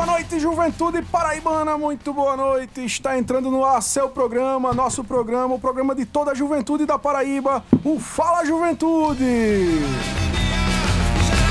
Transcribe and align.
boa 0.00 0.12
noite, 0.12 0.40
juventude 0.40 1.02
paraibana, 1.02 1.76
muito 1.76 2.14
boa 2.14 2.34
noite. 2.34 2.82
Está 2.82 3.18
entrando 3.18 3.50
no 3.50 3.62
ar 3.62 3.82
seu 3.82 4.08
programa, 4.08 4.72
nosso 4.72 5.04
programa, 5.04 5.54
o 5.54 5.58
programa 5.58 5.94
de 5.94 6.06
toda 6.06 6.30
a 6.30 6.34
juventude 6.34 6.86
da 6.86 6.98
Paraíba, 6.98 7.62
o 7.84 8.00
Fala 8.00 8.42
Juventude. 8.42 9.22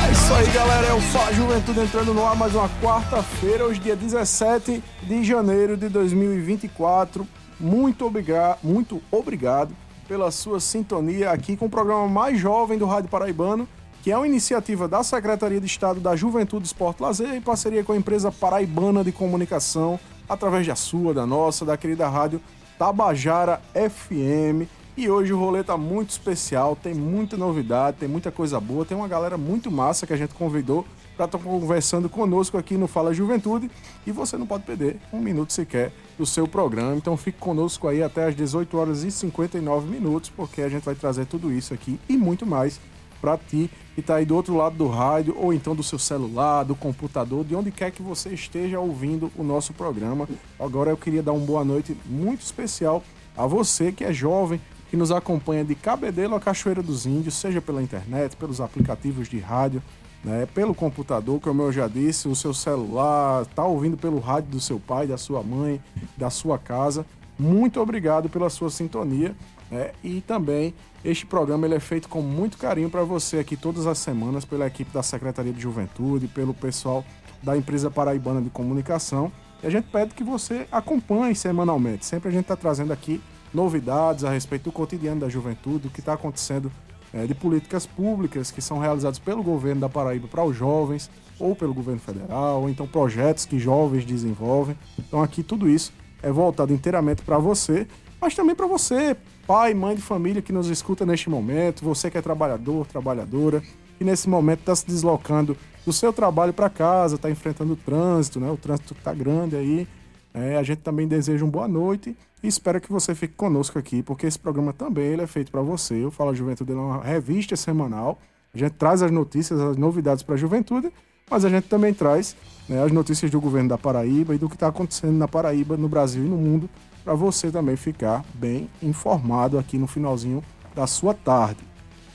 É 0.03 0.11
isso 0.11 0.33
aí, 0.33 0.47
galera, 0.51 0.87
é 0.87 0.93
o 0.93 0.99
Fala 0.99 1.31
Juventude 1.31 1.79
entrando 1.79 2.11
no 2.11 2.25
ar 2.25 2.35
mais 2.35 2.55
uma 2.55 2.67
quarta-feira, 2.81 3.65
hoje 3.65 3.79
dia 3.81 3.95
17 3.95 4.83
de 5.03 5.23
janeiro 5.23 5.77
de 5.77 5.87
2024. 5.87 7.27
Muito 7.59 8.03
obrigado, 8.03 8.57
muito 8.63 8.99
obrigado 9.11 9.75
pela 10.07 10.31
sua 10.31 10.59
sintonia 10.59 11.29
aqui 11.29 11.55
com 11.55 11.67
o 11.67 11.69
programa 11.69 12.07
mais 12.07 12.39
jovem 12.39 12.79
do 12.79 12.87
Rádio 12.87 13.11
Paraibano 13.11 13.69
que 14.09 14.13
é 14.13 14.17
uma 14.17 14.25
iniciativa 14.25 14.87
da 14.87 15.03
Secretaria 15.03 15.61
de 15.61 15.67
Estado 15.67 15.99
da 15.99 16.15
Juventude, 16.15 16.65
Esporte 16.65 16.99
Lazer 16.99 17.35
em 17.35 17.41
parceria 17.41 17.83
com 17.83 17.91
a 17.91 17.95
empresa 17.95 18.31
paraibana 18.31 19.03
de 19.03 19.11
comunicação, 19.11 19.99
através 20.27 20.65
da 20.65 20.75
sua, 20.75 21.13
da 21.13 21.27
nossa, 21.27 21.63
da 21.63 21.77
querida 21.77 22.09
rádio 22.09 22.41
Tabajara 22.79 23.61
FM. 23.75 24.67
E 24.97 25.07
hoje 25.07 25.31
o 25.31 25.37
rolê 25.37 25.63
tá 25.63 25.77
muito 25.77 26.09
especial, 26.09 26.75
tem 26.75 26.91
muita 26.91 27.37
novidade, 27.37 27.97
tem 27.99 28.09
muita 28.09 28.31
coisa 28.31 28.59
boa, 28.59 28.83
tem 28.83 28.97
uma 28.97 29.07
galera 29.07 29.37
muito 29.37 29.69
massa 29.69 30.07
que 30.07 30.13
a 30.13 30.17
gente 30.17 30.33
convidou 30.33 30.87
para 31.15 31.25
estar 31.25 31.37
conversando 31.37 32.09
conosco 32.09 32.57
aqui 32.57 32.77
no 32.77 32.87
Fala 32.87 33.13
Juventude 33.13 33.69
e 34.07 34.11
você 34.11 34.37
não 34.37 34.47
pode 34.47 34.63
perder 34.63 34.97
um 35.13 35.19
minuto 35.19 35.53
sequer 35.53 35.91
do 36.17 36.25
seu 36.25 36.47
programa. 36.47 36.95
Então 36.95 37.15
fique 37.15 37.37
conosco 37.37 37.87
aí 37.87 38.01
até 38.01 38.25
às 38.25 38.35
18 38.35 38.75
horas 38.75 39.03
e 39.03 39.11
59 39.11 39.87
minutos, 39.87 40.31
porque 40.35 40.63
a 40.63 40.69
gente 40.69 40.83
vai 40.83 40.95
trazer 40.95 41.27
tudo 41.27 41.51
isso 41.51 41.75
aqui 41.75 41.99
e 42.09 42.17
muito 42.17 42.43
mais 42.43 42.79
para 43.19 43.37
ti 43.37 43.69
que 43.93 44.01
está 44.01 44.15
aí 44.15 44.25
do 44.25 44.35
outro 44.35 44.55
lado 44.55 44.77
do 44.77 44.87
rádio 44.87 45.35
ou 45.37 45.53
então 45.53 45.75
do 45.75 45.83
seu 45.83 45.99
celular, 45.99 46.63
do 46.63 46.75
computador, 46.75 47.43
de 47.43 47.55
onde 47.55 47.71
quer 47.71 47.91
que 47.91 48.01
você 48.01 48.29
esteja 48.29 48.79
ouvindo 48.79 49.31
o 49.37 49.43
nosso 49.43 49.73
programa. 49.73 50.27
Agora 50.59 50.89
eu 50.89 50.97
queria 50.97 51.21
dar 51.21 51.33
uma 51.33 51.45
boa 51.45 51.65
noite 51.65 51.95
muito 52.05 52.41
especial 52.41 53.03
a 53.35 53.45
você 53.45 53.91
que 53.91 54.03
é 54.03 54.13
jovem, 54.13 54.61
que 54.89 54.97
nos 54.97 55.11
acompanha 55.11 55.63
de 55.63 55.75
Cabedelo 55.75 56.35
a 56.35 56.39
Cachoeira 56.39 56.81
dos 56.81 57.05
Índios, 57.05 57.35
seja 57.35 57.61
pela 57.61 57.83
internet, 57.83 58.35
pelos 58.35 58.59
aplicativos 58.59 59.27
de 59.27 59.39
rádio, 59.39 59.83
né, 60.23 60.47
pelo 60.53 60.73
computador, 60.73 61.39
como 61.39 61.61
eu 61.61 61.71
já 61.71 61.87
disse, 61.87 62.27
o 62.27 62.35
seu 62.35 62.53
celular, 62.53 63.45
tá 63.47 63.63
ouvindo 63.65 63.97
pelo 63.97 64.19
rádio 64.19 64.51
do 64.51 64.59
seu 64.59 64.79
pai, 64.79 65.07
da 65.07 65.17
sua 65.17 65.43
mãe, 65.43 65.81
da 66.17 66.29
sua 66.29 66.57
casa. 66.57 67.05
Muito 67.37 67.79
obrigado 67.79 68.29
pela 68.29 68.49
sua 68.49 68.69
sintonia. 68.69 69.35
Né? 69.71 69.91
E 70.03 70.21
também 70.21 70.73
este 71.03 71.25
programa 71.25 71.65
ele 71.65 71.75
é 71.75 71.79
feito 71.79 72.09
com 72.09 72.21
muito 72.21 72.57
carinho 72.57 72.89
para 72.89 73.03
você 73.03 73.39
aqui 73.39 73.55
todas 73.55 73.87
as 73.87 73.97
semanas 73.97 74.45
pela 74.45 74.67
equipe 74.67 74.91
da 74.91 75.03
Secretaria 75.03 75.53
de 75.53 75.61
Juventude, 75.61 76.27
pelo 76.27 76.53
pessoal 76.53 77.05
da 77.41 77.55
empresa 77.55 77.89
paraibana 77.89 78.41
de 78.41 78.49
comunicação. 78.49 79.31
E 79.63 79.67
a 79.67 79.69
gente 79.69 79.85
pede 79.89 80.13
que 80.13 80.23
você 80.23 80.67
acompanhe 80.71 81.35
semanalmente. 81.35 82.05
Sempre 82.05 82.29
a 82.29 82.31
gente 82.31 82.43
está 82.43 82.55
trazendo 82.55 82.91
aqui 82.91 83.21
novidades 83.53 84.23
a 84.23 84.31
respeito 84.31 84.63
do 84.63 84.71
cotidiano 84.71 85.21
da 85.21 85.29
juventude, 85.29 85.79
do 85.79 85.89
que 85.89 85.99
está 85.99 86.13
acontecendo 86.13 86.71
é, 87.13 87.25
de 87.25 87.33
políticas 87.33 87.85
públicas 87.85 88.51
que 88.51 88.61
são 88.61 88.79
realizadas 88.79 89.19
pelo 89.19 89.43
governo 89.43 89.81
da 89.81 89.89
Paraíba 89.89 90.27
para 90.27 90.43
os 90.43 90.55
jovens, 90.55 91.09
ou 91.39 91.55
pelo 91.55 91.73
governo 91.73 91.99
federal, 91.99 92.61
ou 92.61 92.69
então 92.69 92.85
projetos 92.85 93.45
que 93.45 93.57
jovens 93.57 94.05
desenvolvem. 94.05 94.77
Então 94.97 95.23
aqui 95.23 95.41
tudo 95.41 95.69
isso 95.69 95.93
é 96.21 96.31
voltado 96.31 96.73
inteiramente 96.73 97.21
para 97.21 97.37
você, 97.37 97.87
mas 98.21 98.35
também 98.35 98.55
para 98.55 98.67
você, 98.67 99.15
pai, 99.47 99.73
mãe 99.73 99.95
de 99.95 100.01
família 100.01 100.41
que 100.41 100.51
nos 100.51 100.67
escuta 100.67 101.05
neste 101.05 101.29
momento, 101.29 101.83
você 101.83 102.11
que 102.11 102.17
é 102.17 102.21
trabalhador, 102.21 102.85
trabalhadora, 102.85 103.63
que 103.97 104.03
nesse 104.03 104.29
momento 104.29 104.59
está 104.59 104.75
se 104.75 104.85
deslocando 104.85 105.55
do 105.85 105.93
seu 105.93 106.11
trabalho 106.11 106.53
para 106.53 106.69
casa, 106.69 107.15
está 107.15 107.29
enfrentando 107.29 107.73
o 107.73 107.75
trânsito, 107.75 108.39
né? 108.39 108.49
O 108.51 108.57
trânsito 108.57 108.93
está 108.93 109.13
grande 109.13 109.55
aí. 109.55 109.87
É, 110.33 110.57
a 110.57 110.63
gente 110.63 110.79
também 110.79 111.07
deseja 111.07 111.43
uma 111.43 111.51
boa 111.51 111.67
noite 111.67 112.15
e 112.43 112.47
espero 112.47 112.79
que 112.79 112.91
você 112.91 113.15
fique 113.15 113.33
conosco 113.33 113.79
aqui, 113.79 114.03
porque 114.03 114.27
esse 114.27 114.37
programa 114.37 114.71
também 114.71 115.05
ele 115.05 115.21
é 115.21 115.27
feito 115.27 115.51
para 115.51 115.61
você. 115.61 115.95
Eu 115.95 116.11
falo 116.11 116.35
Juventude 116.35 116.71
é 116.71 116.75
uma 116.75 117.03
revista 117.03 117.55
semanal. 117.55 118.19
A 118.53 118.57
gente 118.57 118.73
traz 118.73 119.01
as 119.01 119.11
notícias, 119.11 119.59
as 119.59 119.77
novidades 119.77 120.23
para 120.23 120.35
a 120.35 120.37
juventude, 120.37 120.91
mas 121.29 121.45
a 121.45 121.49
gente 121.49 121.67
também 121.67 121.93
traz 121.93 122.35
né, 122.67 122.83
as 122.83 122.91
notícias 122.91 123.29
do 123.31 123.41
governo 123.41 123.69
da 123.69 123.77
Paraíba 123.77 124.35
e 124.35 124.37
do 124.37 124.47
que 124.47 124.55
está 124.55 124.67
acontecendo 124.67 125.13
na 125.13 125.27
Paraíba, 125.27 125.77
no 125.77 125.89
Brasil 125.89 126.23
e 126.23 126.27
no 126.27 126.37
mundo 126.37 126.69
para 127.03 127.13
você 127.13 127.51
também 127.51 127.75
ficar 127.75 128.23
bem 128.33 128.69
informado 128.81 129.57
aqui 129.57 129.77
no 129.77 129.87
finalzinho 129.87 130.43
da 130.75 130.85
sua 130.87 131.13
tarde. 131.13 131.59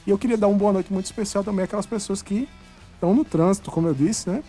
E 0.06 0.10
eu 0.10 0.18
queria 0.18 0.36
dar 0.36 0.48
uma 0.48 0.58
boa 0.58 0.72
noite 0.72 0.92
muito 0.92 1.06
especial 1.06 1.42
também 1.42 1.64
àquelas 1.64 1.86
pessoas 1.86 2.20
que 2.22 2.48
estão 2.94 3.14
no 3.14 3.24
trânsito, 3.24 3.70
como 3.70 3.88
eu 3.88 3.94
disse, 3.94 4.28
né? 4.28 4.42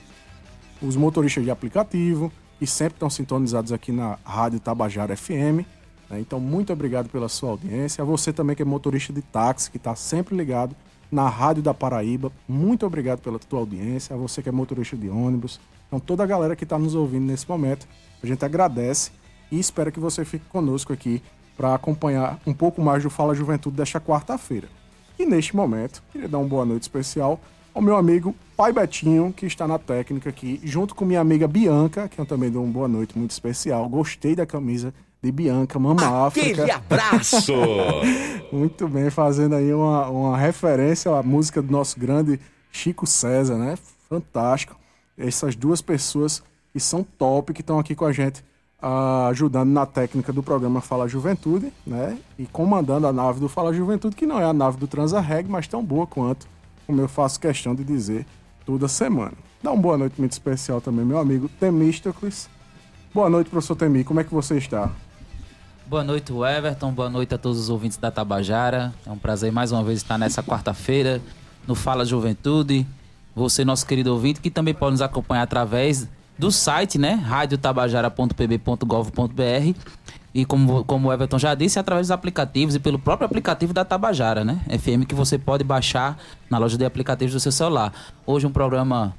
Os 0.82 0.96
motoristas 0.96 1.44
de 1.44 1.50
aplicativo, 1.50 2.32
que 2.60 2.68
sempre 2.68 2.96
estão 2.96 3.10
sintonizados 3.10 3.72
aqui 3.72 3.92
na 3.92 4.18
Rádio 4.24 4.60
Tabajara 4.60 5.16
FM. 5.16 5.66
Né? 6.10 6.20
Então, 6.20 6.40
muito 6.40 6.72
obrigado 6.72 7.10
pela 7.10 7.30
sua 7.30 7.52
audiência. 7.52 8.02
A 8.02 8.06
você 8.06 8.34
também 8.34 8.56
que 8.56 8.62
é 8.62 8.66
motorista 8.66 9.14
de 9.14 9.22
táxi, 9.22 9.72
que 9.72 9.78
está 9.78 9.96
sempre 9.96 10.36
ligado 10.36 10.76
na 11.12 11.30
Rádio 11.30 11.64
da 11.64 11.74
Paraíba. 11.74 12.32
Muito 12.48 12.86
obrigado 12.86 13.20
pela 13.22 13.40
tua 13.40 13.60
audiência. 13.60 14.14
A 14.14 14.18
você 14.18 14.42
que 14.42 14.50
é 14.50 14.52
motorista 14.52 14.98
de 14.98 15.10
ônibus. 15.10 15.60
Então, 15.88 16.00
toda 16.00 16.24
a 16.24 16.26
galera 16.26 16.56
que 16.56 16.64
está 16.64 16.78
nos 16.78 16.96
ouvindo 16.96 17.26
nesse 17.26 17.48
momento, 17.48 17.88
a 18.22 18.28
gente 18.28 18.44
agradece 18.44 19.12
e 19.52 19.60
espero 19.60 19.92
que 19.92 20.00
você 20.00 20.26
fique 20.26 20.46
conosco 20.46 20.92
aqui 20.94 21.22
para 21.56 21.74
acompanhar 21.74 22.40
um 22.46 22.54
pouco 22.54 22.82
mais 22.82 23.04
do 23.04 23.10
Fala 23.10 23.34
Juventude 23.34 23.78
desta 23.78 24.00
quarta-feira. 24.00 24.68
E 25.18 25.26
neste 25.26 25.56
momento, 25.56 26.04
queria 26.12 26.28
dar 26.28 26.38
uma 26.38 26.48
boa 26.48 26.66
noite 26.66 26.84
especial 26.84 27.40
ao 27.74 27.82
meu 27.82 27.96
amigo 27.96 28.36
Pai 28.56 28.72
Betinho, 28.72 29.34
que 29.36 29.46
está 29.46 29.68
na 29.68 29.78
técnica 29.80 30.30
aqui, 30.30 30.60
junto 30.64 30.96
com 30.96 31.06
minha 31.06 31.20
amiga 31.20 31.48
Bianca, 31.48 32.08
que 32.08 32.20
eu 32.20 32.26
também 32.26 32.50
dou 32.50 32.64
uma 32.64 32.72
boa 32.72 32.88
noite 32.88 33.18
muito 33.18 33.32
especial. 33.32 33.88
Gostei 33.88 34.36
da 34.36 34.46
camisa 34.46 34.94
de 35.22 35.32
Bianca, 35.32 35.80
Mama 35.80 36.26
África. 36.26 36.64
Aquele 36.64 36.72
abraço! 36.72 37.54
muito 38.52 38.88
bem, 38.88 39.10
fazendo 39.10 39.56
aí 39.56 39.74
uma, 39.74 40.08
uma 40.10 40.38
referência 40.38 41.12
à 41.14 41.24
música 41.24 41.62
do 41.62 41.72
nosso 41.72 42.00
grande 42.00 42.40
Chico 42.72 43.08
César, 43.08 43.58
né? 43.58 43.78
Fantástico. 44.10 44.78
Essas 45.18 45.56
duas 45.56 45.82
pessoas 45.82 46.44
que 46.72 46.80
são 46.80 47.04
top, 47.04 47.54
que 47.54 47.62
estão 47.62 47.80
aqui 47.80 47.96
com 47.96 48.06
a 48.06 48.12
gente 48.12 48.44
ajudando 48.82 49.70
na 49.70 49.86
técnica 49.86 50.32
do 50.32 50.44
programa 50.44 50.82
Fala 50.82 51.08
Juventude, 51.08 51.72
né? 51.86 52.18
E 52.38 52.46
comandando 52.46 53.08
a 53.08 53.14
nave 53.14 53.40
do 53.40 53.50
Fala 53.50 53.74
Juventude, 53.74 54.16
que 54.16 54.26
não 54.26 54.40
é 54.40 54.44
a 54.44 54.54
nave 54.54 54.78
do 54.78 54.88
Transarreg, 54.88 55.50
mas 55.50 55.68
tão 55.68 55.84
boa 55.84 56.06
quanto, 56.06 56.48
como 56.86 57.02
eu 57.02 57.08
faço 57.08 57.40
questão 57.40 57.74
de 57.74 57.84
dizer 57.84 58.26
toda 58.66 58.88
semana. 58.88 59.34
Dá 59.64 59.72
uma 59.72 59.82
boa 59.82 59.98
noite 59.98 60.20
muito 60.20 60.34
especial 60.34 60.80
também, 60.80 61.06
meu 61.06 61.18
amigo 61.18 61.50
Temístocles. 61.60 62.50
Boa 63.14 63.30
noite, 63.30 63.50
professor 63.50 63.76
Temi, 63.76 64.04
como 64.04 64.20
é 64.20 64.24
que 64.24 64.34
você 64.34 64.58
está? 64.58 64.92
Boa 65.88 66.04
noite, 66.04 66.34
Everton. 66.34 66.92
Boa 66.92 67.10
noite 67.10 67.34
a 67.34 67.38
todos 67.38 67.60
os 67.60 67.70
ouvintes 67.70 67.98
da 67.98 68.12
Tabajara. 68.12 68.94
É 69.06 69.12
um 69.12 69.18
prazer 69.18 69.52
mais 69.52 69.72
uma 69.72 69.84
vez 69.84 70.00
estar 70.00 70.18
nessa 70.18 70.44
quarta-feira 70.44 71.22
no 71.68 71.76
Fala 71.76 72.04
Juventude. 72.04 72.86
Você, 73.36 73.64
nosso 73.64 73.86
querido 73.86 74.12
ouvinte, 74.12 74.42
que 74.42 74.50
também 74.50 74.74
pode 74.74 74.94
nos 74.94 75.02
acompanhar 75.02 75.44
através 75.44 76.08
do 76.38 76.52
site, 76.52 76.98
né? 76.98 77.14
radiotabajara.pb.gov.br 77.14 79.80
e 80.34 80.44
como, 80.44 80.84
como 80.84 81.08
o 81.08 81.14
Everton 81.14 81.40
já 81.40 81.56
disse, 81.56 81.80
através 81.80 82.08
dos 82.08 82.12
aplicativos 82.12 82.76
e 82.76 82.80
pelo 82.80 83.00
próprio 83.00 83.26
aplicativo 83.26 83.74
da 83.74 83.86
Tabajara, 83.86 84.44
né? 84.44 84.60
FM 84.68 85.06
que 85.08 85.16
você 85.16 85.38
pode 85.38 85.64
baixar 85.64 86.18
na 86.50 86.58
loja 86.58 86.78
de 86.78 86.84
aplicativos 86.84 87.34
do 87.34 87.40
seu 87.40 87.54
celular. 87.54 87.94
Hoje 88.26 88.46
um 88.46 88.52
programa 88.52 89.16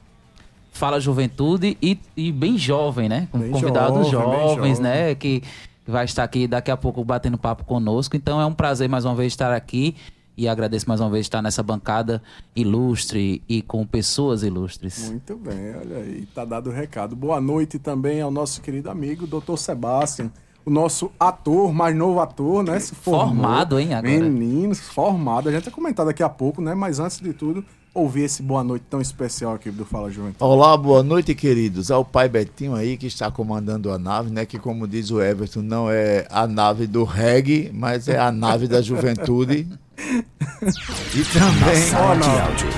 Fala 0.72 1.00
Juventude 1.00 1.78
e, 1.81 1.99
e 2.15 2.31
bem 2.31 2.59
jovem, 2.59 3.09
né? 3.09 3.28
Com 3.32 3.38
bem 3.38 3.50
convidados 3.50 4.09
jovem, 4.09 4.55
jovens, 4.55 4.78
né? 4.78 5.15
Que 5.15 5.43
vai 5.87 6.05
estar 6.05 6.22
aqui 6.22 6.47
daqui 6.47 6.71
a 6.71 6.76
pouco 6.76 7.03
batendo 7.03 7.38
papo 7.38 7.64
conosco. 7.64 8.14
Então 8.14 8.38
é 8.38 8.44
um 8.44 8.52
prazer 8.52 8.87
mais 8.87 9.06
uma 9.06 9.14
vez 9.14 9.32
estar 9.32 9.55
aqui 9.55 9.96
e 10.37 10.47
agradeço 10.47 10.88
mais 10.88 11.00
uma 11.00 11.11
vez 11.11 11.27
estar 11.27 11.41
nessa 11.41 11.62
bancada 11.62 12.23
ilustre 12.55 13.43
e 13.49 13.62
com 13.62 13.87
pessoas 13.87 14.43
ilustres. 14.43 15.09
Muito 15.11 15.37
bem, 15.37 15.75
olha 15.77 15.97
aí, 15.99 16.27
tá 16.35 16.44
dado 16.44 16.71
o 16.71 16.73
recado. 16.73 17.17
Boa 17.17 17.41
noite 17.41 17.79
também 17.79 18.21
ao 18.21 18.31
nosso 18.31 18.61
querido 18.61 18.91
amigo, 18.91 19.27
Dr. 19.27 19.56
Sebastião, 19.56 20.31
o 20.65 20.71
nosso 20.71 21.11
ator, 21.19 21.73
mais 21.73 21.97
novo 21.97 22.21
ator, 22.21 22.65
né? 22.65 22.79
Se 22.81 22.94
formou, 22.94 23.29
formado, 23.29 23.79
hein, 23.79 23.94
agora. 23.94 24.21
Meninos, 24.21 24.81
formado. 24.81 25.49
A 25.49 25.53
gente 25.53 25.65
vai 25.65 25.73
comentar 25.73 26.05
daqui 26.05 26.23
a 26.23 26.29
pouco, 26.29 26.61
né? 26.61 26.75
Mas 26.75 26.99
antes 26.99 27.21
de 27.21 27.32
tudo, 27.32 27.65
ouvir 27.96 28.25
esse 28.25 28.43
boa 28.43 28.62
noite 28.62 28.84
tão 28.90 29.00
especial 29.00 29.54
aqui 29.54 29.70
do 29.70 29.84
Fala 29.84 30.10
Juventude. 30.10 30.37
Olá, 30.40 30.76
boa 30.76 31.02
noite, 31.02 31.34
queridos. 31.34 31.90
Ao 31.90 32.04
pai 32.04 32.28
Betinho 32.28 32.75
aí 32.75 32.96
que 32.96 33.06
está 33.06 33.31
comandando 33.31 33.90
a 33.90 33.98
nave, 33.98 34.31
né? 34.31 34.44
Que 34.44 34.58
como 34.58 34.87
diz 34.87 35.10
o 35.10 35.20
Everton, 35.20 35.62
não 35.62 35.90
é 35.90 36.26
a 36.31 36.46
nave 36.46 36.87
do 36.87 37.04
reggae, 37.04 37.70
mas 37.72 38.06
é 38.06 38.19
a 38.19 38.31
nave 38.31 38.69
da 38.69 38.82
juventude. 38.82 39.66
E 39.98 41.25
também, 41.32 41.94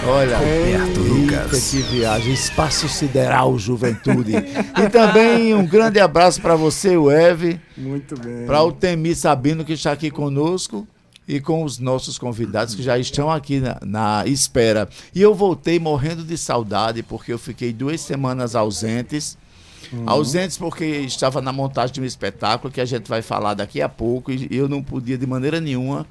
olha, 0.07 0.37
Alberto 0.37 1.01
Lucas. 1.01 1.71
Que 1.71 1.83
viagem, 1.83 2.33
Espaço 2.33 2.89
Sideral 2.89 3.59
Juventude. 3.59 4.35
e 4.37 4.89
também 4.89 5.53
um 5.53 5.67
grande 5.67 5.99
abraço 5.99 6.41
para 6.41 6.55
você, 6.55 6.97
o 6.97 7.11
Eve. 7.11 7.61
Muito 7.77 8.19
bem. 8.21 8.47
Para 8.47 8.63
o 8.63 8.71
Temi 8.71 9.17
Sabino, 9.17 9.65
que 9.65 9.73
está 9.73 9.91
aqui 9.91 10.13
conosco. 10.13 10.87
E 11.29 11.41
com 11.41 11.63
os 11.63 11.79
nossos 11.79 12.19
convidados 12.19 12.75
que 12.75 12.83
já 12.83 12.99
estão 12.99 13.31
aqui 13.31 13.61
na, 13.61 13.79
na 13.85 14.27
espera. 14.27 14.89
E 15.15 15.21
eu 15.21 15.35
voltei 15.35 15.79
morrendo 15.79 16.25
de 16.25 16.39
saudade, 16.39 17.03
porque 17.03 17.31
eu 17.31 17.39
fiquei 17.39 17.73
duas 17.73 18.01
semanas 18.01 18.57
ausentes 18.57 19.37
Uhum. 19.93 20.05
Ausentes 20.07 20.59
porque 20.59 20.85
estava 20.85 21.41
na 21.41 21.53
montagem 21.53 21.95
de 21.95 22.01
um 22.01 22.05
espetáculo 22.05 22.73
que 22.73 22.81
a 22.81 22.85
gente 22.85 23.09
vai 23.09 23.23
falar 23.23 23.55
daqui 23.55 23.81
a 23.81 23.89
pouco 23.89 24.31
e 24.31 24.49
eu 24.51 24.69
não 24.69 24.83
podia 24.83 25.17
de 25.17 25.27
maneira 25.27 25.61
nenhuma 25.61 26.07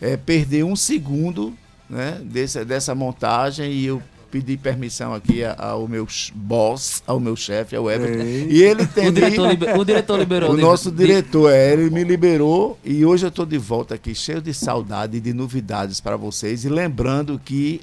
é, 0.00 0.16
perder 0.16 0.64
um 0.64 0.76
segundo 0.76 1.56
né, 1.88 2.20
desse, 2.24 2.64
dessa 2.64 2.94
montagem 2.94 3.70
e 3.72 3.86
eu 3.86 4.02
pedi 4.32 4.56
permissão 4.56 5.12
aqui 5.12 5.42
ao 5.44 5.86
meu 5.86 6.08
boss, 6.34 7.02
ao 7.06 7.20
meu 7.20 7.36
chefe, 7.36 7.76
ao 7.76 7.90
Everton. 7.90 8.24
E 8.48 8.62
ele 8.62 8.86
tem. 8.86 9.08
O 9.08 9.12
diretor, 9.12 9.50
liber, 9.50 9.78
o 9.78 9.84
diretor 9.84 10.18
liberou. 10.18 10.50
O 10.52 10.56
nosso 10.56 10.90
diretor, 10.90 11.52
é, 11.52 11.74
ele 11.74 11.90
me 11.90 12.02
liberou 12.02 12.78
e 12.82 13.04
hoje 13.04 13.26
eu 13.26 13.28
estou 13.28 13.44
de 13.44 13.58
volta 13.58 13.94
aqui, 13.94 14.14
cheio 14.14 14.40
de 14.40 14.54
saudade 14.54 15.18
e 15.18 15.20
de 15.20 15.34
novidades 15.34 16.00
para 16.00 16.16
vocês. 16.16 16.64
E 16.64 16.70
lembrando 16.70 17.38
que 17.44 17.82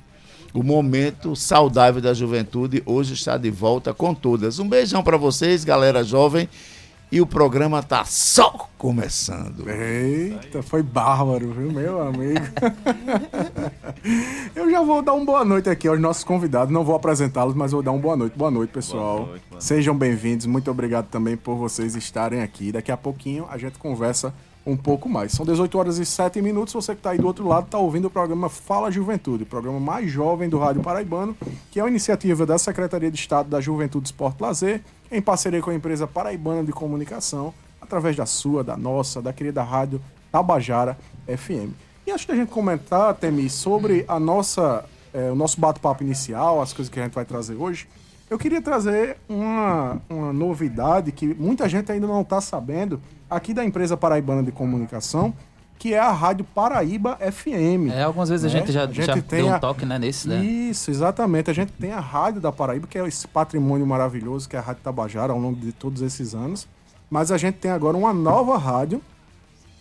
o 0.51 0.63
momento 0.63 1.35
saudável 1.35 2.01
da 2.01 2.15
juventude 2.15 2.81
hoje 2.83 3.13
está 3.13 3.37
de 3.37 3.51
volta 3.51 3.93
com 3.93 4.15
todas. 4.15 4.57
Um 4.57 4.67
beijão 4.67 5.03
para 5.03 5.17
vocês, 5.17 5.63
galera 5.63 6.03
jovem. 6.03 6.49
E 7.11 7.19
o 7.19 7.25
programa 7.25 7.81
tá 7.81 8.05
só 8.05 8.69
começando. 8.77 9.67
Eita, 9.67 10.61
foi 10.61 10.83
bárbaro, 10.83 11.51
viu, 11.51 11.71
meu 11.71 11.99
amigo? 12.03 12.45
Eu 14.55 14.69
já 14.69 14.83
vou 14.83 15.01
dar 15.01 15.13
uma 15.13 15.25
boa 15.25 15.43
noite 15.43 15.67
aqui 15.71 15.87
aos 15.87 15.99
nossos 15.99 16.23
convidados. 16.23 16.71
Não 16.71 16.83
vou 16.83 16.95
apresentá-los, 16.95 17.55
mas 17.55 17.71
vou 17.71 17.81
dar 17.81 17.91
uma 17.93 17.99
boa 17.99 18.15
noite. 18.15 18.37
Boa 18.37 18.51
noite, 18.51 18.69
pessoal. 18.69 19.15
Boa 19.15 19.27
noite, 19.27 19.41
boa 19.41 19.51
noite. 19.53 19.65
Sejam 19.65 19.97
bem-vindos. 19.97 20.45
Muito 20.45 20.69
obrigado 20.69 21.07
também 21.07 21.35
por 21.35 21.55
vocês 21.55 21.95
estarem 21.95 22.43
aqui. 22.43 22.71
Daqui 22.71 22.91
a 22.91 22.97
pouquinho 22.97 23.47
a 23.49 23.57
gente 23.57 23.79
conversa 23.79 24.31
um 24.65 24.77
pouco 24.77 25.09
mais. 25.09 25.31
São 25.31 25.45
18 25.45 25.77
horas 25.77 25.97
e 25.97 26.05
7 26.05 26.41
minutos. 26.41 26.73
Você 26.73 26.93
que 26.93 26.99
está 26.99 27.11
aí 27.11 27.17
do 27.17 27.27
outro 27.27 27.47
lado 27.47 27.65
está 27.65 27.77
ouvindo 27.77 28.05
o 28.05 28.09
programa 28.09 28.49
Fala 28.49 28.91
Juventude, 28.91 29.43
o 29.43 29.45
programa 29.45 29.79
mais 29.79 30.11
jovem 30.11 30.49
do 30.49 30.57
Rádio 30.57 30.81
Paraibano, 30.81 31.35
que 31.71 31.79
é 31.79 31.83
uma 31.83 31.89
iniciativa 31.89 32.45
da 32.45 32.57
Secretaria 32.57 33.09
de 33.09 33.17
Estado 33.17 33.49
da 33.49 33.59
Juventude, 33.59 34.07
Esporte 34.07 34.41
Lazer, 34.41 34.81
em 35.11 35.21
parceria 35.21 35.61
com 35.61 35.69
a 35.69 35.75
empresa 35.75 36.05
Paraibana 36.05 36.63
de 36.63 36.71
Comunicação, 36.71 37.53
através 37.81 38.15
da 38.15 38.25
sua, 38.25 38.63
da 38.63 38.77
nossa, 38.77 39.21
da 39.21 39.33
querida 39.33 39.63
rádio 39.63 40.01
Tabajara 40.31 40.97
FM. 41.25 41.73
E 42.05 42.11
antes 42.11 42.25
da 42.25 42.35
gente 42.35 42.49
comentar, 42.49 43.13
Temi, 43.15 43.49
sobre 43.49 44.05
a 44.07 44.19
nossa, 44.19 44.85
é, 45.13 45.31
o 45.31 45.35
nosso 45.35 45.59
bate-papo 45.59 46.03
inicial, 46.03 46.61
as 46.61 46.73
coisas 46.73 46.91
que 46.91 46.99
a 46.99 47.03
gente 47.03 47.13
vai 47.13 47.25
trazer 47.25 47.55
hoje, 47.55 47.87
eu 48.29 48.37
queria 48.37 48.61
trazer 48.61 49.17
uma, 49.27 50.01
uma 50.09 50.31
novidade 50.31 51.11
que 51.11 51.33
muita 51.33 51.67
gente 51.67 51.91
ainda 51.91 52.05
não 52.05 52.21
está 52.21 52.39
sabendo 52.39 53.01
aqui 53.29 53.53
da 53.53 53.65
empresa 53.65 53.97
Paraibana 53.97 54.43
de 54.43 54.51
Comunicação, 54.51 55.33
que 55.79 55.93
é 55.93 55.99
a 55.99 56.11
Rádio 56.11 56.45
Paraíba 56.45 57.17
FM. 57.17 57.89
É, 57.91 58.03
algumas 58.03 58.29
vezes 58.29 58.51
né? 58.51 58.59
a 58.59 58.61
gente 58.61 58.71
já, 58.71 58.83
a 58.83 58.87
gente 58.87 59.05
já 59.05 59.15
deu 59.15 59.47
um 59.47 59.59
toque 59.59 59.85
né, 59.85 59.97
nesse, 59.97 60.27
né? 60.27 60.43
Isso, 60.43 60.91
exatamente. 60.91 61.49
A 61.49 61.53
gente 61.53 61.71
tem 61.71 61.91
a 61.91 61.99
Rádio 61.99 62.41
da 62.41 62.51
Paraíba, 62.51 62.85
que 62.85 62.99
é 62.99 63.07
esse 63.07 63.27
patrimônio 63.27 63.87
maravilhoso 63.87 64.47
que 64.47 64.55
é 64.55 64.59
a 64.59 64.61
Rádio 64.61 64.83
Tabajara 64.83 65.33
ao 65.33 65.39
longo 65.39 65.59
de 65.59 65.71
todos 65.71 66.01
esses 66.01 66.35
anos. 66.35 66.67
Mas 67.09 67.31
a 67.31 67.37
gente 67.37 67.55
tem 67.55 67.71
agora 67.71 67.97
uma 67.97 68.13
nova 68.13 68.57
rádio, 68.57 69.01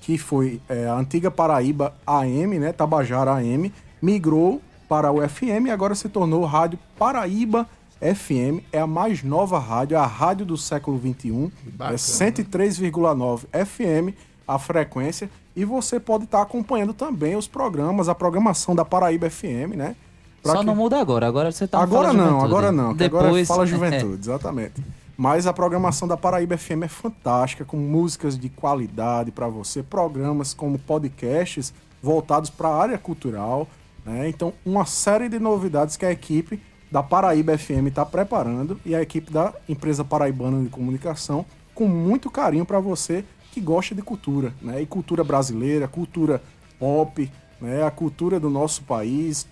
que 0.00 0.16
foi 0.16 0.60
é, 0.68 0.86
a 0.86 0.94
antiga 0.94 1.30
Paraíba 1.30 1.92
AM, 2.06 2.58
né? 2.58 2.72
Tabajara 2.72 3.32
AM, 3.32 3.70
migrou 4.00 4.62
para 4.88 5.12
o 5.12 5.28
FM 5.28 5.66
e 5.66 5.70
agora 5.70 5.94
se 5.94 6.08
tornou 6.08 6.44
Rádio 6.44 6.78
Paraíba 6.96 7.68
FM. 8.00 8.62
É 8.72 8.80
a 8.80 8.86
mais 8.86 9.22
nova 9.22 9.58
rádio, 9.58 9.96
é 9.96 9.98
a 9.98 10.06
rádio 10.06 10.46
do 10.46 10.56
século 10.56 10.98
XXI. 10.98 11.52
É 11.80 11.94
103,9 11.94 13.46
FM 13.66 14.14
a 14.46 14.58
frequência 14.58 15.30
e 15.54 15.64
você 15.64 16.00
pode 16.00 16.24
estar 16.24 16.38
tá 16.38 16.44
acompanhando 16.44 16.94
também 16.94 17.36
os 17.36 17.46
programas, 17.46 18.08
a 18.08 18.14
programação 18.14 18.74
da 18.74 18.84
Paraíba 18.84 19.28
FM, 19.28 19.74
né? 19.76 19.94
Pra 20.42 20.52
Só 20.52 20.58
que... 20.60 20.64
não 20.64 20.74
muda 20.74 20.98
agora, 20.98 21.26
agora 21.26 21.52
você 21.52 21.66
tá 21.66 21.80
Agora 21.80 22.12
não, 22.12 22.40
agora 22.40 22.72
não, 22.72 22.94
Depois... 22.94 23.24
agora 23.26 23.44
fala 23.44 23.66
juventude, 23.66 24.20
exatamente. 24.20 24.82
Mas 25.16 25.48
a 25.48 25.52
programação 25.52 26.06
da 26.06 26.16
Paraíba 26.16 26.56
FM 26.56 26.84
é 26.84 26.88
fantástica, 26.88 27.64
com 27.64 27.76
músicas 27.76 28.38
de 28.38 28.48
qualidade 28.48 29.32
para 29.32 29.48
você, 29.48 29.82
programas 29.82 30.54
como 30.54 30.78
podcasts 30.78 31.74
voltados 32.00 32.50
para 32.50 32.68
a 32.68 32.80
área 32.80 32.98
cultural, 32.98 33.66
né? 34.06 34.28
Então, 34.28 34.52
uma 34.64 34.86
série 34.86 35.28
de 35.28 35.40
novidades 35.40 35.96
que 35.96 36.06
a 36.06 36.12
equipe 36.12 36.62
da 36.90 37.02
Paraíba 37.02 37.56
FM 37.56 37.88
está 37.88 38.04
preparando 38.04 38.80
e 38.84 38.94
a 38.94 39.02
equipe 39.02 39.32
da 39.32 39.52
empresa 39.68 40.04
paraibana 40.04 40.62
de 40.62 40.68
comunicação 40.68 41.44
com 41.74 41.86
muito 41.86 42.30
carinho 42.30 42.64
para 42.64 42.80
você 42.80 43.24
que 43.52 43.60
gosta 43.60 43.94
de 43.94 44.02
cultura, 44.02 44.52
né? 44.60 44.82
E 44.82 44.86
cultura 44.86 45.22
brasileira, 45.22 45.86
cultura 45.86 46.42
pop, 46.78 47.30
né? 47.60 47.84
A 47.84 47.90
cultura 47.90 48.40
do 48.40 48.50
nosso 48.50 48.82
país, 48.82 49.46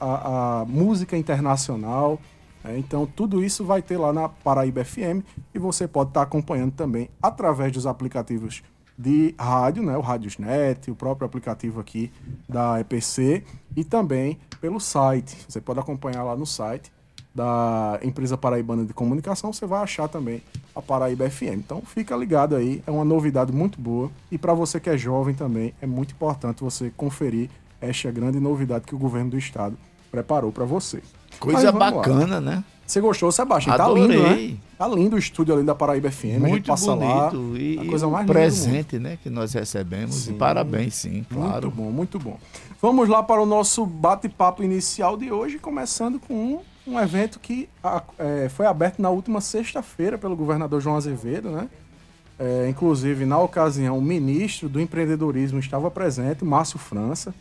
a, 0.00 0.60
a 0.60 0.64
música 0.64 1.16
internacional. 1.16 2.20
Né? 2.62 2.78
Então, 2.78 3.06
tudo 3.06 3.42
isso 3.42 3.64
vai 3.64 3.82
ter 3.82 3.96
lá 3.96 4.12
na 4.12 4.28
Paraíba 4.28 4.84
FM 4.84 5.22
e 5.54 5.58
você 5.58 5.88
pode 5.88 6.10
estar 6.10 6.20
tá 6.20 6.26
acompanhando 6.26 6.72
também 6.72 7.08
através 7.22 7.72
dos 7.72 7.86
aplicativos 7.86 8.62
de 8.98 9.34
rádio, 9.38 9.82
né? 9.82 9.96
O 9.96 10.00
Radiosnet, 10.00 10.90
o 10.90 10.94
próprio 10.94 11.26
aplicativo 11.26 11.80
aqui 11.80 12.12
da 12.48 12.80
EPC 12.80 13.44
e 13.76 13.84
também 13.84 14.38
pelo 14.60 14.78
site. 14.78 15.36
Você 15.48 15.60
pode 15.60 15.80
acompanhar 15.80 16.22
lá 16.22 16.36
no 16.36 16.46
site 16.46 16.92
da 17.34 17.98
empresa 18.02 18.36
paraibana 18.36 18.84
de 18.84 18.92
comunicação, 18.92 19.52
você 19.52 19.66
vai 19.66 19.82
achar 19.82 20.06
também 20.06 20.42
a 20.74 20.82
Paraíba 20.82 21.28
FM. 21.28 21.54
Então 21.54 21.82
fica 21.82 22.14
ligado 22.14 22.54
aí, 22.54 22.82
é 22.86 22.90
uma 22.90 23.04
novidade 23.04 23.52
muito 23.52 23.80
boa 23.80 24.10
e 24.30 24.36
para 24.36 24.52
você 24.52 24.78
que 24.78 24.90
é 24.90 24.96
jovem 24.96 25.34
também 25.34 25.72
é 25.80 25.86
muito 25.86 26.12
importante 26.12 26.62
você 26.62 26.92
conferir 26.94 27.48
esta 27.80 28.10
grande 28.10 28.38
novidade 28.38 28.84
que 28.84 28.94
o 28.94 28.98
governo 28.98 29.30
do 29.30 29.38
estado 29.38 29.76
preparou 30.10 30.52
para 30.52 30.64
você. 30.64 31.02
Coisa 31.40 31.72
bacana, 31.72 32.34
lá. 32.34 32.40
né? 32.40 32.64
Você 32.92 33.00
gostou, 33.00 33.32
Sebastião? 33.32 33.74
Adorei. 33.74 34.06
Tá 34.06 34.14
lindo, 34.14 34.22
né? 34.22 34.56
Tá 34.76 34.88
lindo 34.88 35.16
o 35.16 35.18
estúdio 35.18 35.54
ali 35.54 35.64
da 35.64 35.74
Paraíba 35.74 36.10
FM. 36.10 36.40
Muito 36.40 36.66
passa 36.66 36.94
bonito. 36.94 37.52
Lá, 37.52 37.58
e, 37.58 37.78
a 37.78 37.86
coisa 37.86 38.06
mais 38.06 38.26
presente, 38.26 38.98
né, 38.98 39.18
que 39.22 39.30
nós 39.30 39.54
recebemos. 39.54 40.14
Sim. 40.14 40.32
E 40.32 40.34
parabéns, 40.34 40.94
sim, 40.96 41.24
claro. 41.32 41.68
Muito 41.68 41.70
bom, 41.70 41.90
muito 41.90 42.18
bom. 42.18 42.38
Vamos 42.82 43.08
lá 43.08 43.22
para 43.22 43.40
o 43.40 43.46
nosso 43.46 43.86
bate-papo 43.86 44.62
inicial 44.62 45.16
de 45.16 45.32
hoje, 45.32 45.58
começando 45.58 46.20
com 46.20 46.34
um 46.34 46.60
um 46.84 46.98
evento 46.98 47.38
que 47.38 47.68
é, 48.18 48.48
foi 48.48 48.66
aberto 48.66 49.00
na 49.00 49.08
última 49.08 49.40
sexta-feira 49.40 50.18
pelo 50.18 50.34
governador 50.34 50.80
João 50.80 50.96
Azevedo, 50.96 51.48
né? 51.48 51.68
É, 52.36 52.68
inclusive, 52.68 53.24
na 53.24 53.38
ocasião, 53.38 53.96
o 53.96 54.02
ministro 54.02 54.68
do 54.68 54.80
empreendedorismo 54.80 55.60
estava 55.60 55.88
presente, 55.92 56.44
Márcio 56.44 56.80
França, 56.80 57.32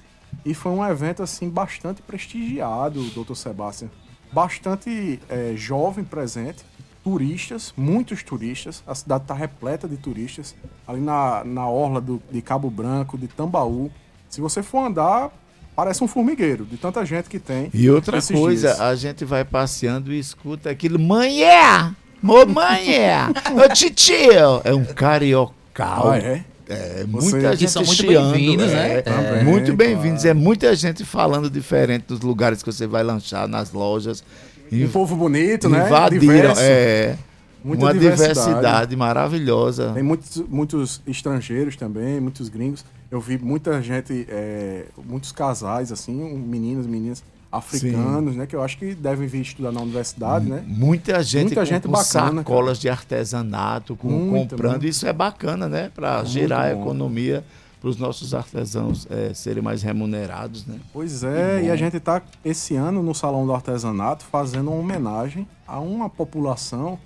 e 0.46 0.54
foi 0.54 0.72
um 0.72 0.86
evento 0.86 1.24
assim 1.24 1.50
bastante 1.50 2.04
prestigiado, 2.04 3.04
doutor 3.10 3.36
Sebastião. 3.36 3.90
Bastante 4.32 5.20
é, 5.30 5.54
jovem 5.56 6.04
presente, 6.04 6.64
turistas, 7.04 7.74
muitos 7.76 8.24
turistas. 8.24 8.84
A 8.88 8.96
cidade 8.96 9.24
está 9.24 9.34
repleta 9.34 9.88
de 9.88 9.98
turistas. 9.98 10.56
Ali 10.88 11.02
na, 11.02 11.44
na 11.44 11.68
orla 11.68 12.00
do, 12.00 12.22
de 12.32 12.42
Cabo 12.42 12.70
Branco, 12.70 13.18
de 13.18 13.28
Tambaú. 13.28 13.92
Se 14.30 14.40
você 14.40 14.64
for 14.64 14.86
andar, 14.86 15.32
parece 15.76 16.04
um 16.04 16.08
formigueiro, 16.08 16.66
de 16.66 16.78
tanta 16.78 17.06
gente 17.06 17.30
que 17.30 17.40
tem. 17.40 17.70
E 17.74 17.90
outra 17.90 18.22
coisa, 18.22 18.70
dias. 18.70 18.82
a 18.82 18.96
gente 18.96 19.26
vai 19.26 19.44
passeando 19.44 20.14
e 20.14 20.20
escuta 20.20 20.70
aquilo, 20.70 20.98
mãe 21.00 21.44
é! 21.44 21.92
Ô 22.24 22.46
mãe 22.46 22.96
é! 22.96 23.18
Ô 23.54 23.68
titio! 23.74 24.62
É 24.64 24.74
um 24.74 24.86
cariocal. 24.86 26.12
Ah, 26.12 26.18
é? 26.18 26.46
É, 26.74 27.06
muita 27.08 27.56
gente 27.56 27.72
são 27.72 27.84
muito 27.84 28.06
bem-vindos, 28.06 28.68
né? 28.68 29.00
É, 29.00 29.04
é, 29.40 29.44
muito 29.44 29.74
bem-vindos. 29.76 30.24
Claro. 30.24 30.40
É 30.40 30.42
muita 30.42 30.76
gente 30.76 31.04
falando 31.04 31.50
diferente 31.50 32.06
dos 32.08 32.22
lugares 32.22 32.64
que 32.64 32.72
você 32.72 32.88
vai 32.88 33.04
lanchar, 33.04 33.48
nas 33.48 33.72
lojas. 33.72 34.24
Um 34.72 34.88
povo 34.88 35.16
bonito, 35.16 35.68
né? 35.68 35.86
Invadiram, 35.86 36.54
é. 36.58 37.18
Muita 37.64 37.86
uma 37.86 37.94
diversidade. 37.94 38.34
diversidade. 38.34 38.96
maravilhosa. 38.96 39.92
Tem 39.94 40.02
muitos, 40.02 40.38
muitos 40.48 41.02
estrangeiros 41.06 41.76
também, 41.76 42.20
muitos 42.20 42.50
gringos. 42.50 42.84
Eu 43.12 43.20
vi 43.20 43.38
muita 43.38 43.82
gente, 43.82 44.26
é, 44.30 44.86
muitos 45.06 45.32
casais, 45.32 45.92
assim, 45.92 46.14
meninos, 46.40 46.88
meninas 46.88 47.24
africanos, 47.52 48.34
Sim. 48.34 48.40
né? 48.40 48.48
Que 48.48 48.56
eu 48.56 48.64
acho 48.64 48.78
que 48.78 48.96
devem 48.96 49.28
vir 49.28 49.42
estudar 49.42 49.72
na 49.72 49.82
universidade, 49.82 50.50
né? 50.50 50.64
Muita 50.66 51.22
gente, 51.22 51.48
Muita 51.48 51.62
com, 51.62 51.66
gente 51.66 51.84
com 51.84 51.92
bacana, 51.92 52.42
sacolas 52.42 52.78
cara. 52.78 52.80
de 52.80 52.90
artesanato, 52.90 53.96
com, 53.96 54.30
comprando. 54.30 54.72
Muito. 54.72 54.88
Isso 54.88 55.06
é 55.06 55.14
bacana, 55.14 55.68
né? 55.68 55.92
Para 55.94 56.24
gerar 56.24 56.62
a 56.62 56.72
economia 56.72 57.44
para 57.82 57.90
os 57.90 57.98
nossos 57.98 58.36
artesãos 58.36 59.08
é, 59.10 59.34
serem 59.34 59.62
mais 59.62 59.82
remunerados, 59.82 60.68
né? 60.68 60.80
Pois 60.94 61.24
é, 61.24 61.64
e, 61.64 61.66
e 61.66 61.72
a 61.72 61.76
gente 61.76 61.98
está 61.98 62.22
esse 62.46 62.76
ano 62.76 63.02
no 63.02 63.16
Salão 63.16 63.44
do 63.46 63.54
Artesanato 63.54 64.24
fazendo 64.26 64.70
uma 64.70 64.80
homenagem 64.80 65.48
a 65.68 65.80
uma 65.80 66.08
população 66.08 67.00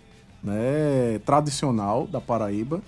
né, 0.43 1.19
tradicional 1.25 2.05
da 2.05 2.19
Paraíba 2.19 2.81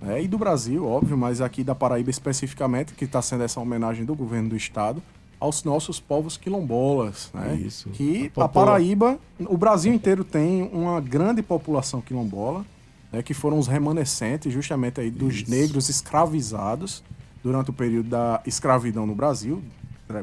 né, 0.00 0.22
e 0.22 0.26
do 0.26 0.38
Brasil, 0.38 0.86
óbvio, 0.86 1.18
mas 1.18 1.42
aqui 1.42 1.62
da 1.62 1.74
Paraíba 1.74 2.08
especificamente, 2.08 2.94
que 2.94 3.04
está 3.04 3.20
sendo 3.20 3.44
essa 3.44 3.60
homenagem 3.60 4.06
do 4.06 4.14
governo 4.14 4.48
do 4.48 4.56
estado 4.56 5.02
aos 5.44 5.62
nossos 5.62 6.00
povos 6.00 6.38
quilombolas, 6.38 7.30
né? 7.34 7.54
Isso. 7.54 7.90
Que 7.90 8.32
a, 8.34 8.44
a 8.44 8.48
Paraíba, 8.48 9.18
o 9.40 9.58
Brasil 9.58 9.92
inteiro 9.92 10.24
tem 10.24 10.62
uma 10.72 11.00
grande 11.02 11.42
população 11.42 12.00
quilombola, 12.00 12.64
né, 13.12 13.22
que 13.22 13.34
foram 13.34 13.58
os 13.58 13.66
remanescentes 13.66 14.50
justamente 14.50 15.00
aí 15.02 15.10
dos 15.10 15.34
Isso. 15.34 15.50
negros 15.50 15.90
escravizados 15.90 17.04
durante 17.42 17.68
o 17.68 17.72
período 17.74 18.08
da 18.08 18.40
escravidão 18.46 19.06
no 19.06 19.14
Brasil, 19.14 19.62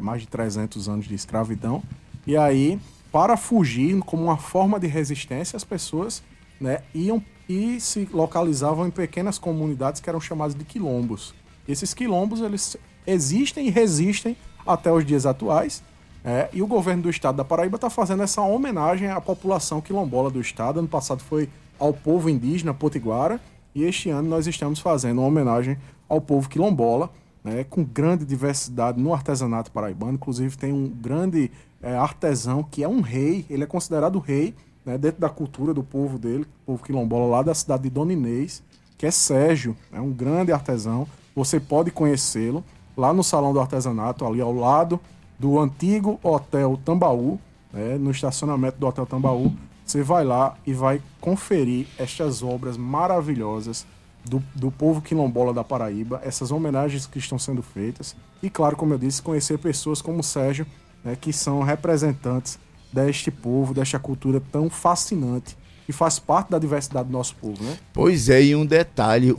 mais 0.02 0.22
de 0.22 0.28
300 0.28 0.90
anos 0.90 1.06
de 1.06 1.14
escravidão. 1.14 1.84
E 2.26 2.36
aí, 2.36 2.80
para 3.12 3.38
fugir 3.38 4.00
como 4.00 4.24
uma 4.24 4.38
forma 4.38 4.80
de 4.80 4.88
resistência, 4.88 5.56
as 5.56 5.64
pessoas 5.64 6.24
né, 6.60 6.80
iam 6.96 7.24
e 7.48 7.80
se 7.80 8.10
localizavam 8.12 8.88
em 8.88 8.92
pequenas 8.92 9.38
comunidades 9.38 10.02
que 10.02 10.10
eram 10.10 10.20
chamadas 10.20 10.56
de 10.56 10.64
quilombos. 10.64 11.36
Esses 11.68 11.94
quilombos 11.94 12.42
eles 12.42 12.76
existem 13.06 13.68
e 13.68 13.70
resistem 13.70 14.36
até 14.66 14.92
os 14.92 15.06
dias 15.06 15.26
atuais. 15.26 15.84
É, 16.24 16.50
e 16.54 16.62
o 16.62 16.68
governo 16.68 17.04
do 17.04 17.10
estado 17.10 17.36
da 17.36 17.44
Paraíba 17.44 17.78
está 17.78 17.90
fazendo 17.90 18.22
essa 18.22 18.42
homenagem 18.42 19.10
à 19.10 19.20
população 19.20 19.82
quilombola 19.82 20.30
do 20.30 20.40
estado. 20.40 20.80
Ano 20.80 20.88
passado 20.88 21.22
foi 21.22 21.50
ao 21.80 21.94
povo 21.94 22.30
indígena 22.30 22.74
potiguara 22.74 23.40
e 23.74 23.84
este 23.84 24.10
ano 24.10 24.30
nós 24.30 24.46
estamos 24.46 24.80
fazendo 24.80 25.20
uma 25.20 25.28
homenagem 25.28 25.78
ao 26.08 26.22
povo 26.22 26.48
quilombola, 26.48 27.10
né, 27.44 27.64
com 27.64 27.84
grande 27.84 28.24
diversidade 28.24 29.02
no 29.02 29.14
artesanato 29.14 29.72
paraibano. 29.72 30.14
Inclusive 30.14 30.56
tem 30.58 30.72
um 30.72 30.88
grande 30.88 31.50
é, 31.82 31.96
artesão 31.96 32.64
que 32.64 32.84
é 32.84 32.88
um 32.88 33.02
rei, 33.02 33.46
ele 33.50 33.64
é 33.64 33.68
considerado 33.68 34.20
rei 34.20 34.54
né, 34.86 34.98
dentro 34.98 35.20
da 35.20 35.30
cultura 35.30 35.74
do 35.74 35.84
povo 35.84 36.20
dele, 36.20 36.46
povo 36.66 36.84
quilombola 36.84 37.38
lá 37.38 37.42
da 37.42 37.56
cidade 37.56 37.84
de 37.84 37.90
Dona 37.90 38.14
Inês, 38.14 38.62
que 38.98 39.08
é 39.08 39.12
Sérgio, 39.12 39.76
é 39.92 40.00
um 40.00 40.12
grande 40.12 40.52
artesão. 40.52 41.08
Você 41.36 41.60
pode 41.60 41.90
conhecê-lo 41.90 42.64
lá 42.96 43.14
no 43.14 43.24
Salão 43.24 43.54
do 43.54 43.60
Artesanato, 43.60 44.26
ali 44.26 44.42
ao 44.42 44.54
lado 44.54 45.00
do 45.40 45.60
antigo 45.60 46.20
Hotel 46.22 46.80
Tambaú, 46.84 47.40
né, 47.74 47.98
no 47.98 48.12
estacionamento 48.12 48.78
do 48.78 48.88
Hotel 48.88 49.06
Tambaú. 49.06 49.54
Você 49.86 50.04
vai 50.04 50.24
lá 50.24 50.56
e 50.66 50.74
vai 50.74 51.02
conferir 51.20 51.88
estas 51.98 52.44
obras 52.44 52.78
maravilhosas 52.78 53.86
do, 54.24 54.42
do 54.54 54.72
povo 54.72 55.02
quilombola 55.02 55.54
da 55.54 55.64
Paraíba, 55.64 56.22
essas 56.24 56.52
homenagens 56.52 57.06
que 57.06 57.20
estão 57.20 57.40
sendo 57.40 57.62
feitas. 57.62 58.16
E, 58.42 58.50
claro, 58.50 58.76
como 58.76 58.94
eu 58.94 58.98
disse, 58.98 59.22
conhecer 59.22 59.58
pessoas 59.58 60.02
como 60.02 60.20
o 60.20 60.24
Sérgio, 60.24 60.66
né, 61.04 61.18
que 61.20 61.34
são 61.34 61.62
representantes 61.62 62.60
deste 62.94 63.32
povo, 63.32 63.74
desta 63.74 63.98
cultura 63.98 64.42
tão 64.52 64.70
fascinante 64.70 65.58
que 65.86 65.92
faz 65.92 66.20
parte 66.20 66.52
da 66.52 66.60
diversidade 66.60 67.08
do 67.08 67.12
nosso 67.12 67.36
povo, 67.36 67.64
né? 67.64 67.78
Pois 67.94 68.30
é, 68.30 68.44
e 68.44 68.56
um 68.56 68.66
detalhe, 68.66 69.36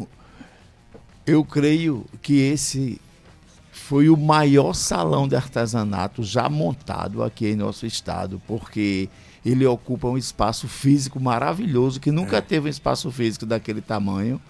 eu 1.26 1.44
creio 1.44 2.04
que 2.20 2.40
esse 2.40 3.00
foi 3.72 4.08
o 4.08 4.16
maior 4.16 4.74
salão 4.74 5.26
de 5.26 5.34
artesanato 5.34 6.22
já 6.22 6.48
montado 6.48 7.22
aqui 7.22 7.48
em 7.48 7.56
nosso 7.56 7.86
estado, 7.86 8.40
porque 8.46 9.08
ele 9.44 9.66
ocupa 9.66 10.06
um 10.06 10.16
espaço 10.16 10.68
físico 10.68 11.18
maravilhoso 11.18 11.98
que 11.98 12.12
nunca 12.12 12.36
é. 12.36 12.40
teve 12.40 12.68
um 12.68 12.70
espaço 12.70 13.10
físico 13.10 13.46
daquele 13.46 13.80
tamanho, 13.80 14.40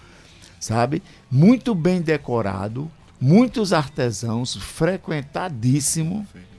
sabe? 0.61 1.02
Muito 1.31 1.75
bem 1.75 2.02
decorado, 2.02 2.91
muitos 3.21 3.73
artesãos, 3.73 4.57
frequentadíssimo. 4.57 6.26
Sim 6.33 6.52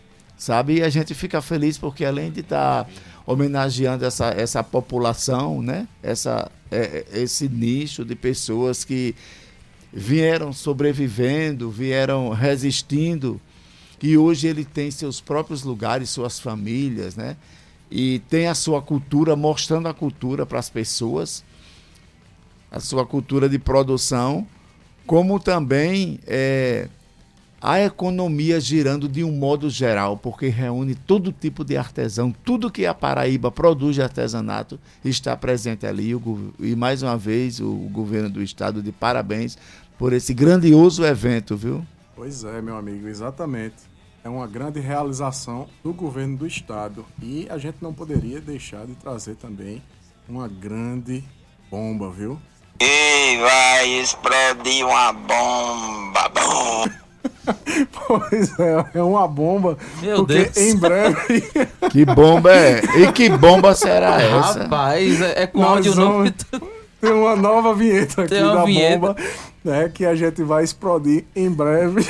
sabe? 0.44 0.76
E 0.76 0.84
a 0.84 0.90
gente 0.90 1.14
fica 1.14 1.42
feliz 1.42 1.78
porque 1.78 2.04
além 2.04 2.30
de 2.30 2.42
estar 2.42 2.84
tá 2.84 2.90
homenageando 3.26 4.06
essa, 4.06 4.28
essa 4.28 4.62
população, 4.62 5.62
né? 5.62 5.88
Essa, 6.02 6.52
é, 6.70 7.06
é, 7.14 7.22
esse 7.22 7.48
nicho 7.48 8.04
de 8.04 8.14
pessoas 8.14 8.84
que 8.84 9.16
vieram 9.94 10.52
sobrevivendo, 10.52 11.70
vieram 11.70 12.30
resistindo, 12.30 13.40
e 14.02 14.18
hoje 14.18 14.48
ele 14.48 14.66
tem 14.66 14.90
seus 14.90 15.22
próprios 15.22 15.64
lugares, 15.64 16.10
suas 16.10 16.40
famílias, 16.40 17.16
né? 17.16 17.38
E 17.90 18.20
tem 18.28 18.48
a 18.48 18.56
sua 18.56 18.82
cultura, 18.82 19.36
mostrando 19.36 19.88
a 19.88 19.94
cultura 19.94 20.46
para 20.46 20.58
as 20.58 20.70
pessoas, 20.70 21.44
a 22.72 22.80
sua 22.80 23.06
cultura 23.06 23.48
de 23.48 23.60
produção, 23.60 24.48
como 25.06 25.40
também 25.40 26.20
é, 26.26 26.90
a 27.62 27.80
economia 27.80 28.60
girando 28.60 29.08
de 29.08 29.24
um 29.24 29.32
modo 29.32 29.70
geral, 29.70 30.18
porque 30.18 30.48
reúne 30.48 30.96
todo 30.96 31.32
tipo 31.32 31.64
de 31.64 31.78
artesão, 31.78 32.36
tudo 32.44 32.70
que 32.70 32.86
a 32.86 32.94
Paraíba 32.94 33.50
produz 33.50 33.96
de 33.96 34.02
artesanato 34.02 34.78
está 35.06 35.38
presente 35.38 35.86
ali. 35.86 36.12
E 36.60 36.76
mais 36.76 37.02
uma 37.04 37.16
vez, 37.16 37.62
o 37.62 37.72
governo 37.90 38.30
do 38.30 38.44
estado 38.44 38.82
de 38.82 38.92
parabéns 38.92 39.58
por 39.98 40.14
esse 40.14 40.34
grandioso 40.34 41.06
evento, 41.06 41.56
viu? 41.56 41.86
Pois 42.16 42.44
é, 42.44 42.62
meu 42.62 42.78
amigo, 42.78 43.08
exatamente. 43.08 43.76
É 44.24 44.30
uma 44.30 44.48
grande 44.48 44.80
realização 44.80 45.68
do 45.84 45.92
governo 45.92 46.38
do 46.38 46.48
estado. 46.48 47.06
E 47.22 47.48
a 47.50 47.58
gente 47.58 47.78
não 47.82 47.94
poderia 47.94 48.40
deixar 48.40 48.86
de 48.86 48.96
trazer 48.96 49.36
também 49.36 49.82
uma 50.30 50.48
grande 50.48 51.24
bomba, 51.70 52.10
viu? 52.10 52.40
E 52.80 53.38
vai 53.38 53.90
explodir 54.00 54.86
uma 54.86 55.12
bomba. 55.12 56.30
bomba. 56.30 57.04
pois 58.08 58.60
é, 58.60 58.86
é 58.94 59.04
uma 59.04 59.28
bomba. 59.28 59.78
Meu 60.02 60.18
porque 60.18 60.46
Deus. 60.46 60.58
em 60.58 60.78
breve. 60.78 61.42
que 61.92 62.06
bomba 62.06 62.52
é? 62.54 62.82
E 63.02 63.12
que 63.12 63.30
bomba 63.30 63.76
será 63.76 64.20
essa? 64.22 64.64
Rapaz, 64.64 65.22
é, 65.22 65.44
é 65.44 65.48
com 65.48 65.64
áudio 65.64 65.96
novo. 65.96 66.34
Tem 67.04 67.12
uma 67.12 67.36
nova 67.36 67.76
vinheta 67.76 68.24
aqui 68.24 68.40
da 68.40 68.64
vinheta. 68.64 68.98
bomba, 68.98 69.16
né? 69.62 69.92
Que 69.94 70.06
a 70.06 70.16
gente 70.16 70.42
vai 70.42 70.64
explodir 70.64 71.26
em 71.36 71.50
breve. 71.50 72.02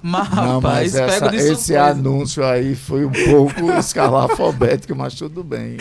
Mas, 0.00 0.30
Não, 0.30 0.60
rapaz, 0.60 0.94
mas 0.94 0.94
essa, 0.94 1.36
esse 1.36 1.76
anúncio 1.76 2.44
aí 2.44 2.76
foi 2.76 3.04
um 3.04 3.10
pouco 3.10 3.70
escalafobético, 3.78 4.94
mas 4.94 5.14
tudo 5.14 5.42
bem. 5.42 5.76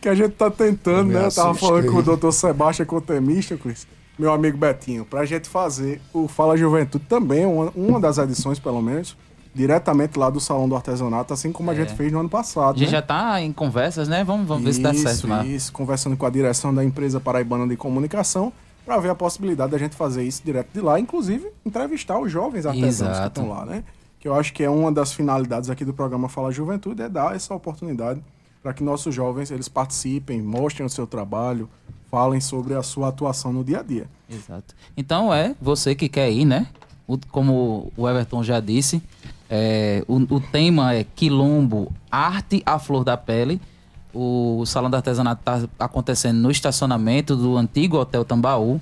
que 0.00 0.08
a 0.08 0.14
gente 0.14 0.32
tá 0.32 0.50
tentando, 0.50 1.10
Eu 1.10 1.20
né? 1.20 1.26
Eu 1.26 1.32
tava 1.32 1.54
falando 1.54 1.90
com 1.90 1.98
o 1.98 2.02
doutor 2.02 2.30
Sebastião 2.32 2.86
Cotemista, 2.86 3.56
Cris 3.56 3.86
meu 4.18 4.32
amigo 4.32 4.56
Betinho, 4.56 5.04
para 5.04 5.20
a 5.20 5.24
gente 5.24 5.48
fazer 5.48 6.00
o 6.12 6.28
Fala 6.28 6.56
Juventude 6.56 7.04
também, 7.08 7.44
uma, 7.44 7.72
uma 7.74 7.98
das 7.98 8.16
edições, 8.18 8.60
pelo 8.60 8.80
menos, 8.80 9.16
diretamente 9.54 10.18
lá 10.18 10.28
do 10.28 10.40
Salão 10.40 10.68
do 10.68 10.74
Artesanato, 10.74 11.32
assim 11.32 11.52
como 11.52 11.70
a 11.70 11.74
é. 11.74 11.76
gente 11.76 11.94
fez 11.94 12.10
no 12.12 12.20
ano 12.20 12.28
passado. 12.28 12.74
A 12.74 12.78
gente 12.78 12.88
né? 12.88 12.92
já 12.92 12.98
está 12.98 13.40
em 13.40 13.52
conversas, 13.52 14.08
né? 14.08 14.24
Vamos, 14.24 14.46
vamos 14.46 14.68
isso, 14.68 14.82
ver 14.82 14.94
se 14.94 15.02
dá 15.04 15.10
certo 15.10 15.28
lá. 15.28 15.46
Isso, 15.46 15.72
conversando 15.72 16.16
com 16.16 16.26
a 16.26 16.30
direção 16.30 16.74
da 16.74 16.84
empresa 16.84 17.20
Paraibana 17.20 17.66
de 17.68 17.76
Comunicação, 17.76 18.52
para 18.84 18.98
ver 18.98 19.10
a 19.10 19.14
possibilidade 19.14 19.72
da 19.72 19.78
gente 19.78 19.94
fazer 19.94 20.24
isso 20.24 20.42
direto 20.44 20.68
de 20.72 20.80
lá, 20.80 20.98
inclusive 20.98 21.48
entrevistar 21.64 22.18
os 22.18 22.30
jovens 22.30 22.66
artesãos 22.66 23.12
Exato. 23.12 23.30
que 23.30 23.40
estão 23.40 23.48
lá, 23.48 23.64
né? 23.64 23.84
Que 24.18 24.28
eu 24.28 24.34
acho 24.34 24.52
que 24.52 24.62
é 24.62 24.68
uma 24.68 24.90
das 24.90 25.12
finalidades 25.12 25.70
aqui 25.70 25.84
do 25.84 25.94
programa 25.94 26.28
Fala 26.28 26.50
Juventude, 26.50 27.02
é 27.02 27.08
dar 27.08 27.34
essa 27.34 27.54
oportunidade 27.54 28.22
para 28.62 28.72
que 28.72 28.82
nossos 28.82 29.14
jovens 29.14 29.50
eles 29.50 29.68
participem, 29.68 30.42
mostrem 30.42 30.86
o 30.86 30.90
seu 30.90 31.06
trabalho, 31.06 31.68
falem 32.10 32.40
sobre 32.40 32.74
a 32.74 32.82
sua 32.82 33.08
atuação 33.08 33.52
no 33.52 33.62
dia 33.62 33.80
a 33.80 33.82
dia. 33.82 34.06
Exato. 34.30 34.74
Então 34.96 35.32
é 35.32 35.54
você 35.60 35.94
que 35.94 36.08
quer 36.08 36.30
ir, 36.30 36.44
né? 36.44 36.66
Como 37.30 37.92
o 37.96 38.08
Everton 38.08 38.42
já 38.42 38.60
disse, 38.60 39.02
é, 39.48 40.04
o, 40.08 40.16
o, 40.16 40.40
tema 40.40 40.94
é 40.94 41.04
Quilombo, 41.04 41.92
Arte 42.10 42.62
à 42.64 42.78
Flor 42.78 43.04
da 43.04 43.16
Pele. 43.16 43.60
O 44.12 44.64
Salão 44.66 44.90
da 44.90 44.98
Artesanato 44.98 45.40
está 45.40 45.68
acontecendo 45.78 46.38
no 46.38 46.50
estacionamento 46.50 47.34
do 47.34 47.56
antigo 47.56 47.98
Hotel 47.98 48.24
Tambaú, 48.24 48.80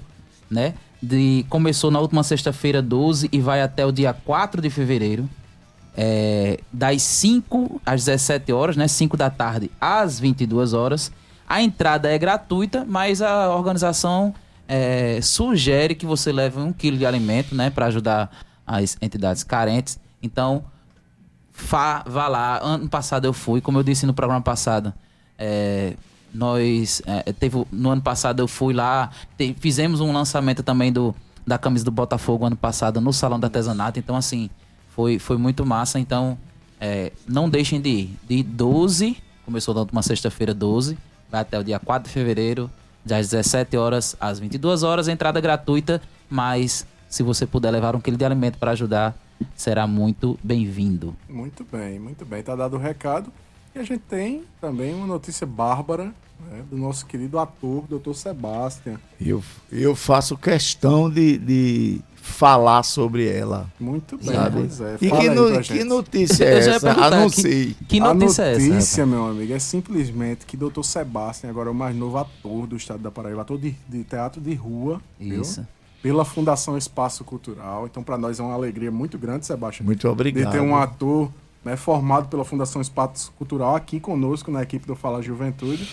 né? 0.51 0.75
De, 1.03 1.45
começou 1.49 1.91
na 1.91 1.99
última 1.99 2.23
sexta-feira, 2.23 2.81
12, 2.81 3.29
e 3.33 3.41
vai 3.41 3.63
até 3.63 3.85
o 3.85 3.91
dia 3.91 4.13
4 4.13 4.61
de 4.61 4.71
fevereiro. 4.71 5.29
É, 5.95 6.61
das 6.73 7.03
5 7.03 7.81
às 7.85 8.05
17 8.05 8.53
horas, 8.53 8.77
né? 8.77 8.89
5 8.89 9.17
da 9.17 9.31
tarde 9.31 9.71
às 9.81 10.21
22 10.21 10.73
horas. 10.73 11.11
A 11.49 11.63
entrada 11.63 12.11
é 12.11 12.17
gratuita, 12.19 12.85
mas 12.89 13.21
a 13.21 13.55
organização 13.55 14.35
é, 14.67 15.21
sugere 15.21 15.95
que 15.95 16.07
você 16.07 16.33
leve 16.33 16.59
um 16.59 16.73
quilo 16.73 16.97
de 16.97 17.05
alimento, 17.05 17.55
né, 17.55 17.69
para 17.69 17.87
ajudar 17.87 18.31
as 18.67 18.97
entidades 19.03 19.43
carentes. 19.43 19.99
Então, 20.23 20.65
vá, 21.55 22.05
vá 22.07 22.29
lá. 22.29 22.59
Ano 22.63 22.89
passado 22.89 23.27
eu 23.27 23.33
fui, 23.33 23.61
como 23.61 23.79
eu 23.79 23.83
disse 23.83 24.07
no 24.07 24.15
programa 24.15 24.41
passado, 24.41 24.93
é, 25.39 25.95
nós 26.33 27.03
é, 27.07 27.33
teve 27.33 27.67
no 27.71 27.91
ano 27.91 28.03
passado 28.03 28.41
eu 28.41 28.49
fui 28.49 28.73
lá, 28.73 29.11
te, 29.37 29.55
fizemos 29.59 30.01
um 30.01 30.13
lançamento 30.13 30.63
também 30.63 30.93
do 30.93 31.15
da 31.45 31.59
camisa 31.59 31.85
do 31.85 31.91
Botafogo 31.91 32.47
ano 32.47 32.55
passado 32.57 33.01
no 33.01 33.13
salão 33.13 33.39
do 33.39 33.45
artesanato. 33.45 33.99
Então 33.99 34.17
assim 34.17 34.49
foi 34.91 35.19
foi 35.19 35.37
muito 35.37 35.67
massa. 35.67 35.99
Então 35.99 36.39
é, 36.81 37.13
não 37.27 37.49
deixem 37.51 37.81
de 37.81 37.89
ir. 37.89 38.19
De 38.29 38.43
12 38.43 39.17
começou 39.45 39.75
na 39.75 39.81
última 39.81 40.03
sexta-feira 40.03 40.55
12 40.55 40.97
vai 41.33 41.41
até 41.41 41.59
o 41.59 41.65
dia 41.65 41.81
4 41.81 42.09
de 42.09 42.13
fevereiro, 42.13 42.71
das 43.03 43.31
17 43.31 43.75
horas 43.79 44.15
às 44.21 44.39
22 44.39 44.83
horas, 44.83 45.09
entrada 45.09 45.41
gratuita, 45.41 46.01
mas 46.29 46.87
se 47.09 47.23
você 47.23 47.47
puder 47.47 47.71
levar 47.71 47.97
um 47.97 48.01
quilo 48.01 48.19
de 48.19 48.25
alimento 48.25 48.59
para 48.59 48.73
ajudar, 48.73 49.17
será 49.55 49.87
muito 49.87 50.39
bem-vindo. 50.43 51.17
Muito 51.29 51.65
bem, 51.71 51.99
muito 51.99 52.25
bem. 52.25 52.43
Tá 52.43 52.55
dado 52.57 52.77
o 52.77 52.79
recado. 52.79 53.33
E 53.75 53.79
a 53.79 53.83
gente 53.83 54.01
tem 54.01 54.45
também 54.61 54.95
uma 54.95 55.07
notícia 55.07 55.47
bárbara 55.47 56.13
né, 56.51 56.63
do 56.71 56.77
nosso 56.77 57.07
querido 57.07 57.39
ator, 57.39 57.85
Dr. 57.89 58.13
Sebastian. 58.13 58.99
Eu, 59.21 59.43
eu 59.71 59.95
faço 59.95 60.37
questão 60.37 61.09
de, 61.09 61.39
de 61.39 62.01
falar 62.17 62.83
sobre 62.83 63.29
ela. 63.29 63.71
Muito 63.79 64.17
bem, 64.17 64.35
sabe? 64.35 64.59
pois 64.61 64.81
é. 64.81 64.97
E 65.01 65.11
que, 65.11 65.31
no, 65.31 65.61
que, 65.61 65.85
notícia 65.85 66.45
é 66.45 66.59
essa? 66.59 66.93
Anunciei. 66.93 67.75
Que, 67.75 67.85
que 67.85 68.01
notícia 68.01 68.43
é 68.43 68.53
essa? 68.53 68.69
Notícia, 68.69 69.07
meu 69.07 69.27
amigo, 69.27 69.53
é 69.53 69.59
simplesmente 69.59 70.47
que 70.47 70.57
Dr. 70.57 70.83
Sebastião, 70.83 71.51
agora 71.51 71.69
é 71.69 71.73
o 71.73 71.75
mais 71.75 71.97
novo 71.97 72.19
ator 72.19 72.67
do 72.67 72.77
estado 72.77 73.03
da 73.03 73.11
Paraíba, 73.11 73.43
ator 73.43 73.59
de, 73.59 73.75
de 73.89 74.05
teatro 74.05 74.41
de 74.41 74.55
rua. 74.55 75.01
Isso. 75.19 75.61
Viu? 75.61 75.82
Pela 76.03 76.25
Fundação 76.25 76.77
Espaço 76.77 77.23
Cultural. 77.25 77.87
Então, 77.87 78.03
para 78.03 78.19
nós 78.19 78.41
é 78.41 78.43
uma 78.43 78.55
alegria 78.55 78.91
muito 78.91 79.17
grande, 79.17 79.47
Sebastião. 79.47 79.87
Muito 79.87 80.09
obrigado. 80.09 80.45
De 80.47 80.51
ter 80.51 80.61
um 80.61 80.75
ator 80.77 81.31
né, 81.65 81.77
formado 81.77 82.29
pela 82.29 82.45
Fundação 82.45 82.83
Espaço 82.83 83.33
Cultural 83.39 83.77
aqui 83.77 84.01
conosco 84.01 84.51
na 84.51 84.63
equipe 84.63 84.87
do 84.87 84.97
Fala 84.97 85.23
Juventude. 85.23 85.89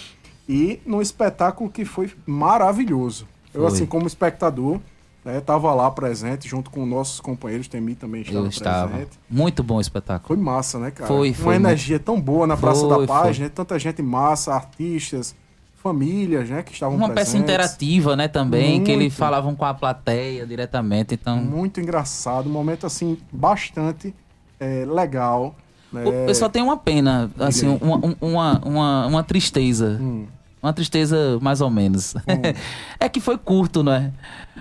e 0.48 0.80
num 0.84 1.00
espetáculo 1.00 1.70
que 1.70 1.86
foi 1.86 2.12
maravilhoso. 2.26 3.28
Eu, 3.54 3.62
Foi. 3.62 3.72
assim, 3.72 3.86
como 3.86 4.08
espectador, 4.08 4.80
né, 5.24 5.40
tava 5.42 5.72
lá 5.76 5.90
presente, 5.92 6.48
junto 6.48 6.72
com 6.72 6.86
nossos 6.88 7.20
companheiros, 7.20 7.68
Temi 7.68 7.94
também 7.94 8.22
estava, 8.22 8.40
Eu 8.40 8.48
estava. 8.48 8.88
presente. 8.90 9.20
Muito 9.30 9.62
bom 9.62 9.76
o 9.76 9.82
espetáculo. 9.82 10.28
Foi 10.36 10.38
massa, 10.44 10.80
né, 10.80 10.90
cara? 10.90 11.08
Foi, 11.08 11.30
Uma 11.30 11.36
foi 11.36 11.56
energia 11.56 12.00
tão 12.00 12.20
boa 12.20 12.48
na 12.48 12.58
Praça 12.58 12.82
Foi, 12.88 13.00
da 13.02 13.06
Paz, 13.06 13.38
né? 13.38 13.48
Tanta 13.50 13.78
gente 13.78 14.02
massa, 14.02 14.54
artistas, 14.56 15.36
famílias, 15.82 16.50
né, 16.50 16.62
que 16.62 16.74
estavam 16.74 16.96
Uma 16.98 17.10
presentes. 17.10 17.32
peça 17.34 17.44
interativa, 17.44 18.16
né, 18.16 18.28
também, 18.28 18.84
que 18.84 18.92
eles 18.92 19.04
Muito. 19.06 19.16
falavam 19.16 19.56
com 19.56 19.66
a 19.66 19.74
plateia 19.74 20.46
diretamente, 20.46 21.14
então... 21.14 21.38
Muito 21.38 21.80
engraçado, 21.80 22.48
um 22.50 22.52
momento, 22.52 22.86
assim, 22.86 23.18
bastante 23.32 24.14
é, 24.60 24.86
legal. 24.86 25.56
Né? 25.92 26.04
Eu 26.28 26.36
só 26.36 26.50
tenho 26.50 26.66
uma 26.66 26.78
pena, 26.78 27.32
assim, 27.40 27.68
uma, 27.82 27.96
um- 27.98 28.16
uma, 28.22 28.62
uma, 28.64 29.08
uma 29.08 29.24
tristeza. 29.24 29.98
Hum, 30.00 30.28
Uma 30.62 30.74
tristeza 30.74 31.40
mais 31.42 31.62
ou 31.62 31.70
menos. 31.70 32.14
é 33.00 33.08
que 33.08 33.20
foi 33.22 33.38
curto, 33.38 33.82
não 33.82 33.94
é? 33.94 34.12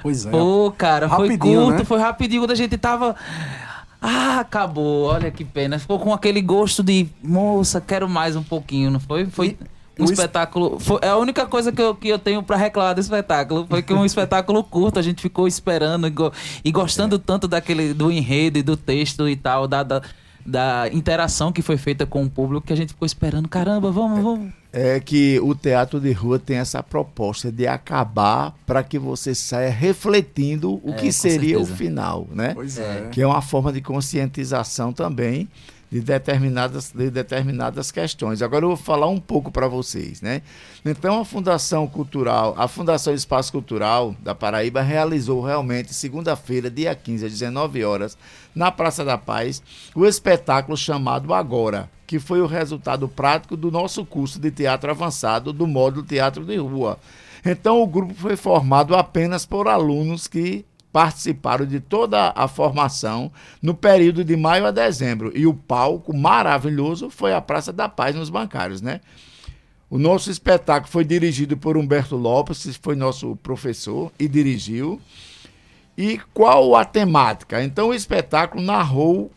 pois 0.01 0.25
é. 0.25 0.31
Pô, 0.31 0.73
cara, 0.79 1.09
foi 1.09 1.29
Rapidinho, 1.31 1.63
curto, 1.65 1.79
né? 1.81 1.85
foi 1.85 1.99
rapidinho 1.99 2.43
quando 2.43 2.53
a 2.53 2.55
gente 2.55 2.79
tava. 2.79 3.17
Ah, 4.01 4.39
acabou, 4.41 5.07
olha 5.07 5.29
que 5.31 5.45
pena. 5.45 5.77
Ficou 5.79 5.99
com 5.99 6.13
aquele 6.15 6.41
gosto 6.41 6.85
de, 6.85 7.09
moça, 7.23 7.81
quero 7.81 8.09
mais 8.09 8.37
um 8.37 8.43
pouquinho, 8.45 8.93
não 8.93 9.01
foi? 9.01 9.27
Foi 9.27 9.49
E 9.49 9.59
um 9.99 10.03
o 10.03 10.05
es- 10.05 10.13
espetáculo. 10.13 10.79
Foi, 10.79 10.99
é 11.03 11.09
a 11.09 11.17
única 11.17 11.45
coisa 11.47 11.73
que 11.73 11.81
eu, 11.83 11.95
que 11.95 12.09
eu 12.09 12.19
tenho 12.19 12.43
pra 12.43 12.57
reclamar 12.57 12.95
do 12.95 13.01
espetáculo. 13.01 13.67
Foi 13.69 13.83
que 13.83 13.93
um 13.93 14.05
espetáculo 14.05 14.63
curto, 14.65 14.99
a 14.99 15.03
gente 15.03 15.21
ficou 15.23 15.47
esperando 15.49 16.07
e, 16.07 16.11
go- 16.11 16.33
e 16.65 16.71
gostando 16.73 17.17
É. 17.17 17.19
tanto 17.19 17.47
daquele 17.49 17.93
do 17.93 18.11
enredo 18.11 18.59
e 18.59 18.63
do 18.63 18.77
texto 18.77 19.29
e 19.29 19.37
tal, 19.37 19.67
da, 19.69 19.83
da, 19.83 20.03
da 20.47 20.89
interação 20.93 21.53
que 21.53 21.63
foi 21.63 21.77
feita 21.77 22.07
com 22.07 22.23
o 22.25 22.31
público, 22.31 22.67
que 22.67 22.73
a 22.73 22.77
gente 22.77 22.91
ficou 22.93 23.07
esperando. 23.07 23.49
Caramba, 23.49 23.91
vamos, 23.91 24.23
vamos. 24.23 24.53
É 24.71 25.01
que 25.01 25.41
o 25.41 25.55
teatro 25.55 25.99
de 25.99 26.13
rua 26.13 26.39
tem 26.39 26.59
essa 26.59 26.83
proposta 26.83 27.51
de 27.51 27.67
acabar 27.67 28.55
para 28.67 28.83
que 28.83 28.99
você 28.99 29.35
saia 29.35 29.71
refletindo 29.71 30.75
o 30.85 30.91
É, 30.91 30.93
que 30.93 31.11
seria 31.11 31.57
certeza. 31.57 31.73
o 31.73 31.77
final, 31.77 32.27
né? 32.31 32.53
Pois 32.55 32.79
é. 32.79 33.09
que 33.11 33.23
é 33.23 33.27
uma 33.27 33.41
forma 33.41 33.73
de 33.73 33.81
conscientização 33.81 34.93
também 34.93 35.49
de 35.91 36.01
determinadas, 36.01 36.93
de 36.93 37.11
determinadas 37.11 37.91
questões. 37.91 38.43
Agora 38.43 38.65
eu 38.65 38.69
vou 38.69 38.77
falar 38.77 39.07
um 39.07 39.19
pouco 39.19 39.51
para 39.51 39.67
vocês, 39.67 40.21
né? 40.21 40.43
Então 40.85 41.21
a 41.21 41.25
Fundação 41.25 41.87
Cultural, 41.87 42.55
a 42.59 42.69
Fundação 42.69 43.15
Espaço 43.15 43.51
Cultural 43.51 44.15
da 44.21 44.35
Paraíba 44.35 44.83
realizou 44.83 45.41
realmente 45.41 45.95
segunda-feira, 45.95 46.71
dia 46.71 46.95
15 46.95 47.27
às 47.27 47.33
19 47.33 47.85
horas, 47.85 48.19
na 48.55 48.71
Praça 48.71 49.05
da 49.05 49.17
Paz, 49.17 49.63
o 49.95 50.05
espetáculo 50.05 50.77
chamado 50.77 51.33
Agora, 51.33 51.91
que 52.07 52.19
foi 52.19 52.41
o 52.41 52.47
resultado 52.47 53.09
prático 53.09 53.57
do 53.57 53.71
nosso 53.71 54.05
curso 54.05 54.39
de 54.39 54.51
teatro 54.51 54.91
avançado 54.91 55.53
do 55.53 55.67
módulo 55.67 56.05
Teatro 56.05 56.45
de 56.45 56.57
Rua. 56.57 56.99
Então 57.45 57.81
o 57.81 57.87
grupo 57.87 58.15
foi 58.15 58.37
formado 58.37 58.95
apenas 58.95 59.47
por 59.47 59.69
alunos 59.69 60.27
que 60.27 60.67
participaram 60.93 61.67
de 61.67 61.81
toda 61.81 62.33
a 62.35 62.49
formação 62.49 63.31
no 63.63 63.75
período 63.75 64.25
de 64.25 64.37
maio 64.37 64.67
a 64.67 64.71
dezembro. 64.71 65.33
E 65.35 65.47
o 65.47 65.55
palco 65.55 66.17
maravilhoso 66.17 67.11
foi 67.11 67.33
a 67.33 67.41
Praça 67.41 67.73
da 67.73 67.89
Paz 67.89 68.15
nos 68.17 68.31
bancários, 68.31 68.81
né? 68.81 69.01
O 69.91 69.99
nosso 69.99 70.31
espetáculo 70.31 70.91
foi 70.91 71.05
dirigido 71.05 71.57
por 71.57 71.77
Humberto 71.77 72.17
Lopes, 72.17 72.63
que 72.63 72.73
foi 72.75 72.95
nosso 72.95 73.37
professor 73.37 74.13
e 74.19 74.29
dirigiu. 74.29 75.01
E 75.97 76.21
qual 76.35 76.77
a 76.77 76.85
temática? 76.85 77.63
Então 77.63 77.89
o 77.89 77.95
espetáculo 77.95 78.63
narrou 78.63 79.33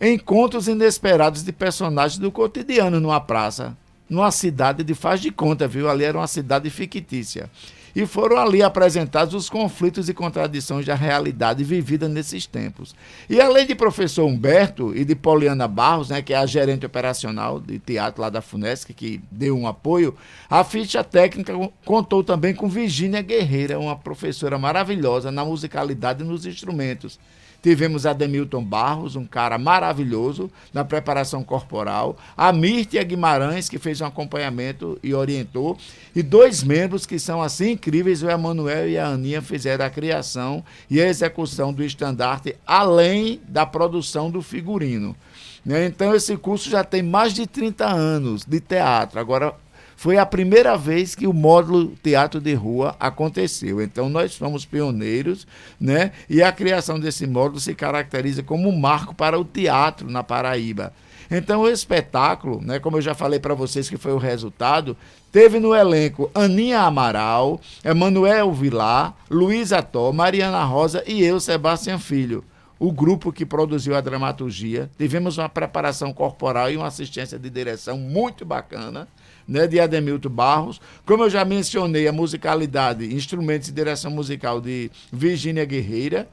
encontros 0.00 0.68
inesperados 0.68 1.42
de 1.42 1.52
personagens 1.52 2.18
do 2.18 2.30
cotidiano 2.30 3.00
numa 3.00 3.20
praça, 3.20 3.76
numa 4.08 4.30
cidade 4.30 4.84
de 4.84 4.94
faz 4.94 5.20
de 5.20 5.30
conta, 5.32 5.66
viu? 5.66 5.90
Ali 5.90 6.04
era 6.04 6.16
uma 6.16 6.26
cidade 6.28 6.70
fictícia. 6.70 7.50
E 7.94 8.06
foram 8.06 8.36
ali 8.36 8.62
apresentados 8.62 9.34
os 9.34 9.48
conflitos 9.48 10.08
e 10.08 10.14
contradições 10.14 10.86
da 10.86 10.94
realidade 10.94 11.64
vivida 11.64 12.08
nesses 12.08 12.46
tempos. 12.46 12.94
E 13.28 13.40
além 13.40 13.66
de 13.66 13.74
professor 13.74 14.24
Humberto 14.26 14.94
e 14.94 15.04
de 15.04 15.14
Poliana 15.14 15.66
Barros, 15.66 16.10
né, 16.10 16.22
que 16.22 16.32
é 16.32 16.36
a 16.36 16.46
gerente 16.46 16.86
operacional 16.86 17.60
de 17.60 17.78
teatro 17.78 18.22
lá 18.22 18.30
da 18.30 18.40
Funesc, 18.40 18.92
que 18.92 19.20
deu 19.30 19.56
um 19.56 19.66
apoio, 19.66 20.14
a 20.48 20.62
ficha 20.64 21.02
técnica 21.02 21.52
contou 21.84 22.22
também 22.22 22.54
com 22.54 22.68
Virgínia 22.68 23.22
Guerreira, 23.22 23.78
uma 23.78 23.96
professora 23.96 24.58
maravilhosa 24.58 25.30
na 25.30 25.44
musicalidade 25.44 26.22
e 26.22 26.26
nos 26.26 26.46
instrumentos. 26.46 27.18
Tivemos 27.62 28.06
Ademilton 28.06 28.62
Barros, 28.62 29.16
um 29.16 29.24
cara 29.24 29.58
maravilhoso 29.58 30.50
na 30.72 30.84
preparação 30.84 31.42
corporal. 31.42 32.16
A 32.36 32.52
Mirtia 32.52 33.02
Guimarães, 33.02 33.68
que 33.68 33.78
fez 33.78 34.00
um 34.00 34.06
acompanhamento 34.06 34.98
e 35.02 35.12
orientou. 35.12 35.76
E 36.14 36.22
dois 36.22 36.62
membros 36.62 37.04
que 37.04 37.18
são 37.18 37.42
assim 37.42 37.72
incríveis, 37.72 38.22
o 38.22 38.30
Emanuel 38.30 38.88
e 38.88 38.96
a 38.96 39.08
Aninha, 39.08 39.42
fizeram 39.42 39.84
a 39.84 39.90
criação 39.90 40.64
e 40.88 41.00
a 41.00 41.08
execução 41.08 41.72
do 41.72 41.82
estandarte, 41.82 42.54
além 42.66 43.40
da 43.48 43.66
produção 43.66 44.30
do 44.30 44.40
figurino. 44.40 45.16
né? 45.64 45.86
Então, 45.86 46.14
esse 46.14 46.36
curso 46.36 46.70
já 46.70 46.84
tem 46.84 47.02
mais 47.02 47.34
de 47.34 47.46
30 47.46 47.86
anos 47.86 48.44
de 48.44 48.60
teatro. 48.60 49.18
Agora, 49.18 49.54
foi 49.98 50.16
a 50.16 50.24
primeira 50.24 50.76
vez 50.76 51.16
que 51.16 51.26
o 51.26 51.32
módulo 51.32 51.92
teatro 52.00 52.40
de 52.40 52.54
rua 52.54 52.94
aconteceu. 53.00 53.82
Então 53.82 54.08
nós 54.08 54.36
fomos 54.36 54.64
pioneiros, 54.64 55.44
né? 55.80 56.12
E 56.30 56.40
a 56.40 56.52
criação 56.52 57.00
desse 57.00 57.26
módulo 57.26 57.58
se 57.58 57.74
caracteriza 57.74 58.44
como 58.44 58.68
um 58.68 58.78
marco 58.78 59.12
para 59.12 59.36
o 59.36 59.44
teatro 59.44 60.08
na 60.08 60.22
Paraíba. 60.22 60.92
Então 61.28 61.62
o 61.62 61.68
espetáculo, 61.68 62.60
né, 62.62 62.78
como 62.78 62.98
eu 62.98 63.02
já 63.02 63.12
falei 63.12 63.40
para 63.40 63.54
vocês 63.54 63.90
que 63.90 63.96
foi 63.96 64.12
o 64.12 64.18
resultado, 64.18 64.96
teve 65.32 65.58
no 65.58 65.74
elenco 65.74 66.30
Aninha 66.32 66.82
Amaral, 66.82 67.60
Emanuel 67.84 68.52
Vilar, 68.52 69.16
Luísa 69.28 69.82
Tó, 69.82 70.12
Mariana 70.12 70.62
Rosa 70.62 71.02
e 71.08 71.24
eu, 71.24 71.40
Sebastião 71.40 71.98
Filho 71.98 72.44
o 72.78 72.92
grupo 72.92 73.32
que 73.32 73.44
produziu 73.44 73.96
a 73.96 74.00
dramaturgia. 74.00 74.88
Tivemos 74.96 75.36
uma 75.36 75.48
preparação 75.48 76.12
corporal 76.12 76.70
e 76.70 76.76
uma 76.76 76.86
assistência 76.86 77.38
de 77.38 77.50
direção 77.50 77.98
muito 77.98 78.44
bacana, 78.44 79.08
né, 79.48 79.66
de 79.66 79.80
Ademilton 79.80 80.28
Barros. 80.28 80.80
Como 81.06 81.24
eu 81.24 81.30
já 81.30 81.44
mencionei, 81.44 82.06
a 82.06 82.12
musicalidade, 82.12 83.14
instrumentos 83.14 83.68
e 83.68 83.72
direção 83.72 84.10
musical 84.10 84.60
de 84.60 84.90
Virgínia 85.10 85.64
Guerreira. 85.64 86.28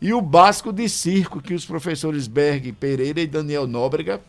E 0.00 0.12
o 0.12 0.20
básico 0.20 0.72
de 0.72 0.88
circo 0.88 1.40
que 1.40 1.54
os 1.54 1.64
professores 1.64 2.28
Berg 2.28 2.70
Pereira 2.72 3.20
e 3.20 3.26
Daniel 3.26 3.66
Nóbrega 3.66 4.20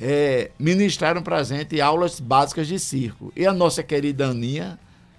é, 0.00 0.50
ministraram 0.58 1.22
para 1.22 1.38
a 1.38 1.42
gente 1.42 1.80
aulas 1.80 2.20
básicas 2.20 2.66
de 2.66 2.78
circo. 2.78 3.32
E 3.36 3.44
a 3.46 3.52
nossa 3.52 3.82
querida 3.82 4.28
Aninha, 4.28 4.78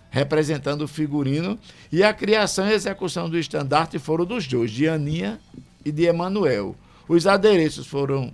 representando 0.09 0.83
o 0.83 0.87
figurino, 0.87 1.59
e 1.91 2.03
a 2.03 2.13
criação 2.13 2.67
e 2.67 2.73
execução 2.73 3.29
do 3.29 3.37
estandarte 3.37 3.99
foram 3.99 4.25
dos 4.25 4.47
dois, 4.47 4.71
de 4.71 4.87
Aninha 4.87 5.39
e 5.83 5.91
de 5.91 6.05
Emanuel. 6.05 6.75
Os 7.07 7.27
adereços 7.27 7.85
foram 7.85 8.33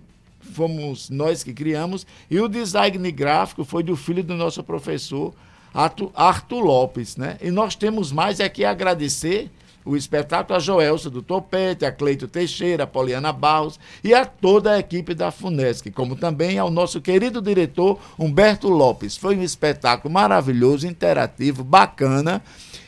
fomos 0.54 1.10
nós 1.10 1.44
que 1.44 1.54
criamos 1.54 2.06
e 2.30 2.40
o 2.40 2.48
design 2.48 3.12
gráfico 3.12 3.64
foi 3.64 3.84
do 3.84 3.96
filho 3.96 4.24
do 4.24 4.36
nosso 4.36 4.64
professor 4.64 5.34
Arthur, 5.74 6.60
Lopes, 6.60 7.18
né? 7.18 7.38
E 7.42 7.50
nós 7.50 7.76
temos 7.76 8.12
mais 8.12 8.40
aqui 8.40 8.64
a 8.64 8.72
agradecer 8.72 9.50
o 9.86 9.98
espetáculo 9.98 10.56
a 10.56 10.60
Joelso 10.60 11.10
do 11.10 11.22
Topete, 11.22 11.84
a 11.84 11.92
Cleito 11.92 12.28
Teixeira, 12.28 12.84
a 12.86 12.88
Poliana 12.88 13.34
Barros 13.34 13.80
e 14.04 14.14
a 14.14 14.26
toda 14.26 14.72
a 14.72 14.80
equipe 14.80 15.14
da 15.14 15.30
FUNESC, 15.32 15.92
como 15.92 16.16
também 16.16 16.58
ao 16.58 16.70
nosso 16.72 17.02
querido 17.02 17.42
diretor 17.42 18.00
Humberto 18.18 18.70
Lopes. 18.70 19.18
Foi 19.18 19.36
um 19.38 19.42
espetáculo 19.44 20.14
maravilhoso, 20.14 20.88
interativo, 20.88 21.64
bacana 21.64 22.42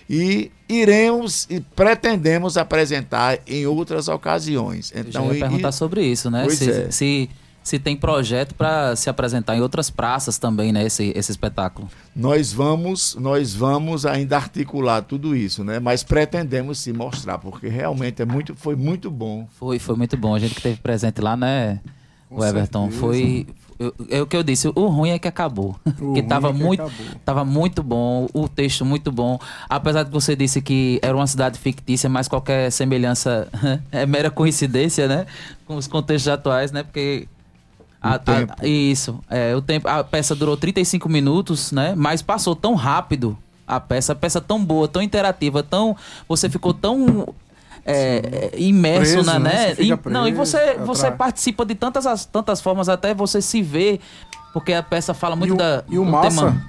e 0.09 0.51
iremos 0.69 1.47
e 1.49 1.59
pretendemos 1.59 2.55
apresentar 2.55 3.39
em 3.45 3.65
outras 3.65 4.07
ocasiões. 4.07 4.91
Eu 4.95 5.01
Então, 5.01 5.27
já 5.27 5.33
ia 5.33 5.37
e- 5.37 5.39
perguntar 5.39 5.71
sobre 5.71 6.05
isso, 6.05 6.29
né? 6.29 6.47
Se, 6.49 6.69
é. 6.71 6.91
se, 6.91 7.29
se 7.65 7.79
tem 7.79 7.97
projeto 7.97 8.53
para 8.53 8.95
se 8.95 9.09
apresentar 9.09 9.57
em 9.57 9.59
outras 9.59 9.89
praças 9.89 10.37
também, 10.37 10.71
né? 10.71 10.85
Esse, 10.85 11.11
esse 11.15 11.31
espetáculo. 11.31 11.89
nós 12.15 12.53
vamos, 12.53 13.15
nós 13.19 13.55
vamos 13.55 14.05
ainda 14.05 14.37
articular 14.37 15.01
tudo 15.01 15.35
isso, 15.35 15.63
né? 15.63 15.79
Mas 15.79 16.03
pretendemos 16.03 16.77
se 16.77 16.93
mostrar, 16.93 17.39
porque 17.39 17.67
realmente 17.67 18.21
é 18.21 18.25
muito, 18.25 18.53
foi 18.55 18.75
muito 18.75 19.09
bom. 19.09 19.47
Foi, 19.59 19.79
foi 19.79 19.95
muito 19.95 20.15
bom. 20.15 20.35
A 20.35 20.39
gente 20.39 20.53
que 20.53 20.61
teve 20.61 20.77
presente 20.77 21.19
lá, 21.21 21.35
né, 21.35 21.79
Com 22.29 22.35
o 22.39 22.45
Everton? 22.45 22.83
certeza. 22.83 22.99
Foi. 23.01 23.47
eu- 23.79 23.93
É 24.09 24.21
o 24.21 24.27
que 24.27 24.37
eu 24.37 24.43
disse, 24.43 24.67
o 24.67 24.85
ruim 24.87 25.09
é 25.09 25.17
que 25.17 25.27
acabou. 25.27 25.75
Porque 25.83 25.99
ruim 26.21 26.27
tava 26.27 26.49
é 26.49 26.53
que 26.53 26.59
muito, 26.59 26.81
acabou. 26.83 27.05
tava 27.25 27.43
muito 27.43 27.81
bom, 27.81 28.27
o 28.31 28.47
texto 28.47 28.85
muito 28.85 29.11
bom. 29.11 29.39
Apesar 29.67 30.03
de 30.03 30.11
você 30.11 30.35
disse 30.35 30.61
que 30.61 30.99
era 31.01 31.15
uma 31.17 31.25
cidade 31.25 31.57
fictícia, 31.57 32.07
mas 32.07 32.27
qualquer 32.27 32.71
semelhança 32.71 33.47
é 33.91 34.05
mera 34.05 34.29
coincidência, 34.29 35.07
né? 35.07 35.25
Com 35.65 35.75
os 35.77 35.87
contextos 35.87 36.27
atuais, 36.31 36.71
né? 36.71 36.83
Porque. 36.83 37.27
A- 38.01 38.15
a- 38.61 38.67
isso. 38.67 39.19
É, 39.29 39.55
o 39.55 39.61
tempo, 39.61 39.87
a 39.87 40.03
peça 40.03 40.35
durou 40.35 40.55
35 40.57 41.07
minutos, 41.09 41.71
né? 41.71 41.93
Mas 41.95 42.21
passou 42.21 42.55
tão 42.55 42.75
rápido 42.75 43.37
a 43.67 43.79
peça, 43.79 44.13
a 44.13 44.15
peça 44.15 44.39
tão 44.39 44.63
boa, 44.63 44.87
tão 44.87 45.01
interativa, 45.01 45.63
tão. 45.63 45.95
Você 46.27 46.49
ficou 46.49 46.73
tão. 46.73 47.27
é, 47.87 48.49
é, 48.55 48.59
imerso 48.59 49.13
Preso, 49.13 49.23
na, 49.31 49.37
né? 49.39 49.53
né? 49.53 49.75
Você 49.75 49.83
E- 49.83 50.09
não, 50.09 50.27
e 50.27 50.31
você, 50.33 50.73
você 50.75 51.05
atrai. 51.05 51.17
participa 51.19 51.63
de 51.65 51.75
tantas, 51.75 52.07
as- 52.07 52.25
tantas 52.25 52.59
formas, 52.59 52.89
até 52.89 53.13
você 53.13 53.39
se 53.43 53.61
vê 53.61 53.99
porque 54.53 54.73
a 54.73 54.81
peça 54.81 55.13
fala 55.13 55.35
muito 55.35 55.51
e 55.51 55.53
o, 55.53 55.57
da. 55.57 55.83
e 55.89 55.99
o 55.99 56.05
massa. 56.05 56.29
tema- 56.29 56.61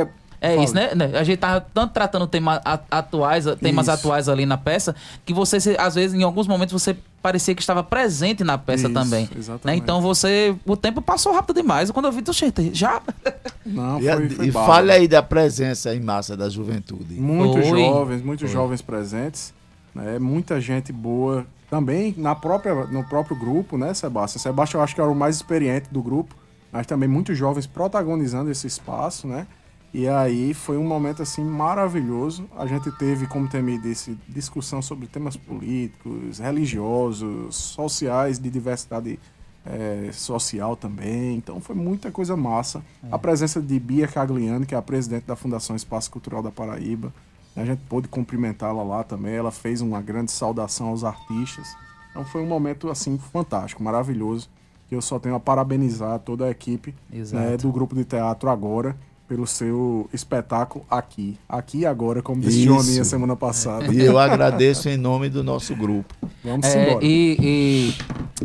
é, 0.00 0.08
É 0.44 0.50
Fala. 0.54 0.64
isso, 0.64 0.74
né? 0.74 0.94
né? 0.94 1.10
A 1.14 1.22
gente 1.22 1.38
tava 1.38 1.60
tanto 1.60 1.92
tratando 1.92 2.26
tema 2.26 2.60
a- 2.64 2.80
atuais, 2.90 3.44
temas 3.60 3.86
Isso. 3.86 3.94
atuais 3.96 4.28
ali 4.30 4.44
na 4.46 4.56
peça, 4.56 4.94
que 5.26 5.32
você, 5.34 5.58
às 5.78 5.94
vezes, 5.94 6.18
em 6.18 6.22
alguns 6.24 6.46
momentos, 6.48 6.72
você 6.72 6.96
parecia 7.22 7.54
que 7.54 7.62
estava 7.62 7.82
presente 7.82 8.42
na 8.42 8.58
peça 8.58 8.84
Isso, 8.88 8.92
também. 8.92 9.24
Né? 9.24 9.30
exatamente. 9.38 9.80
Então 9.82 10.00
você. 10.02 10.54
O 10.66 10.76
tempo 10.76 11.00
passou 11.00 11.32
rápido 11.32 11.56
demais. 11.56 11.90
Quando 11.90 12.06
eu 12.06 12.12
vi, 12.12 12.20
tu 12.20 12.32
já. 12.72 13.00
não, 13.64 14.00
E, 14.00 14.08
a- 14.08 14.16
foi, 14.16 14.28
foi 14.30 14.46
e 14.48 14.52
fale 14.52 14.90
aí 14.92 15.06
da 15.08 15.22
presença 15.22 15.94
em 15.94 16.00
massa 16.00 16.36
da 16.36 16.48
juventude. 16.48 17.14
Muitos 17.14 17.68
Foi. 17.68 17.80
jovens, 17.80 18.22
muitos 18.22 18.50
jovens 18.50 18.82
presentes, 18.82 19.54
né? 19.94 20.18
Muita 20.18 20.60
gente 20.60 20.92
boa 20.92 21.46
também 21.70 22.14
na 22.18 22.34
própria, 22.34 22.74
no 22.86 23.02
próprio 23.04 23.34
grupo, 23.36 23.78
né, 23.78 23.94
Sebastião? 23.94 24.42
Sebastião 24.42 24.80
eu 24.80 24.84
acho 24.84 24.94
que 24.94 25.00
era 25.00 25.08
o 25.10 25.14
mais 25.14 25.36
experiente 25.36 25.88
do 25.90 26.02
grupo, 26.02 26.34
mas 26.70 26.86
também 26.86 27.08
muitos 27.08 27.38
jovens 27.38 27.66
protagonizando 27.66 28.50
esse 28.50 28.66
espaço, 28.66 29.26
né? 29.26 29.46
E 29.94 30.08
aí 30.08 30.54
foi 30.54 30.78
um 30.78 30.84
momento 30.84 31.22
assim 31.22 31.44
maravilhoso. 31.44 32.48
A 32.56 32.66
gente 32.66 32.90
teve, 32.92 33.26
como 33.26 33.46
Temi 33.46 33.78
disse, 33.78 34.18
discussão 34.26 34.80
sobre 34.80 35.06
temas 35.06 35.36
políticos, 35.36 36.38
religiosos, 36.38 37.54
sociais, 37.54 38.38
de 38.38 38.48
diversidade 38.48 39.18
eh, 39.66 40.08
social 40.10 40.76
também. 40.76 41.36
Então 41.36 41.60
foi 41.60 41.76
muita 41.76 42.10
coisa 42.10 42.34
massa. 42.34 42.82
A 43.10 43.18
presença 43.18 43.60
de 43.60 43.78
Bia 43.78 44.08
Cagliani, 44.08 44.64
que 44.64 44.74
é 44.74 44.78
a 44.78 44.82
presidente 44.82 45.26
da 45.26 45.36
Fundação 45.36 45.76
Espaço 45.76 46.10
Cultural 46.10 46.42
da 46.42 46.50
Paraíba. 46.50 47.12
A 47.54 47.62
gente 47.62 47.82
pôde 47.86 48.08
cumprimentá-la 48.08 48.82
lá 48.82 49.04
também. 49.04 49.34
Ela 49.34 49.50
fez 49.50 49.82
uma 49.82 50.00
grande 50.00 50.32
saudação 50.32 50.88
aos 50.88 51.04
artistas. 51.04 51.76
Então 52.10 52.24
foi 52.24 52.42
um 52.42 52.46
momento 52.46 52.88
assim 52.88 53.18
fantástico, 53.18 53.82
maravilhoso. 53.82 54.48
Eu 54.90 55.02
só 55.02 55.18
tenho 55.18 55.34
a 55.34 55.40
parabenizar 55.40 56.18
toda 56.18 56.46
a 56.46 56.50
equipe 56.50 56.94
né, 57.10 57.56
do 57.58 57.70
grupo 57.70 57.94
de 57.94 58.04
teatro 58.04 58.50
agora 58.50 58.96
pelo 59.28 59.46
seu 59.46 60.08
espetáculo 60.12 60.84
aqui. 60.90 61.38
Aqui 61.48 61.78
e 61.78 61.86
agora, 61.86 62.20
como 62.22 62.40
disse. 62.42 62.64
Joninha 62.64 63.04
semana 63.04 63.34
passada. 63.36 63.92
E 63.92 64.00
eu 64.00 64.18
agradeço 64.18 64.88
em 64.88 64.96
nome 64.96 65.28
do 65.28 65.42
nosso 65.42 65.74
grupo. 65.74 66.14
Vamos 66.44 66.66
É, 66.66 66.88
embora. 66.90 67.04
e. 67.04 67.36
e 67.40 67.94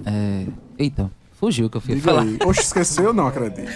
é, 0.06 0.46
eita, 0.78 1.12
fugiu 1.34 1.66
o 1.68 1.70
que 1.70 1.78
eu 1.78 1.82
fui 1.82 1.96
Diga 1.96 2.06
falar. 2.12 2.22
aí. 2.22 2.38
Oxe, 2.46 2.62
esqueceu? 2.62 3.14
Não 3.14 3.28
acredito. 3.28 3.70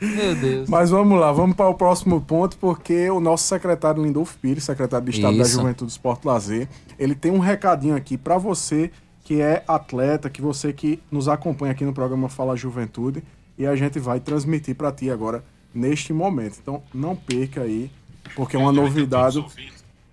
Meu 0.00 0.34
Deus. 0.36 0.68
Mas 0.68 0.90
vamos 0.90 1.18
lá, 1.18 1.32
vamos 1.32 1.56
para 1.56 1.68
o 1.68 1.74
próximo 1.74 2.20
ponto, 2.20 2.56
porque 2.58 3.10
o 3.10 3.18
nosso 3.20 3.44
secretário 3.48 4.02
Lindolfo 4.04 4.36
Pires, 4.38 4.64
secretário 4.64 5.06
de 5.06 5.16
Estado 5.16 5.36
da 5.36 5.42
Isso. 5.42 5.52
Juventude, 5.54 5.90
Esporte 5.90 6.26
Lazer, 6.26 6.68
ele 6.98 7.14
tem 7.14 7.32
um 7.32 7.38
recadinho 7.38 7.96
aqui 7.96 8.16
para 8.16 8.38
você 8.38 8.90
que 9.24 9.40
é 9.40 9.62
atleta, 9.66 10.30
que 10.30 10.40
você 10.40 10.72
que 10.72 11.00
nos 11.10 11.28
acompanha 11.28 11.72
aqui 11.72 11.84
no 11.84 11.92
programa 11.92 12.28
Fala 12.28 12.56
Juventude, 12.56 13.22
e 13.58 13.66
a 13.66 13.74
gente 13.76 13.98
vai 13.98 14.20
transmitir 14.20 14.74
para 14.74 14.90
ti 14.92 15.10
agora 15.10 15.44
neste 15.74 16.12
momento. 16.12 16.58
Então, 16.60 16.82
não 16.92 17.14
perca 17.14 17.62
aí, 17.62 17.90
porque 18.34 18.56
é 18.56 18.58
uma 18.58 18.72
novidade, 18.72 19.44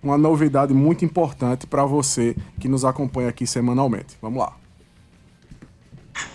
uma 0.02 0.18
novidade 0.18 0.72
muito 0.72 1.04
importante 1.04 1.66
para 1.66 1.84
você 1.84 2.36
que 2.60 2.68
nos 2.68 2.84
acompanha 2.84 3.28
aqui 3.28 3.46
semanalmente. 3.46 4.16
Vamos 4.20 4.40
lá. 4.40 4.56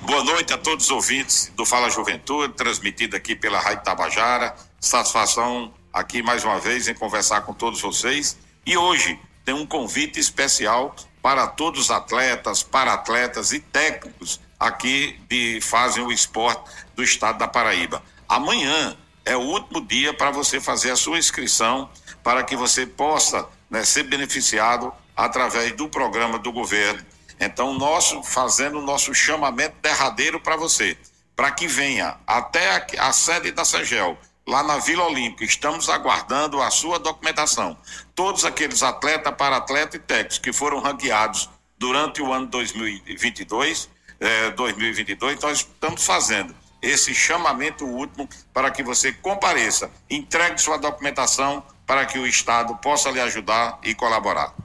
Boa 0.01 0.23
noite 0.23 0.53
a 0.53 0.57
todos 0.57 0.85
os 0.85 0.91
ouvintes 0.91 1.51
do 1.55 1.65
Fala 1.65 1.89
Juventude, 1.89 2.53
transmitido 2.53 3.15
aqui 3.15 3.35
pela 3.35 3.59
Rádio 3.59 3.83
Tabajara. 3.83 4.55
Satisfação 4.79 5.73
aqui 5.91 6.21
mais 6.21 6.43
uma 6.43 6.59
vez 6.59 6.87
em 6.87 6.93
conversar 6.93 7.41
com 7.41 7.53
todos 7.53 7.81
vocês. 7.81 8.37
E 8.65 8.77
hoje 8.77 9.19
tem 9.43 9.55
um 9.55 9.65
convite 9.65 10.19
especial 10.19 10.95
para 11.21 11.47
todos 11.47 11.81
os 11.81 11.91
atletas, 11.91 12.63
para-atletas 12.63 13.51
e 13.51 13.59
técnicos 13.59 14.39
aqui 14.59 15.19
de 15.27 15.59
fazem 15.61 16.03
o 16.03 16.11
esporte 16.11 16.69
do 16.95 17.03
estado 17.03 17.39
da 17.39 17.47
Paraíba. 17.47 18.03
Amanhã 18.29 18.95
é 19.25 19.35
o 19.35 19.41
último 19.41 19.81
dia 19.81 20.13
para 20.13 20.31
você 20.31 20.59
fazer 20.59 20.91
a 20.91 20.95
sua 20.95 21.17
inscrição 21.17 21.89
para 22.23 22.43
que 22.43 22.55
você 22.55 22.85
possa 22.85 23.47
né, 23.69 23.83
ser 23.83 24.03
beneficiado 24.03 24.91
através 25.15 25.71
do 25.73 25.87
programa 25.87 26.39
do 26.39 26.51
governo. 26.51 27.03
Então, 27.39 27.73
nosso 27.73 28.21
fazendo 28.23 28.79
o 28.79 28.81
nosso 28.81 29.13
chamamento 29.13 29.75
derradeiro 29.81 30.39
para 30.39 30.55
você, 30.55 30.97
para 31.35 31.51
que 31.51 31.67
venha 31.67 32.17
até 32.25 32.75
a, 32.75 33.07
a 33.07 33.13
sede 33.13 33.51
da 33.51 33.65
Segel, 33.65 34.17
lá 34.45 34.63
na 34.63 34.77
Vila 34.77 35.05
Olímpica. 35.05 35.43
Estamos 35.43 35.89
aguardando 35.89 36.61
a 36.61 36.69
sua 36.69 36.99
documentação. 36.99 37.77
Todos 38.13 38.45
aqueles 38.45 38.83
atletas, 38.83 39.33
para-atleta 39.35 39.97
e 39.97 39.99
técnicos 39.99 40.37
que 40.37 40.53
foram 40.53 40.79
ranqueados 40.79 41.49
durante 41.77 42.21
o 42.21 42.31
ano 42.31 42.45
2022, 42.45 43.89
eh, 44.19 44.51
2022, 44.51 45.39
nós 45.39 45.59
estamos 45.59 46.05
fazendo 46.05 46.60
esse 46.81 47.13
chamamento 47.13 47.85
último 47.85 48.27
para 48.53 48.71
que 48.71 48.81
você 48.81 49.11
compareça, 49.13 49.91
entregue 50.09 50.59
sua 50.59 50.77
documentação 50.77 51.63
para 51.85 52.05
que 52.05 52.17
o 52.17 52.25
Estado 52.25 52.75
possa 52.77 53.11
lhe 53.11 53.19
ajudar 53.19 53.79
e 53.83 53.93
colaborar. 53.93 54.55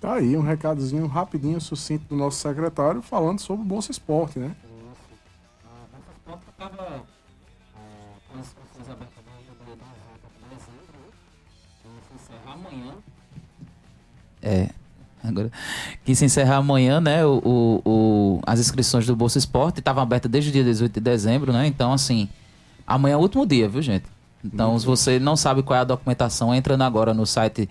Tá 0.00 0.14
aí 0.14 0.36
um 0.36 0.42
recadozinho 0.42 1.06
rapidinho, 1.06 1.60
sucinto 1.60 2.04
do 2.06 2.16
nosso 2.16 2.38
secretário, 2.38 3.02
falando 3.02 3.40
sobre 3.40 3.62
o 3.62 3.68
Bolsa 3.68 3.90
Esporte, 3.90 4.38
né? 4.38 4.54
É. 14.42 14.81
Agora, 15.22 15.50
que 16.04 16.14
se 16.14 16.24
encerrar 16.24 16.56
amanhã, 16.56 17.00
né? 17.00 17.24
O, 17.24 17.40
o, 17.44 17.82
o- 17.88 18.40
as 18.46 18.58
inscrições 18.58 19.06
do 19.06 19.14
Bolsa 19.14 19.38
Esporte 19.38 19.78
estavam 19.78 20.02
abertas 20.02 20.30
desde 20.30 20.50
o 20.50 20.52
dia 20.52 20.64
18 20.64 20.92
de 20.94 21.00
dezembro, 21.00 21.52
né? 21.52 21.66
Então, 21.66 21.92
assim, 21.92 22.28
amanhã 22.86 23.14
é 23.14 23.16
o 23.16 23.20
último 23.20 23.46
dia, 23.46 23.68
viu, 23.68 23.80
gente? 23.82 24.04
Então, 24.44 24.76
se 24.78 24.84
você 24.84 25.20
não 25.20 25.36
sabe 25.36 25.62
qual 25.62 25.76
é 25.78 25.80
a 25.82 25.84
documentação, 25.84 26.52
entrando 26.52 26.82
agora 26.82 27.14
no 27.14 27.24
site 27.24 27.68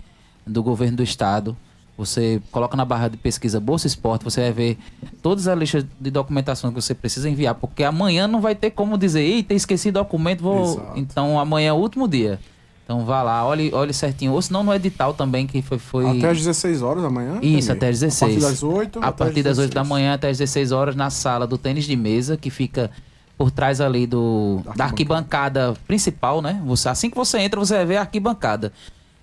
do 0.48 0.64
governo 0.64 0.98
do 0.98 1.04
estado. 1.04 1.56
Você 1.98 2.42
coloca 2.52 2.76
na 2.76 2.84
barra 2.86 3.10
de 3.10 3.18
pesquisa 3.18 3.60
Bolsa 3.60 3.86
Esporte, 3.86 4.24
você 4.24 4.42
vai 4.42 4.52
ver 4.52 4.78
todas 5.22 5.48
as 5.48 5.60
listas 5.60 5.86
de 6.00 6.10
documentação 6.10 6.72
que 6.72 6.82
você 6.82 6.96
precisa 6.96 7.30
enviar, 7.30 7.54
porque 7.54 7.84
amanhã 7.84 8.28
não 8.28 8.42
vai 8.42 8.56
ter 8.56 8.72
como 8.72 8.98
dizer, 8.98 9.22
eita, 9.22 9.54
esqueci 9.54 9.92
documento, 9.92 10.42
vou. 10.42 10.64
Exato. 10.64 10.98
Então 11.00 11.38
amanhã 11.40 11.70
é 11.70 11.74
o 11.74 11.76
último 11.76 12.08
dia. 12.08 12.40
Então 12.91 13.06
vá 13.06 13.23
lá, 13.23 13.45
olhe, 13.45 13.73
olhe 13.73 13.93
certinho. 13.93 14.34
Ou 14.34 14.41
senão 14.41 14.63
no 14.63 14.73
edital 14.73 15.13
também, 15.13 15.47
que 15.47 15.62
foi. 15.62 15.80
foi... 15.80 16.17
Até 16.17 16.27
às 16.30 16.38
16 16.39 16.82
horas 16.82 17.01
da 17.01 17.10
manhã? 17.10 17.39
Isso, 17.41 17.71
até 17.71 17.88
às 17.88 18.01
16. 18.01 18.21
A 18.21 18.27
partir 18.27 18.51
das 18.51 18.63
8 18.63 18.99
A 19.01 19.12
partir 19.13 19.43
das 19.43 19.58
8 19.58 19.73
da 19.73 19.82
16. 19.82 19.88
manhã 19.88 20.13
até 20.13 20.30
às 20.30 20.38
16 20.38 20.73
horas 20.73 20.93
na 20.93 21.10
sala 21.10 21.47
do 21.47 21.58
tênis 21.58 21.86
de 21.86 21.95
mesa, 21.95 22.36
que 22.36 22.49
fica 22.49 22.91
por 23.38 23.49
trás 23.49 23.80
ali 23.80 24.06
do 24.06 24.60
Da 24.65 24.73
da 24.73 24.84
arquibancada 24.86 25.73
principal, 25.88 26.41
né? 26.41 26.62
Você, 26.65 26.89
assim 26.89 27.10
que 27.10 27.15
você 27.15 27.39
entra, 27.39 27.58
você 27.58 27.75
vai 27.75 27.86
ver 27.86 27.95
a 27.95 28.01
arquibancada. 28.01 28.73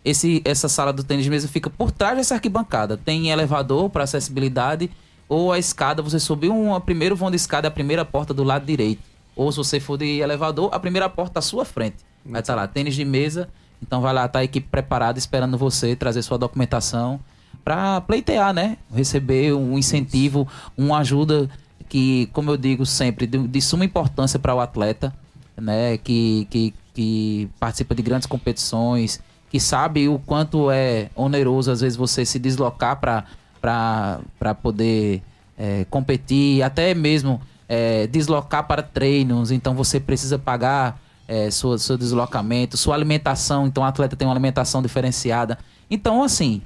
Esse, 0.02 0.40
essa 0.46 0.66
sala 0.66 0.90
do 0.90 1.04
tênis 1.04 1.24
de 1.24 1.30
mesa 1.30 1.46
fica 1.46 1.68
por 1.68 1.90
trás 1.90 2.16
dessa 2.16 2.36
arquibancada. 2.36 2.96
Tem 2.96 3.28
elevador 3.28 3.90
para 3.90 4.04
acessibilidade 4.04 4.90
ou 5.28 5.52
a 5.52 5.58
escada, 5.58 6.00
você 6.00 6.18
subir 6.18 6.48
um 6.48 6.80
primeiro 6.80 7.14
vão 7.14 7.30
de 7.30 7.36
escada, 7.36 7.68
a 7.68 7.70
primeira 7.70 8.02
porta 8.02 8.32
do 8.32 8.42
lado 8.42 8.64
direito. 8.64 9.02
Ou 9.36 9.52
se 9.52 9.58
você 9.58 9.78
for 9.78 9.98
de 9.98 10.20
elevador, 10.20 10.70
a 10.72 10.80
primeira 10.80 11.06
porta 11.10 11.40
à 11.40 11.42
sua 11.42 11.66
frente. 11.66 12.07
Vai 12.24 12.40
estar 12.40 12.54
lá, 12.54 12.66
tênis 12.66 12.94
de 12.94 13.04
mesa. 13.04 13.48
Então 13.82 14.00
vai 14.00 14.12
lá, 14.12 14.26
tá 14.28 14.40
a 14.40 14.44
equipe 14.44 14.68
preparada 14.68 15.18
esperando 15.18 15.56
você 15.56 15.94
trazer 15.94 16.22
sua 16.22 16.36
documentação 16.38 17.20
para 17.64 18.00
pleitear, 18.00 18.52
né? 18.52 18.76
Receber 18.92 19.52
um 19.52 19.78
incentivo, 19.78 20.48
uma 20.76 20.98
ajuda 20.98 21.48
que, 21.88 22.28
como 22.32 22.50
eu 22.50 22.56
digo 22.56 22.84
sempre, 22.84 23.26
de, 23.26 23.38
de 23.46 23.60
suma 23.60 23.84
importância 23.84 24.38
para 24.38 24.54
o 24.54 24.60
atleta, 24.60 25.14
né? 25.56 25.96
Que, 25.98 26.46
que, 26.50 26.74
que 26.94 27.48
participa 27.60 27.94
de 27.94 28.02
grandes 28.02 28.26
competições, 28.26 29.20
que 29.50 29.60
sabe 29.60 30.08
o 30.08 30.18
quanto 30.18 30.70
é 30.70 31.10
oneroso 31.14 31.70
às 31.70 31.80
vezes 31.80 31.96
você 31.96 32.24
se 32.24 32.38
deslocar 32.38 32.98
para 33.00 34.54
poder 34.62 35.22
é, 35.56 35.84
competir, 35.88 36.62
até 36.62 36.94
mesmo 36.94 37.40
é, 37.68 38.06
deslocar 38.06 38.66
para 38.66 38.82
treinos. 38.82 39.50
Então 39.50 39.74
você 39.74 39.98
precisa 39.98 40.38
pagar 40.38 41.00
é, 41.28 41.50
sua, 41.50 41.78
seu 41.78 41.96
deslocamento, 41.98 42.76
sua 42.76 42.94
alimentação. 42.94 43.66
Então 43.66 43.84
o 43.84 43.86
atleta 43.86 44.16
tem 44.16 44.26
uma 44.26 44.32
alimentação 44.34 44.80
diferenciada. 44.82 45.58
Então, 45.90 46.22
assim, 46.22 46.62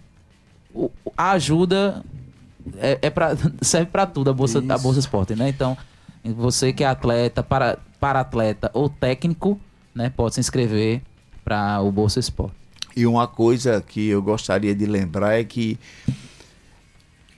o- 0.73 0.91
a 1.17 1.33
ajuda 1.33 2.03
é, 2.77 2.99
é 3.03 3.11
pra, 3.11 3.37
serve 3.61 3.87
para 3.91 4.07
tudo 4.07 4.31
a 4.31 4.33
bolsa, 4.33 4.61
a 4.67 4.79
bolsa 4.79 5.01
esporte, 5.01 5.35
né? 5.35 5.49
Então, 5.49 5.77
você 6.25 6.73
que 6.73 6.85
é 6.85 6.87
atleta, 6.87 7.43
para, 7.43 7.77
para 7.99 8.21
atleta 8.21 8.71
ou 8.73 8.89
técnico, 8.89 9.61
né, 9.95 10.09
pode 10.09 10.35
se 10.35 10.41
inscrever 10.41 11.03
para 11.45 11.81
o 11.83 11.91
bolsa 11.91 12.21
esporte. 12.21 12.55
E 12.97 13.05
uma 13.07 13.27
coisa 13.27 13.81
que 13.87 14.09
eu 14.09 14.23
gostaria 14.23 14.75
de 14.75 14.87
lembrar 14.87 15.41
é 15.41 15.45
que, 15.45 15.79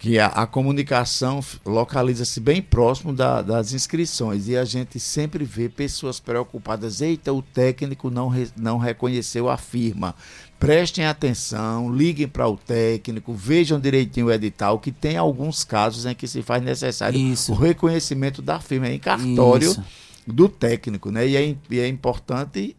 que 0.05 0.19
a, 0.19 0.27
a 0.27 0.47
comunicação 0.47 1.41
localiza-se 1.65 2.39
bem 2.39 2.61
próximo 2.61 3.11
da- 3.11 3.41
das 3.41 3.73
inscrições 3.73 4.49
e 4.49 4.55
a 4.57 4.63
gente 4.63 5.01
sempre 5.01 5.45
vê 5.47 5.67
pessoas 5.67 6.21
preocupadas. 6.21 7.01
Eita, 7.01 7.33
o 7.33 7.41
técnico 7.41 8.11
não, 8.11 8.29
re- 8.29 8.51
não 8.55 8.77
reconheceu 8.77 9.49
a 9.49 9.57
firma. 9.57 10.15
Prestem 10.59 11.07
atenção, 11.07 11.91
liguem 11.91 12.29
para 12.29 12.47
o 12.47 12.55
técnico, 12.57 13.33
vejam 13.33 13.81
direitinho 13.81 14.27
o 14.27 14.31
edital, 14.33 14.79
que 14.79 14.93
tem 14.93 15.17
alguns 15.17 15.65
casos 15.65 16.05
em 16.05 16.15
que 16.15 16.29
se 16.29 16.43
faz 16.43 16.63
necessário 16.63 17.19
Isso. 17.19 17.53
o 17.53 17.55
reconhecimento 17.55 18.43
da 18.43 18.61
firma 18.61 18.89
em 18.91 18.99
cartório. 18.99 19.71
Isso. 19.71 19.83
do 20.27 20.49
técnico, 20.51 21.11
né? 21.11 21.27
E 21.27 21.37
é, 21.37 21.57
e 21.71 21.79
é 21.81 21.89
importante 21.89 22.77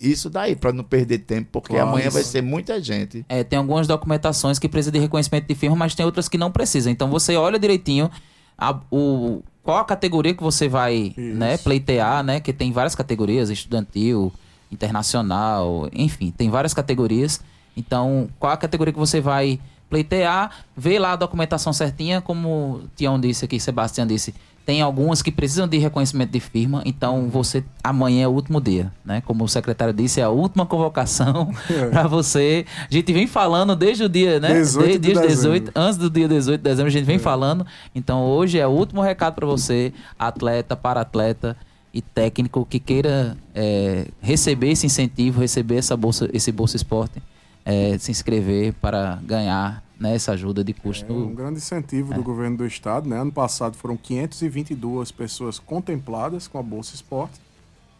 isso 0.00 0.28
daí, 0.30 0.54
para 0.56 0.72
não 0.72 0.84
perder 0.84 1.18
tempo, 1.18 1.48
porque 1.52 1.74
Claro, 1.74 1.88
amanhã 1.88 2.06
isso. 2.08 2.14
vai 2.14 2.22
ser 2.24 2.42
muita 2.42 2.80
gente. 2.82 3.24
É, 3.28 3.42
tem 3.44 3.58
algumas 3.58 3.86
documentações 3.86 4.58
que 4.58 4.68
precisam 4.68 4.92
de 4.92 4.98
reconhecimento 4.98 5.46
de 5.46 5.54
firma, 5.54 5.76
mas 5.76 5.94
tem 5.94 6.04
outras 6.06 6.28
que 6.28 6.38
não 6.38 6.50
precisam. 6.50 6.92
Então 6.92 7.08
você 7.10 7.36
olha 7.36 7.58
direitinho 7.58 8.10
a- 8.56 8.80
o, 8.90 9.42
qual 9.62 9.78
a 9.78 9.84
categoria 9.84 10.34
que 10.34 10.42
você 10.42 10.68
vai 10.68 11.12
né, 11.16 11.56
pleitear, 11.58 12.22
né? 12.24 12.40
Que 12.40 12.52
tem 12.52 12.72
várias 12.72 12.94
categorias, 12.94 13.50
estudantil, 13.50 14.32
internacional, 14.92 15.88
enfim, 15.92 16.30
tem 16.36 16.50
várias 16.50 16.74
categorias. 16.74 17.40
Então, 17.76 18.28
qual 18.38 18.52
a 18.52 18.56
categoria 18.56 18.92
que 18.92 18.98
você 18.98 19.20
vai 19.20 19.60
pleitear, 19.88 20.50
vê 20.76 20.98
lá 20.98 21.12
a 21.12 21.16
documentação 21.16 21.72
certinha, 21.72 22.20
como 22.20 22.48
o 22.48 22.88
Tião 22.96 23.18
disse 23.18 23.44
aqui, 23.44 23.58
Sebastião 23.60 24.06
disse, 24.06 24.34
tem 24.68 24.82
algumas 24.82 25.22
que 25.22 25.32
precisam 25.32 25.66
de 25.66 25.78
reconhecimento 25.78 26.30
de 26.30 26.40
firma, 26.40 26.82
então 26.84 27.30
você 27.30 27.64
amanhã 27.82 28.24
é 28.24 28.28
o 28.28 28.30
último 28.32 28.60
dia, 28.60 28.92
né? 29.02 29.22
Como 29.22 29.42
o 29.42 29.48
secretário 29.48 29.94
disse, 29.94 30.20
é 30.20 30.24
a 30.24 30.28
última 30.28 30.66
convocação 30.66 31.50
para 31.90 32.06
você. 32.06 32.66
A 32.78 32.92
gente 32.92 33.10
vem 33.10 33.26
falando 33.26 33.74
desde 33.74 34.04
o 34.04 34.10
dia, 34.10 34.38
né? 34.38 34.52
18 34.52 34.98
de 34.98 34.98
dezembro. 34.98 35.28
18, 35.28 35.72
antes 35.74 35.96
do 35.96 36.10
dia 36.10 36.28
18 36.28 36.58
de 36.58 36.64
dezembro 36.64 36.88
a 36.88 36.92
gente 36.92 37.06
vem 37.06 37.18
falando. 37.18 37.66
Então 37.94 38.22
hoje 38.26 38.58
é 38.58 38.66
o 38.66 38.70
último 38.70 39.00
recado 39.00 39.36
para 39.36 39.46
você, 39.46 39.90
atleta, 40.18 40.76
para 40.76 41.00
atleta 41.00 41.56
e 41.94 42.02
técnico 42.02 42.66
que 42.68 42.78
queira 42.78 43.38
é, 43.54 44.08
receber 44.20 44.72
esse 44.72 44.84
incentivo, 44.84 45.40
receber 45.40 45.76
essa 45.76 45.96
bolsa, 45.96 46.28
esse 46.30 46.52
bolsa 46.52 46.76
esporte, 46.76 47.22
é, 47.64 47.96
se 47.96 48.10
inscrever 48.10 48.74
para 48.74 49.18
ganhar 49.24 49.82
né, 49.98 50.14
essa 50.14 50.32
ajuda 50.32 50.62
de 50.62 50.72
custo. 50.72 51.12
É 51.12 51.16
um 51.16 51.34
grande 51.34 51.58
incentivo 51.58 52.14
do 52.14 52.22
governo 52.22 52.58
do 52.58 52.66
estado, 52.66 53.08
né? 53.08 53.18
Ano 53.20 53.32
passado 53.32 53.76
foram 53.76 53.96
522 53.96 55.10
pessoas 55.10 55.58
contempladas 55.58 56.46
com 56.46 56.58
a 56.58 56.62
Bolsa 56.62 56.94
Esporte. 56.94 57.40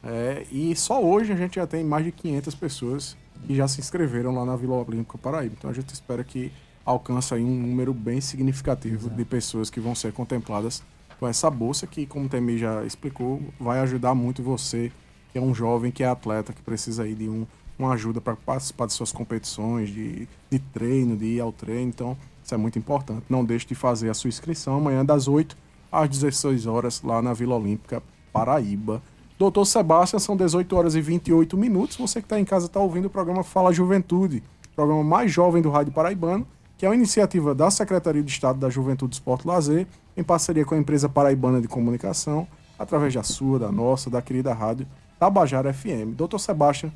É, 0.03 0.47
e 0.53 0.77
só 0.77 1.03
hoje 1.03 1.33
a 1.33 1.37
gente 1.37 1.57
já 1.57 1.67
tem 1.67 1.83
mais 1.83 2.05
de 2.05 2.13
500 2.13 2.55
pessoas 2.55 3.17
que 3.47 3.55
já 3.55 3.67
se 3.67 3.81
inscreveram 3.81 4.33
lá 4.33 4.45
na 4.45 4.55
Vila 4.55 4.77
Olímpica 4.77 5.19
Paraíba. 5.19 5.55
Então 5.59 5.71
a 5.71 5.73
gente 5.73 5.93
espera 5.93 6.23
que 6.23 6.53
alcance 6.85 7.35
um 7.35 7.67
número 7.67 7.93
bem 7.93 8.21
significativo 8.21 9.11
de 9.11 9.25
pessoas 9.25 9.69
que 9.69 9.81
vão 9.81 9.95
ser 9.95 10.13
contempladas 10.13 10.83
com 11.19 11.27
essa 11.27 11.51
bolsa, 11.51 11.87
que, 11.87 12.07
como 12.07 12.27
o 12.27 12.29
Temi 12.29 12.57
já 12.57 12.85
explicou, 12.85 13.43
vai 13.59 13.81
ajudar 13.81 14.15
muito 14.15 14.43
você, 14.43 14.93
que 15.33 15.39
é 15.39 15.41
um 15.41 15.53
jovem, 15.53 15.91
que 15.91 16.03
é 16.03 16.07
atleta, 16.07 16.53
que 16.53 16.63
precisa 16.63 17.03
aí 17.03 17.15
de 17.15 17.29
um, 17.29 17.45
uma 17.79 17.93
ajuda 17.93 18.21
para 18.21 18.35
participar 18.35 18.87
de 18.87 18.93
suas 18.93 19.13
competições, 19.13 19.89
de, 19.89 20.29
de 20.51 20.59
treino, 20.59 21.17
de 21.17 21.27
ir 21.27 21.41
ao 21.41 21.53
treino. 21.53 21.89
Então, 21.89 22.17
isso 22.43 22.55
é 22.55 22.59
muito 22.59 22.79
importante. 22.79 23.25
Não 23.29 23.45
deixe 23.45 23.67
de 23.67 23.75
fazer 23.75 24.11
a 24.11 24.15
sua 24.15 24.29
inscrição 24.29 24.77
amanhã 24.77 25.05
das 25.05 25.29
8 25.29 25.57
às 25.91 26.09
16 26.09 26.67
horas 26.67 27.03
lá 27.03 27.23
na 27.23 27.33
Vila 27.33 27.57
Olímpica 27.57 28.03
Paraíba. 28.33 29.03
Doutor 29.39 29.65
Sebastião, 29.65 30.19
são 30.19 30.37
18 30.37 30.77
horas 30.77 30.95
e 30.95 31.01
28 31.01 31.57
minutos. 31.57 31.97
Você 31.97 32.21
que 32.21 32.27
está 32.27 32.41
em 32.41 32.45
casa 32.45 32.67
está 32.67 32.81
ouvindo 32.81 33.07
o 33.07 33.11
programa 33.11 33.45
Fala 33.45 33.73
Juventude, 33.73 34.43
programa 34.75 35.05
mais 35.05 35.31
jovem 35.31 35.63
do 35.63 35.71
Rádio 35.71 35.93
Paraibano, 35.93 36.47
que 36.77 36.85
é 36.85 36.89
uma 36.89 36.95
iniciativa 36.95 37.55
da 37.55 37.71
Secretaria 37.71 38.23
de 38.23 38.31
Estado 38.31 38.59
da 38.59 38.71
Juventude, 38.71 39.15
Esporte 39.15 39.45
e 39.45 39.49
Lazer, 39.49 39.87
em 40.17 40.23
parceria 40.23 40.65
com 40.65 40.75
a 40.75 40.79
empresa 40.79 41.09
paraibana 41.09 41.61
de 41.61 41.69
comunicação, 41.69 42.47
através 42.79 43.15
da 43.15 43.23
sua, 43.23 43.59
da 43.59 43.71
nossa, 43.71 44.09
da 44.09 44.23
querida 44.23 44.53
rádio 44.53 44.87
Tabajara 45.19 45.73
FM. 45.73 46.15
Doutor 46.17 46.39
Sebastião, 46.39 46.93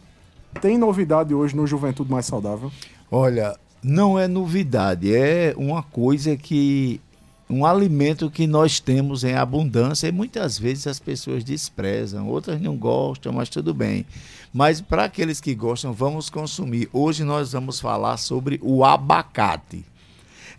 tem 0.60 0.78
novidade 0.78 1.34
hoje 1.34 1.56
no 1.56 1.66
Juventude 1.66 2.10
Mais 2.10 2.26
Saudável? 2.26 2.70
Olha, 3.10 3.56
não 3.82 4.18
é 4.18 4.28
novidade, 4.28 5.14
é 5.14 5.54
uma 5.56 5.82
coisa 5.82 6.36
que. 6.36 7.00
um 7.50 7.66
alimento 7.66 8.30
que 8.30 8.46
nós 8.46 8.80
temos 8.80 9.24
em 9.24 9.34
abundância 9.34 10.06
e 10.08 10.12
muitas 10.12 10.58
vezes 10.58 10.86
as 10.86 10.98
pessoas 10.98 11.44
desprezam, 11.44 12.28
outras 12.28 12.60
não 12.60 12.76
gostam, 12.76 13.32
mas 13.32 13.48
tudo 13.48 13.74
bem. 13.74 14.06
Mas 14.52 14.80
para 14.80 15.04
aqueles 15.04 15.40
que 15.40 15.54
gostam, 15.54 15.92
vamos 15.92 16.30
consumir. 16.30 16.88
Hoje 16.92 17.24
nós 17.24 17.52
vamos 17.52 17.80
falar 17.80 18.16
sobre 18.18 18.60
o 18.62 18.84
abacate. 18.84 19.84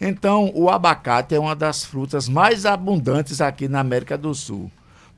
Então, 0.01 0.51
o 0.53 0.69
abacate 0.69 1.35
é 1.35 1.39
uma 1.39 1.55
das 1.55 1.85
frutas 1.85 2.27
mais 2.27 2.65
abundantes 2.65 3.39
aqui 3.39 3.67
na 3.67 3.79
América 3.79 4.17
do 4.17 4.33
Sul. 4.33 4.69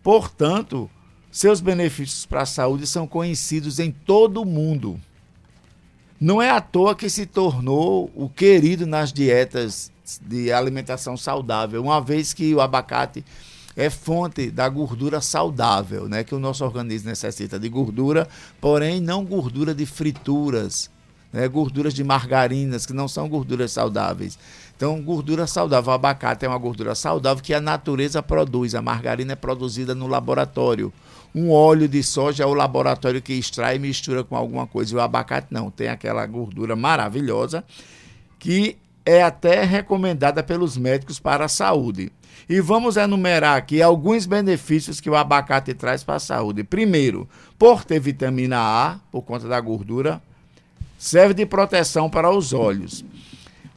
Portanto, 0.04 0.90
seus 1.36 1.60
benefícios 1.60 2.26
para 2.26 2.44
a 2.44 2.46
saúde 2.46 2.88
são 2.88 3.06
conhecidos 3.06 3.78
em 3.78 3.92
todo 3.92 4.42
o 4.42 4.46
mundo. 4.46 4.98
Não 6.18 6.42
é 6.42 6.50
à 6.50 6.62
toa 6.62 6.96
que 6.96 7.10
se 7.10 7.26
tornou 7.26 8.10
o 8.16 8.30
querido 8.30 8.88
nas 8.88 9.12
dietas 9.12 9.92
de 10.22 10.50
alimentação 10.54 11.18
saudável, 11.18 11.84
uma 11.84 12.00
vez 12.00 12.32
que 12.32 12.56
o 12.56 12.62
abacate 12.62 13.26
é 13.76 13.90
fonte 13.90 14.50
da 14.50 14.70
gordura 14.70 15.20
saudável, 15.20 16.08
né? 16.08 16.24
Que 16.24 16.34
o 16.34 16.40
nosso 16.40 16.64
organismo 16.64 17.10
necessita 17.10 17.60
de 17.60 17.68
gordura, 17.68 18.30
porém 18.62 19.02
não 19.02 19.26
gordura 19.26 19.76
de 19.76 19.86
frituras, 19.86 20.90
né? 21.34 21.46
gorduras 21.50 21.94
de 21.94 22.02
margarinas, 22.02 22.86
que 22.86 22.94
não 22.94 23.10
são 23.10 23.28
gorduras 23.28 23.74
saudáveis. 23.74 24.40
Então, 24.78 25.02
gordura 25.02 25.46
saudável. 25.48 25.92
O 25.92 25.96
abacate 25.96 26.46
é 26.46 26.48
uma 26.48 26.58
gordura 26.58 26.96
saudável 26.96 27.44
que 27.44 27.54
a 27.54 27.60
natureza 27.60 28.24
produz. 28.24 28.74
A 28.74 28.82
margarina 28.82 29.34
é 29.34 29.36
produzida 29.36 29.94
no 29.94 30.08
laboratório. 30.08 30.94
Um 31.36 31.52
óleo 31.52 31.86
de 31.86 32.02
soja 32.02 32.46
é 32.46 32.48
o 32.48 32.54
laboratório 32.54 33.22
que 33.22 33.34
extrai 33.34 33.76
e 33.76 33.80
mistura 33.80 34.24
com 34.24 34.38
alguma 34.38 34.66
coisa. 34.66 34.94
E 34.94 34.98
o 34.98 35.02
abacate 35.02 35.48
não, 35.52 35.70
tem 35.70 35.90
aquela 35.90 36.26
gordura 36.26 36.78
maravilhosa 36.78 37.62
que 38.40 38.78
é 39.06 39.22
até 39.22 39.64
recomendada 39.66 40.42
pelos 40.42 40.78
médicos 40.78 41.20
para 41.20 41.44
a 41.44 41.50
saúde. 41.50 42.10
E 42.48 42.62
vamos 42.62 42.96
enumerar 42.96 43.58
aqui 43.58 43.82
alguns 43.82 44.26
benefícios 44.26 45.02
que 45.02 45.10
o 45.10 45.16
abacate 45.16 45.74
traz 45.74 46.06
para 46.06 46.16
a 46.16 46.20
saúde. 46.20 46.64
Primeiro, 46.64 47.28
por 47.60 47.84
ter 47.84 48.00
vitamina 48.00 48.58
A, 48.58 49.00
por 49.12 49.22
conta 49.24 49.46
da 49.48 49.60
gordura, 49.60 50.22
serve 50.98 51.34
de 51.34 51.46
proteção 51.46 52.10
para 52.10 52.30
os 52.30 52.54
olhos. 52.54 53.04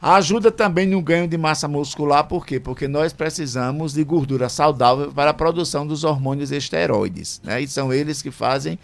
Ajuda 0.00 0.52
também 0.52 0.86
no 0.86 1.02
ganho 1.02 1.26
de 1.26 1.36
massa 1.36 1.66
muscular, 1.66 2.24
por 2.24 2.46
quê? 2.46 2.60
Porque 2.60 2.86
nós 2.86 3.12
precisamos 3.12 3.94
de 3.94 4.04
gordura 4.04 4.48
saudável 4.48 5.12
para 5.12 5.30
a 5.30 5.34
produção 5.34 5.86
dos 5.86 6.04
hormônios 6.04 6.52
esteroides, 6.52 7.40
né? 7.42 7.60
E 7.60 7.66
são 7.66 7.92
eles 7.92 8.22
que 8.22 8.30
fazem 8.30 8.78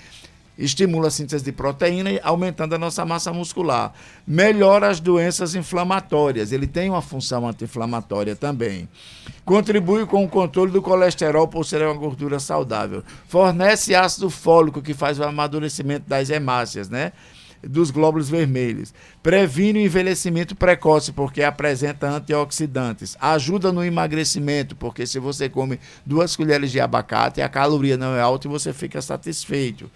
estimula 0.59 1.09
a 1.09 1.11
síntese 1.11 1.45
de 1.45 1.53
proteína, 1.53 2.11
aumentando 2.23 2.75
a 2.75 2.79
nossa 2.79 3.05
massa 3.05 3.33
muscular. 3.33 3.93
Melhora 4.27 4.89
as 4.89 5.01
doenças 5.01 5.55
inflamatórias, 5.55 6.53
ele 6.53 6.67
tem 6.67 6.91
uma 6.91 7.03
função 7.03 7.47
anti-inflamatória 7.47 8.37
também. 8.37 8.89
Contribui 9.45 10.07
com 10.07 10.25
o 10.25 10.29
controle 10.29 10.71
do 10.71 10.81
colesterol 10.81 11.49
por 11.49 11.65
ser 11.65 11.83
uma 11.83 11.95
gordura 11.95 12.39
saudável. 12.39 13.03
Fornece 13.29 13.95
ácido 13.95 14.31
fólico, 14.31 14.81
que 14.81 14.95
faz 14.95 15.19
o 15.19 15.25
amadurecimento 15.25 16.09
das 16.09 16.31
hemácias, 16.31 16.89
né? 16.89 17.13
Dos 17.69 17.91
glóbulos 17.91 18.29
vermelhos. 18.29 18.95
Previne 19.23 19.81
o 19.81 19.83
envelhecimento 19.83 20.55
precoce, 20.55 21.13
porque 21.13 21.43
apresenta 21.43 22.09
antioxidantes. 22.09 23.17
Ajuda 23.21 23.73
no 23.73 23.85
emagrecimento, 23.85 24.77
porque 24.77 25.07
se 25.07 25.19
você 25.19 25.49
come 25.49 25.79
duas 26.05 26.37
colheres 26.37 26.71
de 26.71 26.81
abacate, 26.81 27.43
a 27.43 27.49
caloria 27.49 27.97
não 27.97 28.15
é 28.15 28.21
alta 28.21 28.47
e 28.47 28.51
você 28.51 28.73
fica 28.73 29.01
satisfeito. 29.01 29.91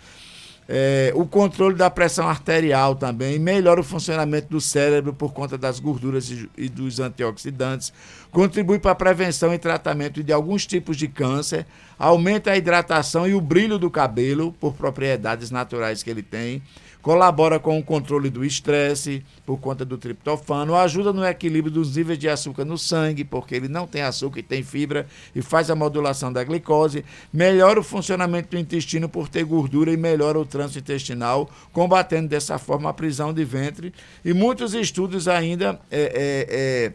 É, 0.70 1.12
o 1.14 1.24
controle 1.24 1.74
da 1.74 1.88
pressão 1.88 2.28
arterial 2.28 2.94
também, 2.94 3.38
melhora 3.38 3.80
o 3.80 3.84
funcionamento 3.84 4.48
do 4.50 4.60
cérebro 4.60 5.14
por 5.14 5.32
conta 5.32 5.56
das 5.56 5.80
gorduras 5.80 6.30
e, 6.30 6.50
e 6.58 6.68
dos 6.68 7.00
antioxidantes, 7.00 7.90
contribui 8.30 8.78
para 8.78 8.90
a 8.90 8.94
prevenção 8.94 9.54
e 9.54 9.58
tratamento 9.58 10.22
de 10.22 10.30
alguns 10.30 10.66
tipos 10.66 10.98
de 10.98 11.08
câncer, 11.08 11.64
aumenta 11.98 12.50
a 12.50 12.56
hidratação 12.58 13.26
e 13.26 13.32
o 13.32 13.40
brilho 13.40 13.78
do 13.78 13.90
cabelo 13.90 14.52
por 14.60 14.74
propriedades 14.74 15.50
naturais 15.50 16.02
que 16.02 16.10
ele 16.10 16.22
tem, 16.22 16.62
colabora 17.02 17.58
com 17.58 17.78
o 17.78 17.82
controle 17.82 18.28
do 18.28 18.44
estresse 18.44 19.24
por 19.46 19.58
conta 19.58 19.84
do 19.84 19.96
triptofano, 19.96 20.74
ajuda 20.74 21.12
no 21.12 21.24
equilíbrio 21.24 21.72
dos 21.72 21.96
níveis 21.96 22.18
de 22.18 22.28
açúcar 22.28 22.64
no 22.64 22.76
sangue, 22.76 23.24
porque 23.24 23.54
ele 23.54 23.68
não 23.68 23.86
tem 23.86 24.02
açúcar 24.02 24.40
e 24.40 24.42
tem 24.42 24.62
fibra 24.62 25.06
e 25.34 25.40
faz 25.40 25.70
a 25.70 25.74
modulação 25.74 26.32
da 26.32 26.42
glicose, 26.44 27.04
melhora 27.32 27.80
o 27.80 27.84
funcionamento 27.84 28.50
do 28.50 28.58
intestino 28.58 29.08
por 29.08 29.28
ter 29.28 29.44
gordura 29.44 29.92
e 29.92 29.96
melhora 29.96 30.38
o 30.38 30.44
trânsito 30.44 30.78
intestinal, 30.80 31.48
combatendo 31.72 32.28
dessa 32.28 32.58
forma 32.58 32.90
a 32.90 32.94
prisão 32.94 33.32
de 33.32 33.44
ventre. 33.44 33.92
E 34.24 34.32
muitos 34.32 34.74
estudos 34.74 35.28
ainda 35.28 35.80
é, 35.90 36.00
é, 36.00 36.46
é, 36.50 36.92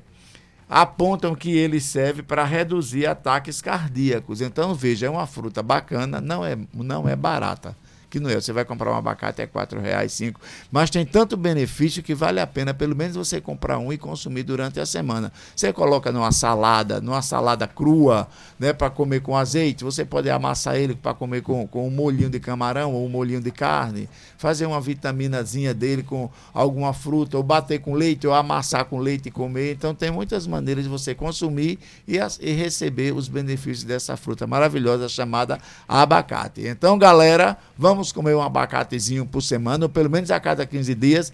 apontam 0.70 1.34
que 1.36 1.56
ele 1.56 1.80
serve 1.80 2.22
para 2.22 2.44
reduzir 2.44 3.06
ataques 3.06 3.62
cardíacos. 3.62 4.42
Então, 4.42 4.74
veja, 4.74 5.08
é 5.08 5.10
uma 5.10 5.28
fruta 5.28 5.64
bacana, 5.64 6.20
não 6.20 6.46
é, 6.46 6.58
não 6.74 7.08
é 7.08 7.16
barata. 7.16 7.76
Que 8.14 8.20
não 8.20 8.30
é. 8.30 8.36
Você 8.36 8.54
vai 8.54 8.64
comprar 8.64 8.92
um 8.92 8.96
abacate 8.96 9.42
é 9.42 9.48
quatro 9.48 9.82
reais, 9.82 10.14
cinco, 10.14 10.40
mas 10.72 10.92
tem 10.92 11.04
tanto 11.04 11.36
benefício 11.36 12.04
que 12.04 12.14
vale 12.14 12.40
a 12.40 12.46
pena 12.46 12.72
pelo 12.72 12.96
menos 12.96 13.16
você 13.16 13.42
comprar 13.42 13.80
um 13.80 13.92
e 13.92 13.98
consumir 13.98 14.44
durante 14.44 14.80
a 14.80 14.86
semana. 14.86 15.34
Você 15.56 15.74
coloca 15.74 16.12
numa 16.12 16.32
salada, 16.32 17.02
numa 17.02 17.24
salada 17.24 17.68
crua, 17.68 18.28
né, 18.60 18.72
para 18.72 18.92
comer 18.92 19.22
com 19.22 19.36
azeite. 19.36 19.84
Você 19.84 20.06
pode 20.06 20.30
amassar 20.30 20.76
ele 20.76 20.94
para 20.94 21.16
comer 21.16 21.42
com, 21.42 21.68
com 21.68 21.88
um 21.88 21.90
molhinho 21.90 22.30
de 22.30 22.40
camarão 22.40 22.94
ou 22.94 23.04
um 23.04 23.10
molhinho 23.10 23.42
de 23.42 23.50
carne, 23.50 24.08
fazer 24.38 24.68
uma 24.68 24.80
vitaminazinha 24.80 25.74
dele 25.74 26.04
com 26.04 26.30
alguma 26.54 26.94
fruta, 26.94 27.36
ou 27.36 27.42
bater 27.42 27.80
com 27.80 27.96
leite, 27.96 28.28
ou 28.28 28.34
amassar 28.34 28.86
com 28.86 29.00
leite 29.00 29.30
e 29.30 29.32
comer. 29.32 29.74
Então 29.74 29.96
tem 29.96 30.12
muitas 30.12 30.46
maneiras 30.46 30.84
de 30.84 30.90
você 30.90 31.16
consumir 31.16 31.80
e, 32.08 32.20
e 32.40 32.52
receber 32.52 33.12
os 33.12 33.28
benefícios 33.28 33.84
dessa 33.84 34.16
fruta 34.16 34.46
maravilhosa 34.46 35.10
chamada 35.10 35.58
abacate. 35.88 36.68
Então, 36.68 36.96
galera, 36.96 37.58
vamos 37.76 38.03
comer 38.12 38.36
um 38.36 38.42
abacatezinho 38.42 39.26
por 39.26 39.42
semana, 39.42 39.86
ou 39.86 39.90
pelo 39.90 40.10
menos 40.10 40.32
a 40.32 40.40
cada 40.40 40.66
15 40.66 40.96
dias, 40.96 41.34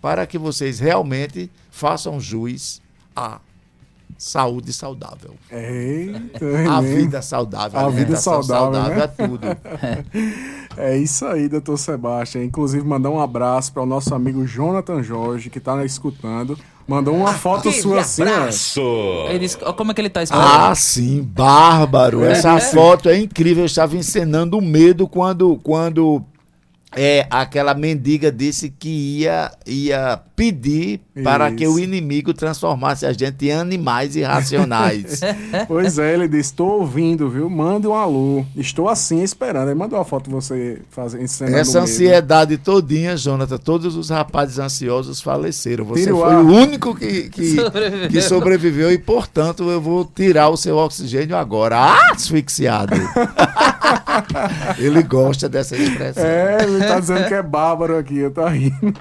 para 0.00 0.26
que 0.26 0.36
vocês 0.36 0.78
realmente 0.80 1.50
façam 1.70 2.20
jus 2.20 2.82
a 3.14 3.40
saúde 4.18 4.72
saudável. 4.72 5.34
Eita, 5.50 6.46
A 6.70 6.80
né? 6.80 6.94
vida 6.94 7.22
saudável. 7.22 7.78
A 7.78 7.88
vida 7.88 8.00
alimentação 8.02 8.42
saudável, 8.42 8.96
né? 8.96 9.04
é 9.04 9.06
tudo. 9.08 9.46
É 10.74 10.96
isso 10.96 11.26
aí, 11.26 11.50
doutor 11.50 11.76
Sebastião. 11.76 12.42
Inclusive, 12.42 12.82
mandar 12.82 13.10
um 13.10 13.20
abraço 13.20 13.70
para 13.74 13.82
o 13.82 13.86
nosso 13.86 14.14
amigo 14.14 14.46
Jonathan 14.46 15.02
Jorge, 15.02 15.50
que 15.50 15.58
está 15.58 15.84
escutando. 15.84 16.58
Mandou 16.86 17.14
uma 17.14 17.32
foto 17.32 17.70
sua 17.70 18.00
assim, 18.00 18.22
ó. 18.22 19.30
Ele 19.30 19.48
como 19.76 19.92
é 19.92 19.94
que 19.94 20.00
ele 20.00 20.10
tá 20.10 20.22
esperando? 20.22 20.46
Ah, 20.46 20.74
sim, 20.74 21.22
bárbaro. 21.22 22.24
Essa 22.24 22.58
foto 22.58 23.08
é 23.08 23.18
incrível. 23.18 23.62
Eu 23.62 23.66
estava 23.66 23.96
encenando 23.96 24.58
o 24.58 24.60
medo 24.60 25.06
quando, 25.06 25.58
quando 25.62 26.22
é, 26.94 27.26
aquela 27.30 27.72
mendiga 27.74 28.30
disse 28.30 28.68
que 28.68 29.20
ia, 29.20 29.50
ia 29.66 30.20
pedir 30.36 31.00
para 31.22 31.52
que 31.52 31.64
Isso. 31.64 31.74
o 31.74 31.78
inimigo 31.78 32.32
transformasse 32.32 33.04
a 33.04 33.12
gente 33.12 33.46
em 33.46 33.52
animais 33.52 34.16
irracionais. 34.16 35.20
Pois 35.68 35.98
é, 35.98 36.14
ele 36.14 36.26
disse: 36.28 36.50
Estou 36.52 36.80
ouvindo, 36.80 37.28
viu? 37.28 37.48
Manda 37.48 37.88
um 37.88 37.94
alô. 37.94 38.44
Estou 38.56 38.88
assim 38.88 39.22
esperando. 39.22 39.68
Aí 39.68 39.74
mandou 39.74 39.98
uma 39.98 40.04
foto 40.04 40.30
você 40.30 40.80
fazendo 40.90 41.24
Essa 41.54 41.80
ansiedade 41.80 42.56
todinha, 42.56 43.16
Jonathan, 43.16 43.58
todos 43.58 43.96
os 43.96 44.10
rapazes 44.10 44.58
ansiosos 44.58 45.20
faleceram. 45.20 45.84
Você 45.84 46.02
Tira 46.04 46.14
o 46.14 46.20
foi 46.20 46.32
ar. 46.32 46.40
o 46.42 46.46
único 46.46 46.94
que, 46.94 47.28
que, 47.28 47.54
Sobreviveu. 47.56 48.08
que 48.08 48.22
sobreviveu 48.22 48.92
e, 48.92 48.98
portanto, 48.98 49.70
eu 49.70 49.80
vou 49.80 50.04
tirar 50.04 50.48
o 50.48 50.56
seu 50.56 50.76
oxigênio 50.76 51.36
agora. 51.36 51.76
Ah, 51.76 52.12
asfixiado. 52.12 52.94
Ele 54.78 55.02
gosta 55.02 55.48
dessa 55.48 55.76
expressão. 55.76 56.24
É, 56.24 56.64
ele 56.64 56.84
tá 56.84 57.00
dizendo 57.00 57.26
que 57.26 57.34
é 57.34 57.42
bárbaro 57.42 57.96
aqui, 57.98 58.18
eu 58.18 58.30
tô 58.30 58.46
rindo. 58.46 58.94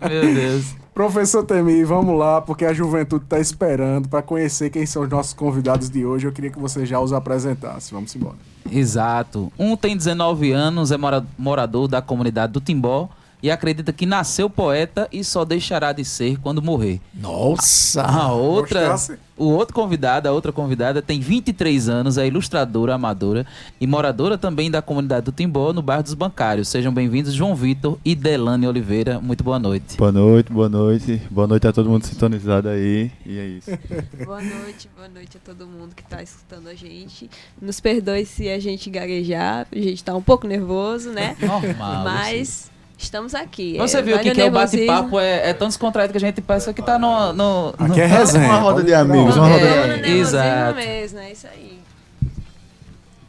Meu 0.00 0.34
Deus. 0.34 0.81
Professor 0.94 1.42
Temi, 1.42 1.82
vamos 1.84 2.18
lá, 2.18 2.40
porque 2.42 2.66
a 2.66 2.72
juventude 2.74 3.24
tá 3.26 3.38
esperando 3.38 4.08
para 4.08 4.20
conhecer 4.22 4.68
quem 4.68 4.84
são 4.84 5.02
os 5.02 5.08
nossos 5.08 5.32
convidados 5.32 5.88
de 5.88 6.04
hoje. 6.04 6.26
Eu 6.26 6.32
queria 6.32 6.50
que 6.50 6.58
você 6.58 6.84
já 6.84 7.00
os 7.00 7.12
apresentasse. 7.14 7.92
Vamos 7.94 8.14
embora. 8.14 8.36
Exato. 8.70 9.50
Um 9.58 9.74
tem 9.74 9.96
19 9.96 10.52
anos, 10.52 10.92
é 10.92 10.98
mora- 10.98 11.24
morador 11.38 11.88
da 11.88 12.02
comunidade 12.02 12.52
do 12.52 12.60
Timbó 12.60 13.08
e 13.42 13.50
acredita 13.50 13.92
que 13.92 14.06
nasceu 14.06 14.48
poeta 14.48 15.08
e 15.10 15.24
só 15.24 15.44
deixará 15.44 15.92
de 15.92 16.04
ser 16.04 16.38
quando 16.38 16.62
morrer. 16.62 17.00
Nossa! 17.12 18.02
A 18.02 18.32
outra, 18.32 18.90
Gostasse? 18.90 19.18
o 19.36 19.46
outro 19.46 19.74
convidado, 19.74 20.28
a 20.28 20.32
outra 20.32 20.52
convidada 20.52 21.02
tem 21.02 21.18
23 21.18 21.88
anos, 21.88 22.18
é 22.18 22.26
ilustradora 22.26 22.94
amadora 22.94 23.44
e 23.80 23.86
moradora 23.86 24.38
também 24.38 24.70
da 24.70 24.80
comunidade 24.80 25.24
do 25.24 25.32
Timbó, 25.32 25.72
no 25.72 25.82
bairro 25.82 26.04
dos 26.04 26.14
Bancários. 26.14 26.68
Sejam 26.68 26.94
bem-vindos 26.94 27.34
João 27.34 27.56
Vitor 27.56 27.98
e 28.04 28.14
Delane 28.14 28.68
Oliveira. 28.68 29.20
Muito 29.20 29.42
boa 29.42 29.58
noite. 29.58 29.96
Boa 29.96 30.12
noite, 30.12 30.52
boa 30.52 30.68
noite. 30.68 31.20
Boa 31.28 31.46
noite 31.48 31.66
a 31.66 31.72
todo 31.72 31.90
mundo 31.90 32.04
sintonizado 32.04 32.68
aí. 32.68 33.10
E 33.26 33.38
é 33.38 33.46
isso. 33.46 33.70
Boa 34.24 34.40
noite, 34.40 34.88
boa 34.94 35.08
noite 35.08 35.36
a 35.36 35.40
todo 35.40 35.66
mundo 35.66 35.94
que 35.94 36.02
tá 36.04 36.22
escutando 36.22 36.68
a 36.68 36.74
gente. 36.74 37.28
Nos 37.60 37.80
perdoe 37.80 38.24
se 38.24 38.48
a 38.48 38.58
gente 38.58 38.88
gaguejar, 38.88 39.66
a 39.70 39.78
gente 39.78 40.02
tá 40.04 40.14
um 40.14 40.22
pouco 40.22 40.46
nervoso, 40.46 41.10
né? 41.10 41.36
Normal. 41.40 42.04
Mas 42.04 42.70
estamos 42.98 43.34
aqui. 43.34 43.76
Você 43.78 43.98
É, 43.98 44.02
viu 44.02 44.18
que, 44.18 44.30
que 44.30 44.40
é 44.40 44.46
o 44.46 44.50
bate-papo 44.50 45.18
é, 45.18 45.50
é 45.50 45.52
tão 45.54 45.68
descontraído 45.68 46.12
que 46.12 46.18
a 46.18 46.20
gente 46.20 46.40
pensa 46.40 46.72
que 46.72 46.82
tá 46.82 46.98
no. 46.98 47.32
no, 47.32 47.74
Aqui 47.78 48.00
é 48.00 48.06
no- 48.08 48.14
resenha. 48.16 48.44
Uma 48.46 48.58
roda 48.58 48.82
de 48.82 48.94
amigos, 48.94 49.36
uma 49.36 49.48
roda 49.48 49.60
É, 49.60 49.84
de 49.84 49.90
amigos. 50.00 50.28
Exato. 50.28 50.74
mesmo, 50.76 51.18
é 51.18 51.32
isso 51.32 51.46
aí. 51.46 51.72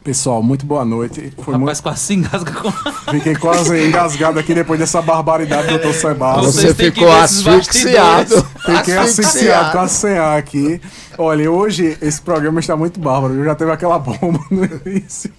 Pessoal, 0.02 0.42
muito 0.42 0.66
boa 0.66 0.84
noite. 0.84 1.32
Foi 1.38 1.54
Rapaz, 1.54 1.58
muito... 1.58 1.82
quase 1.82 2.00
se 2.00 2.12
engasga 2.14 2.52
com. 2.52 2.70
Fiquei 3.10 3.34
quase 3.36 3.86
engasgado 3.86 4.38
aqui 4.38 4.52
depois 4.52 4.78
dessa 4.78 5.00
barbaridade 5.00 5.62
do 5.66 5.70
doutor 5.78 5.94
Sebastião. 5.94 6.44
Você 6.52 6.74
ficou 6.74 7.10
asfixiado. 7.10 8.46
Fiquei 8.66 8.98
asfixiado, 8.98 9.72
quase 9.72 9.94
sem 9.94 10.18
ar 10.18 10.36
aqui. 10.38 10.78
Olha, 11.16 11.50
hoje 11.50 11.96
esse 12.02 12.20
programa 12.20 12.60
está 12.60 12.76
muito 12.76 13.00
bárbaro. 13.00 13.42
Já 13.44 13.54
teve 13.54 13.70
aquela 13.72 13.98
bomba 13.98 14.40
no 14.50 14.64
início. 14.84 15.32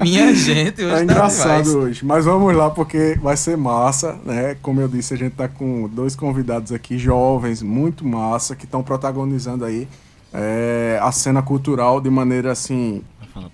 Minha 0.00 0.34
gente, 0.34 0.82
hoje 0.82 0.92
É 0.92 0.96
tá 0.96 1.02
engraçado 1.02 1.62
demais. 1.64 1.74
hoje. 1.74 2.04
Mas 2.04 2.24
vamos 2.24 2.54
lá, 2.54 2.70
porque 2.70 3.18
vai 3.22 3.36
ser 3.36 3.56
massa, 3.56 4.18
né? 4.24 4.56
Como 4.62 4.80
eu 4.80 4.88
disse, 4.88 5.14
a 5.14 5.16
gente 5.16 5.32
tá 5.34 5.48
com 5.48 5.88
dois 5.88 6.16
convidados 6.16 6.72
aqui, 6.72 6.98
jovens, 6.98 7.62
muito 7.62 8.06
massa, 8.06 8.56
que 8.56 8.64
estão 8.64 8.82
protagonizando 8.82 9.64
aí 9.64 9.86
é, 10.32 10.98
a 11.02 11.12
cena 11.12 11.42
cultural 11.42 12.00
de 12.00 12.08
maneira 12.10 12.52
assim. 12.52 13.02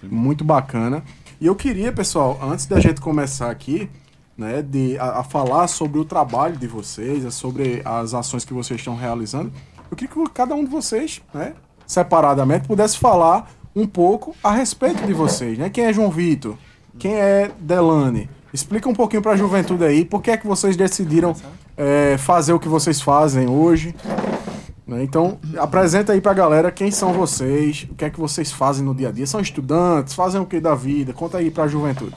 Muito 0.03 0.45
bacana. 0.45 1.03
E 1.41 1.47
eu 1.47 1.55
queria, 1.55 1.93
pessoal, 1.93 2.39
antes 2.43 2.67
da 2.67 2.81
gente 2.81 3.01
começar 3.01 3.51
aqui, 3.51 3.91
né, 4.39 4.63
de, 4.63 4.99
a, 4.99 5.21
a 5.21 5.23
falar 5.23 5.67
sobre 5.67 5.99
o 5.99 6.05
trabalho 6.05 6.57
de 6.57 6.67
vocês, 6.67 7.25
é 7.25 7.31
sobre 7.31 7.83
as 7.85 8.15
ações 8.15 8.45
que 8.45 8.55
vocês 8.55 8.81
estão 8.81 8.97
realizando, 8.97 9.53
eu 9.91 9.97
queria 9.97 10.15
que 10.15 10.31
cada 10.31 10.55
um 10.55 10.65
de 10.65 10.71
vocês, 10.71 11.23
né, 11.35 11.55
separadamente, 11.87 12.67
pudesse 12.67 12.99
falar 12.99 13.51
um 13.77 13.87
pouco 13.87 14.35
a 14.43 14.53
respeito 14.53 15.07
de 15.07 15.13
vocês, 15.13 15.59
né? 15.59 15.69
Quem 15.69 15.85
é 15.85 15.93
João 15.93 16.11
Vitor? 16.11 16.57
Quem 16.99 17.15
é 17.15 17.51
Delane? 17.61 18.31
Explica 18.53 18.89
um 18.89 18.95
pouquinho 18.95 19.21
para 19.21 19.33
a 19.33 19.37
juventude 19.37 19.85
aí, 19.85 20.03
por 20.03 20.23
que 20.23 20.31
é 20.31 20.37
que 20.39 20.47
vocês 20.47 20.77
decidiram 20.77 21.37
é, 21.77 22.17
fazer 22.17 22.55
o 22.55 22.59
que 22.59 22.69
vocês 22.69 23.01
fazem 23.03 23.47
hoje? 23.47 23.95
né? 24.87 25.03
Então, 25.03 25.39
apresenta 25.59 26.13
aí 26.13 26.21
pra 26.21 26.33
galera 26.33 26.71
quem 26.71 26.91
são 26.91 27.13
vocês, 27.13 27.87
o 27.91 27.95
que 27.95 28.05
é 28.05 28.11
que 28.11 28.21
vocês 28.21 28.53
fazem 28.53 28.85
no 28.85 28.95
dia 28.95 29.09
a 29.09 29.13
dia. 29.13 29.27
São 29.27 29.41
estudantes, 29.41 30.15
fazem 30.15 30.41
o 30.41 30.47
que 30.47 30.61
da 30.61 30.75
vida? 30.75 31.13
Conta 31.13 31.39
aí 31.39 31.51
pra 31.51 31.67
juventude. 31.67 32.15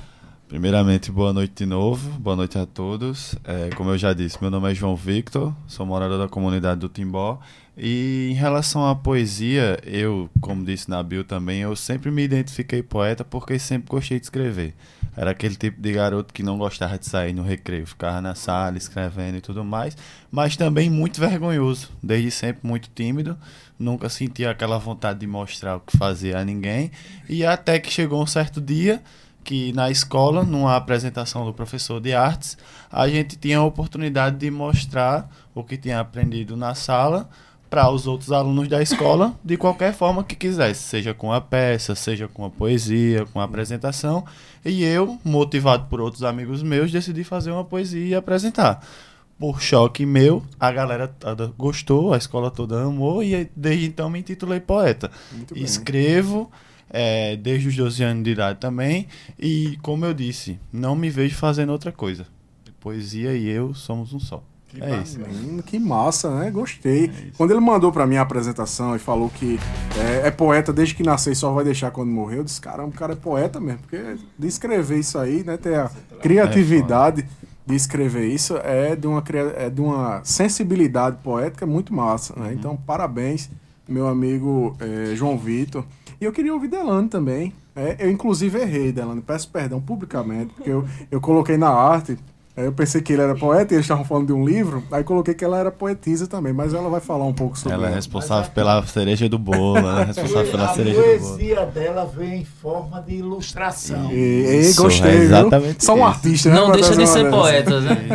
Primeiramente, 0.48 1.12
boa 1.12 1.32
noite 1.32 1.54
de 1.58 1.66
novo. 1.66 2.10
Boa 2.20 2.36
noite 2.36 2.58
a 2.58 2.66
todos. 2.66 3.36
É, 3.44 3.70
como 3.76 3.92
eu 3.92 3.98
já 3.98 4.14
disse, 4.14 4.38
meu 4.42 4.50
nome 4.50 4.72
é 4.72 4.74
João 4.74 4.96
Victor, 4.96 5.54
sou 5.68 5.86
morador 5.86 6.18
da 6.18 6.28
comunidade 6.28 6.80
do 6.80 6.90
Timbó. 6.90 7.40
E 7.82 8.28
em 8.32 8.34
relação 8.34 8.86
à 8.86 8.94
poesia, 8.94 9.80
eu, 9.86 10.30
como 10.42 10.66
disse 10.66 10.90
na 10.90 11.02
bio 11.02 11.24
também, 11.24 11.62
eu 11.62 11.74
sempre 11.78 12.12
me 12.12 12.22
identifiquei 12.22 12.84
poeta 12.84 13.24
porque 13.24 13.58
sempre 13.58 13.88
gostei 13.90 14.20
de 14.20 14.26
escrever. 14.26 14.76
Era 15.16 15.32
aquele 15.32 15.56
tipo 15.56 15.82
de 15.82 15.94
garoto 15.94 16.34
que 16.34 16.44
não 16.44 16.58
gostava 16.58 17.00
de 17.00 17.06
sair 17.06 17.32
no 17.32 17.42
recreio, 17.42 17.88
ficava 17.88 18.20
na 18.20 18.36
sala 18.36 18.78
escrevendo 18.78 19.38
e 19.38 19.42
tudo 19.42 19.64
mais, 19.64 19.96
mas 20.30 20.58
também 20.58 20.90
muito 20.90 21.22
vergonhoso, 21.22 21.90
desde 22.04 22.32
sempre 22.32 22.68
muito 22.68 22.90
tímido, 22.94 23.38
nunca 23.78 24.10
sentia 24.10 24.52
aquela 24.52 24.78
vontade 24.78 25.20
de 25.20 25.28
mostrar 25.28 25.78
o 25.78 25.80
que 25.80 25.98
fazia 25.98 26.38
a 26.38 26.44
ninguém. 26.44 26.92
E 27.30 27.46
até 27.46 27.80
que 27.80 27.90
chegou 27.90 28.22
um 28.22 28.28
certo 28.28 28.60
dia 28.60 29.02
que 29.42 29.72
na 29.72 29.90
escola, 29.90 30.44
numa 30.44 30.76
apresentação 30.76 31.46
do 31.46 31.54
professor 31.54 32.02
de 32.02 32.14
artes, 32.14 32.58
a 32.92 33.08
gente 33.08 33.38
tinha 33.38 33.60
a 33.60 33.64
oportunidade 33.64 34.38
de 34.38 34.52
mostrar 34.52 35.30
o 35.56 35.64
que 35.64 35.78
tinha 35.78 36.00
aprendido 36.00 36.58
na 36.58 36.76
sala 36.76 37.30
para 37.70 37.90
os 37.92 38.08
outros 38.08 38.32
alunos 38.32 38.68
da 38.68 38.82
escola 38.82 39.38
de 39.44 39.56
qualquer 39.56 39.94
forma 39.94 40.24
que 40.24 40.36
quisesse, 40.36 40.82
seja 40.82 41.14
com 41.14 41.32
a 41.32 41.40
peça, 41.40 41.94
seja 41.94 42.28
com 42.28 42.44
a 42.44 42.50
poesia, 42.50 43.26
com 43.28 43.40
a 43.40 43.44
apresentação. 43.44 44.26
E 44.66 44.84
eu, 44.84 45.20
motivado 45.24 45.86
por 45.86 46.02
outros 46.02 46.24
amigos 46.24 46.64
meus, 46.64 46.92
decidi 46.92 47.24
fazer 47.24 47.52
uma 47.52 47.64
poesia 47.64 48.06
e 48.06 48.16
apresentar. 48.16 48.84
Por 49.38 49.62
choque 49.62 50.06
meu, 50.06 50.44
a 50.60 50.72
galera 50.72 51.08
toda 51.08 51.54
gostou, 51.58 52.14
a 52.14 52.18
escola 52.18 52.52
toda 52.52 52.82
amou 52.82 53.24
e 53.24 53.50
desde 53.56 53.86
então 53.86 54.10
me 54.10 54.20
intitulei 54.20 54.60
poeta. 54.60 55.10
Muito. 55.32 55.58
Escrevo 55.58 56.52
é, 56.90 57.38
desde 57.38 57.68
os 57.70 57.76
12 57.76 58.04
anos 58.04 58.24
de 58.24 58.32
idade 58.32 58.60
também 58.60 59.08
e, 59.40 59.78
como 59.82 60.06
eu 60.06 60.14
disse, 60.14 60.60
não 60.74 60.96
me 60.96 61.10
vejo 61.10 61.36
fazendo 61.36 61.72
outra 61.72 61.92
coisa. 61.92 62.26
Poesia 62.82 63.34
e 63.34 63.48
eu 63.48 63.74
somos 63.74 64.14
um 64.14 64.20
só. 64.20 64.44
É 64.80 65.02
isso. 65.02 65.20
Menino, 65.20 65.64
que 65.64 65.80
massa, 65.80 66.30
né? 66.30 66.52
Gostei. 66.52 67.12
Quando 67.38 67.52
ele 67.52 67.60
mandou 67.60 67.92
pra 67.92 68.06
mim 68.06 68.18
a 68.18 68.22
apresentação 68.22 68.96
e 68.96 69.00
falou 69.00 69.30
que 69.30 69.60
é, 69.98 70.28
é 70.28 70.32
poeta 70.32 70.74
desde 70.74 70.96
que 70.96 71.04
nasceu 71.04 71.34
e 71.34 71.36
só 71.36 71.52
vai 71.52 71.64
deixar 71.64 71.92
quando 71.92 72.10
morrer, 72.10 72.40
eu 72.40 72.44
disse, 72.44 72.62
caramba, 72.62 72.90
o 72.90 72.94
cara 72.94 73.14
é 73.14 73.16
poeta 73.16 73.60
mesmo. 73.60 73.80
Porque 73.80 74.18
de 74.38 74.48
escrever 74.48 75.00
isso 75.00 75.18
aí, 75.18 75.44
né? 75.44 75.58
Ter 75.58 75.76
a 75.76 75.90
criatividade 76.22 77.26
de 77.66 77.76
escrever 77.76 78.28
isso 78.28 78.58
é 78.58 78.96
de 78.96 79.08
uma, 79.08 79.24
é 79.56 79.70
de 79.70 79.80
uma 79.80 80.22
sensibilidade 80.24 81.18
poética 81.24 81.66
muito 81.66 81.94
massa, 81.94 82.34
né? 82.36 82.54
Então, 82.54 82.76
parabéns, 82.76 83.50
meu 83.88 84.08
amigo 84.08 84.76
eh, 84.80 85.16
João 85.16 85.38
Vitor. 85.38 85.86
E 86.20 86.26
eu 86.26 86.32
queria 86.32 86.54
ouvir 86.54 86.68
Delano 86.68 87.08
também. 87.08 87.54
É, 87.76 87.96
eu, 88.00 88.10
inclusive, 88.12 88.60
errei, 88.60 88.92
Delano. 88.92 89.22
Peço 89.22 89.50
perdão 89.50 89.80
publicamente, 89.80 90.54
porque 90.54 90.70
eu, 90.70 90.86
eu 91.10 91.22
coloquei 91.22 91.58
na 91.58 91.70
arte. 91.70 92.18
Aí 92.60 92.66
Eu 92.66 92.74
pensei 92.74 93.02
que 93.02 93.14
ele 93.14 93.22
era 93.22 93.36
poeta 93.36 93.74
e 93.74 93.78
eles 93.78 93.86
estavam 93.86 94.04
falando 94.04 94.28
de 94.28 94.34
um 94.34 94.46
livro. 94.46 94.84
Aí 94.92 95.04
coloquei 95.04 95.34
que 95.34 95.44
ela 95.44 95.58
era 95.58 95.72
poetisa 95.72 96.28
também, 96.28 96.54
mas 96.54 96.74
ela 96.74 96.90
vai 96.90 97.00
falar 97.00 97.26
um 97.26 97.34
pouco 97.34 97.58
sobre 97.58 97.74
Ela 97.74 97.90
é 97.90 97.96
responsável 97.96 98.52
pela 98.52 98.86
cereja 98.86 99.30
do 99.30 99.40
bolo, 99.40 99.78
ela 99.78 100.02
é 100.02 100.06
responsável 100.06 100.52
pela 100.52 100.70
a 100.70 100.74
cereja 100.74 101.02
do 101.02 101.06
bolo. 101.06 101.20
poesia 101.20 101.66
dela 101.66 102.06
vem 102.06 102.42
em 102.42 102.46
forma 102.46 103.02
de 103.02 103.16
ilustração. 103.16 104.12
E, 104.12 104.16
e 104.16 104.60
Isso, 104.60 104.82
gostei, 104.82 105.12
é 105.12 105.16
exatamente 105.16 105.84
Só 105.84 105.96
um 105.96 106.06
artista, 106.06 106.50
né? 106.50 106.56
Não 106.56 106.72
deixa 106.72 106.96
de 106.96 107.08
ser 107.08 107.30
poeta, 107.30 107.80
né? 107.82 108.08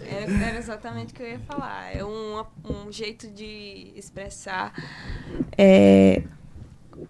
É, 0.00 0.48
era 0.48 0.58
exatamente 0.58 1.12
o 1.12 1.16
que 1.16 1.22
eu 1.22 1.28
ia 1.28 1.40
falar. 1.40 1.90
É 1.94 2.04
um, 2.04 2.42
um 2.64 2.92
jeito 2.92 3.28
de 3.28 3.92
expressar. 3.96 4.72
É, 5.56 6.22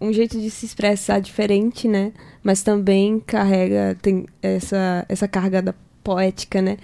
um 0.00 0.12
jeito 0.12 0.40
de 0.40 0.50
se 0.50 0.66
expressar 0.66 1.20
diferente, 1.20 1.86
né? 1.86 2.12
Mas 2.42 2.62
também 2.62 3.20
carrega 3.20 3.96
tem 4.00 4.26
essa, 4.40 5.04
essa 5.08 5.28
carga 5.28 5.62
da 5.62 5.74
poética, 6.02 6.60
né? 6.60 6.76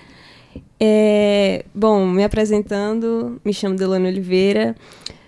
É, 0.81 1.65
bom, 1.75 2.07
me 2.07 2.23
apresentando, 2.23 3.41
me 3.45 3.53
chamo 3.53 3.77
Delano 3.77 4.07
Oliveira, 4.07 4.77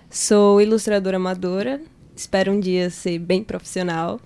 sou 0.08 0.60
ilustradora 0.60 1.16
amadora, 1.16 1.80
espero 2.14 2.52
um 2.52 2.60
dia 2.60 2.90
ser 2.90 3.18
bem 3.18 3.42
profissional. 3.42 4.20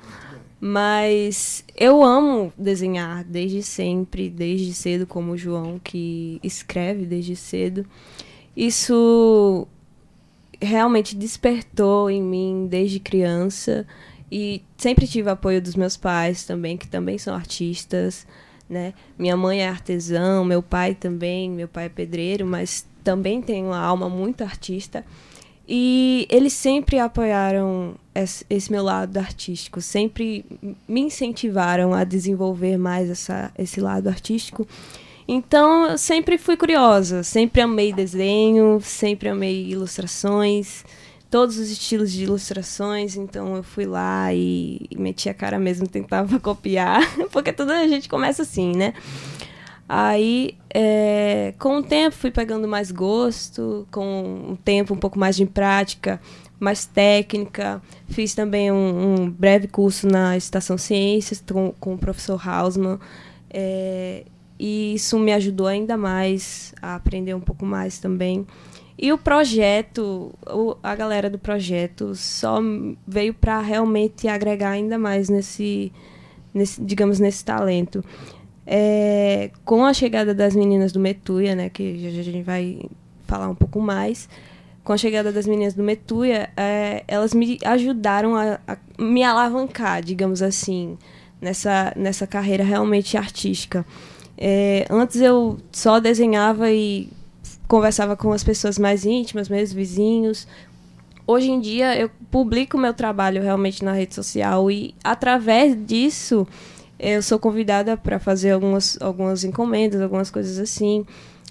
Mas 0.60 1.62
eu 1.76 2.02
amo 2.02 2.50
desenhar 2.56 3.22
desde 3.22 3.62
sempre, 3.62 4.30
desde 4.30 4.72
cedo, 4.72 5.06
como 5.06 5.32
o 5.32 5.36
João, 5.36 5.78
que 5.78 6.40
escreve 6.42 7.04
desde 7.04 7.36
cedo. 7.36 7.84
Isso 8.56 9.68
realmente 10.60 11.14
despertou 11.14 12.10
em 12.10 12.22
mim 12.22 12.66
desde 12.70 12.98
criança 12.98 13.86
e 14.32 14.62
sempre 14.76 15.06
tive 15.06 15.28
apoio 15.28 15.60
dos 15.60 15.74
meus 15.74 15.96
pais 15.96 16.44
também, 16.44 16.76
que 16.76 16.88
também 16.88 17.18
são 17.18 17.34
artistas, 17.34 18.26
né? 18.68 18.94
Minha 19.18 19.36
mãe 19.36 19.62
é 19.62 19.68
artesã, 19.68 20.44
meu 20.44 20.62
pai 20.62 20.94
também, 20.94 21.50
meu 21.50 21.68
pai 21.68 21.86
é 21.86 21.88
pedreiro, 21.88 22.46
mas 22.46 22.86
também 23.02 23.40
tem 23.40 23.64
uma 23.64 23.78
alma 23.78 24.08
muito 24.08 24.42
artista. 24.42 25.04
E 25.66 26.26
eles 26.30 26.52
sempre 26.52 26.98
apoiaram 26.98 27.94
esse, 28.14 28.70
meu 28.70 28.82
lado 28.82 29.16
artístico, 29.16 29.80
sempre 29.80 30.44
me 30.86 31.00
incentivaram 31.00 31.94
a 31.94 32.04
desenvolver 32.04 32.76
mais 32.76 33.08
essa, 33.08 33.50
esse 33.56 33.80
lado 33.80 34.08
artístico. 34.08 34.66
Então, 35.26 35.86
eu 35.86 35.98
sempre 35.98 36.36
fui 36.36 36.54
curiosa, 36.54 37.22
sempre 37.22 37.62
amei 37.62 37.94
desenho, 37.94 38.78
sempre 38.82 39.30
amei 39.30 39.68
ilustrações, 39.70 40.84
todos 41.30 41.58
os 41.58 41.70
estilos 41.70 42.12
de 42.12 42.24
ilustrações. 42.24 43.16
Então, 43.16 43.56
eu 43.56 43.62
fui 43.62 43.86
lá 43.86 44.32
e, 44.32 44.88
meti 44.96 45.28
a 45.28 45.34
cara 45.34 45.58
mesmo, 45.58 45.86
tentava 45.86 46.38
copiar, 46.40 47.00
porque 47.30 47.52
toda 47.52 47.78
a 47.78 47.88
gente 47.88 48.08
começa 48.08 48.42
assim, 48.42 48.72
né? 48.72 48.94
Aí, 49.88 50.56
é, 50.72 51.52
com 51.58 51.78
o 51.78 51.82
tempo, 51.82 52.16
fui 52.16 52.30
pegando 52.30 52.66
mais 52.66 52.90
gosto, 52.90 53.86
com 53.90 54.50
um 54.50 54.56
tempo 54.56 54.94
um 54.94 54.96
pouco 54.96 55.18
mais 55.18 55.36
de 55.36 55.44
prática, 55.44 56.20
mais 56.58 56.86
técnica. 56.86 57.82
Fiz 58.08 58.34
também 58.34 58.72
um, 58.72 59.20
um 59.20 59.30
breve 59.30 59.68
curso 59.68 60.06
na 60.06 60.36
Estação 60.36 60.78
Ciências 60.78 61.42
com, 61.46 61.74
com 61.78 61.94
o 61.94 61.98
professor 61.98 62.40
Hausmann. 62.48 62.98
É, 63.50 64.24
e 64.58 64.94
isso 64.94 65.18
me 65.18 65.32
ajudou 65.32 65.66
ainda 65.66 65.96
mais 65.96 66.74
a 66.80 66.94
aprender 66.94 67.34
um 67.34 67.40
pouco 67.40 67.66
mais 67.66 67.98
também. 67.98 68.46
E 68.96 69.12
o 69.12 69.18
projeto, 69.18 70.32
o- 70.46 70.76
a 70.82 70.94
galera 70.94 71.28
do 71.28 71.38
projeto 71.38 72.14
só 72.14 72.60
veio 73.06 73.34
para 73.34 73.60
realmente 73.60 74.28
agregar 74.28 74.70
ainda 74.70 74.96
mais 74.98 75.28
nesse, 75.28 75.92
nesse, 76.52 76.80
digamos, 76.80 77.18
nesse 77.18 77.44
talento. 77.44 78.04
É, 78.66 79.50
com 79.64 79.84
a 79.84 79.92
chegada 79.92 80.32
das 80.32 80.54
meninas 80.54 80.92
do 80.92 81.00
Metuia, 81.00 81.54
né, 81.54 81.68
que 81.68 82.06
a 82.06 82.10
gente 82.10 82.42
vai 82.42 82.80
falar 83.26 83.48
um 83.48 83.54
pouco 83.54 83.80
mais, 83.80 84.28
com 84.82 84.92
a 84.92 84.96
chegada 84.96 85.32
das 85.32 85.46
meninas 85.46 85.74
do 85.74 85.82
Metuia, 85.82 86.50
é, 86.56 87.02
elas 87.08 87.34
me 87.34 87.58
ajudaram 87.64 88.36
a, 88.36 88.60
a 88.66 88.76
me 88.98 89.22
alavancar, 89.22 90.02
digamos 90.02 90.40
assim, 90.40 90.96
nessa, 91.40 91.92
nessa 91.96 92.26
carreira 92.26 92.62
realmente 92.62 93.16
artística. 93.16 93.84
É, 94.36 94.86
antes 94.90 95.20
eu 95.20 95.58
só 95.72 96.00
desenhava 96.00 96.70
e 96.70 97.08
conversava 97.68 98.16
com 98.16 98.32
as 98.32 98.44
pessoas 98.44 98.78
mais 98.78 99.04
íntimas, 99.04 99.48
meus 99.48 99.72
vizinhos. 99.72 100.46
Hoje 101.26 101.50
em 101.50 101.60
dia 101.60 101.98
eu 101.98 102.10
publico 102.30 102.76
meu 102.76 102.92
trabalho 102.92 103.42
realmente 103.42 103.84
na 103.84 103.92
rede 103.92 104.14
social 104.14 104.70
e 104.70 104.94
através 105.02 105.74
disso 105.86 106.46
eu 106.98 107.22
sou 107.22 107.38
convidada 107.38 107.96
para 107.96 108.18
fazer 108.18 108.52
algumas, 108.52 108.98
algumas 109.00 109.44
encomendas, 109.44 110.00
algumas 110.00 110.30
coisas 110.30 110.58
assim. 110.58 111.04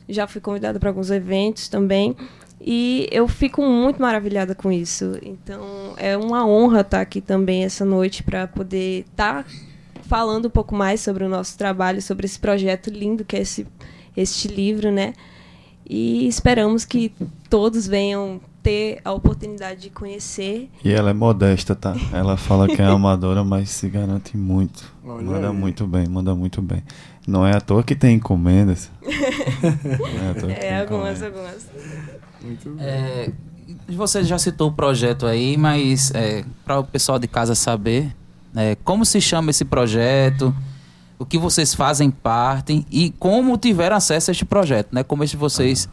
Já 0.08 0.28
fui 0.28 0.42
convidada 0.42 0.80
para 0.80 0.90
alguns 0.90 1.10
eventos 1.10 1.68
também. 1.68 2.16
E 2.66 3.10
eu 3.12 3.28
fico 3.28 3.62
muito 3.62 4.02
maravilhada 4.02 4.56
com 4.56 4.72
isso. 4.72 5.18
Então 5.22 5.94
é 5.98 6.16
uma 6.16 6.48
honra 6.48 6.82
estar 6.82 7.02
aqui 7.02 7.20
também 7.20 7.66
essa 7.66 7.84
noite 7.84 8.24
para 8.24 8.48
poder 8.48 9.06
estar 9.12 9.46
falando 10.04 10.46
um 10.46 10.50
pouco 10.50 10.76
mais 10.76 11.02
sobre 11.02 11.24
o 11.24 11.30
nosso 11.30 11.58
trabalho, 11.58 12.02
sobre 12.02 12.26
esse 12.26 12.40
projeto 12.40 12.90
lindo 12.90 13.26
que 13.26 13.36
é 13.36 13.42
esse, 13.42 13.68
este 14.16 14.48
livro, 14.48 14.92
né? 14.92 15.14
E 15.90 16.28
esperamos 16.28 16.86
que 16.86 17.12
todos 17.50 17.86
venham 17.88 18.40
ter 18.62 19.00
a 19.04 19.12
oportunidade 19.12 19.82
de 19.82 19.90
conhecer. 19.90 20.70
E 20.84 20.92
ela 20.92 21.10
é 21.10 21.14
modesta, 21.14 21.76
tá? 21.76 21.94
Ela 22.14 22.38
fala 22.38 22.68
que 22.68 22.82
é 22.82 22.86
amadora, 22.88 23.44
mas 23.44 23.70
se 23.70 23.90
garante 23.90 24.38
muito. 24.38 24.92
Olha 25.06 25.24
manda 25.24 25.50
aí. 25.50 25.56
muito 25.56 25.86
bem, 25.86 26.08
manda 26.08 26.34
muito 26.34 26.62
bem. 26.62 26.82
Não 27.28 27.46
é 27.46 27.56
à 27.56 27.62
toa 27.62 27.84
que 27.84 27.96
tem 27.96 28.16
encomendas. 28.16 28.90
Não 29.04 30.28
é 30.28 30.30
à 30.30 30.34
toa 30.34 30.50
que 30.54 30.60
tem 30.60 30.70
É, 30.70 30.80
algumas, 30.82 31.22
encomendas. 31.22 31.24
algumas. 31.24 31.68
Muito 32.42 32.70
bem. 32.72 32.86
É, 32.86 33.32
você 33.90 34.24
já 34.24 34.38
citou 34.38 34.70
o 34.70 34.74
projeto 34.74 35.26
aí, 35.26 35.58
mas 35.58 36.12
para 36.66 36.80
o 36.80 36.84
pessoal 36.84 37.20
de 37.20 37.28
casa 37.28 37.56
saber, 37.56 38.14
é, 38.56 38.76
como 38.84 39.06
se 39.06 39.20
chama 39.20 39.52
esse 39.52 39.66
projeto, 39.66 40.54
o 41.18 41.26
que 41.26 41.38
vocês 41.38 41.74
fazem 41.74 42.12
parte 42.12 42.86
e 42.92 43.12
como 43.20 43.58
tiveram 43.58 43.96
acesso 43.96 44.30
a 44.30 44.34
este 44.34 44.46
projeto, 44.46 44.90
né? 44.92 45.04
Como 45.04 45.24
é 45.24 45.28
que 45.28 45.38
vocês 45.38 45.88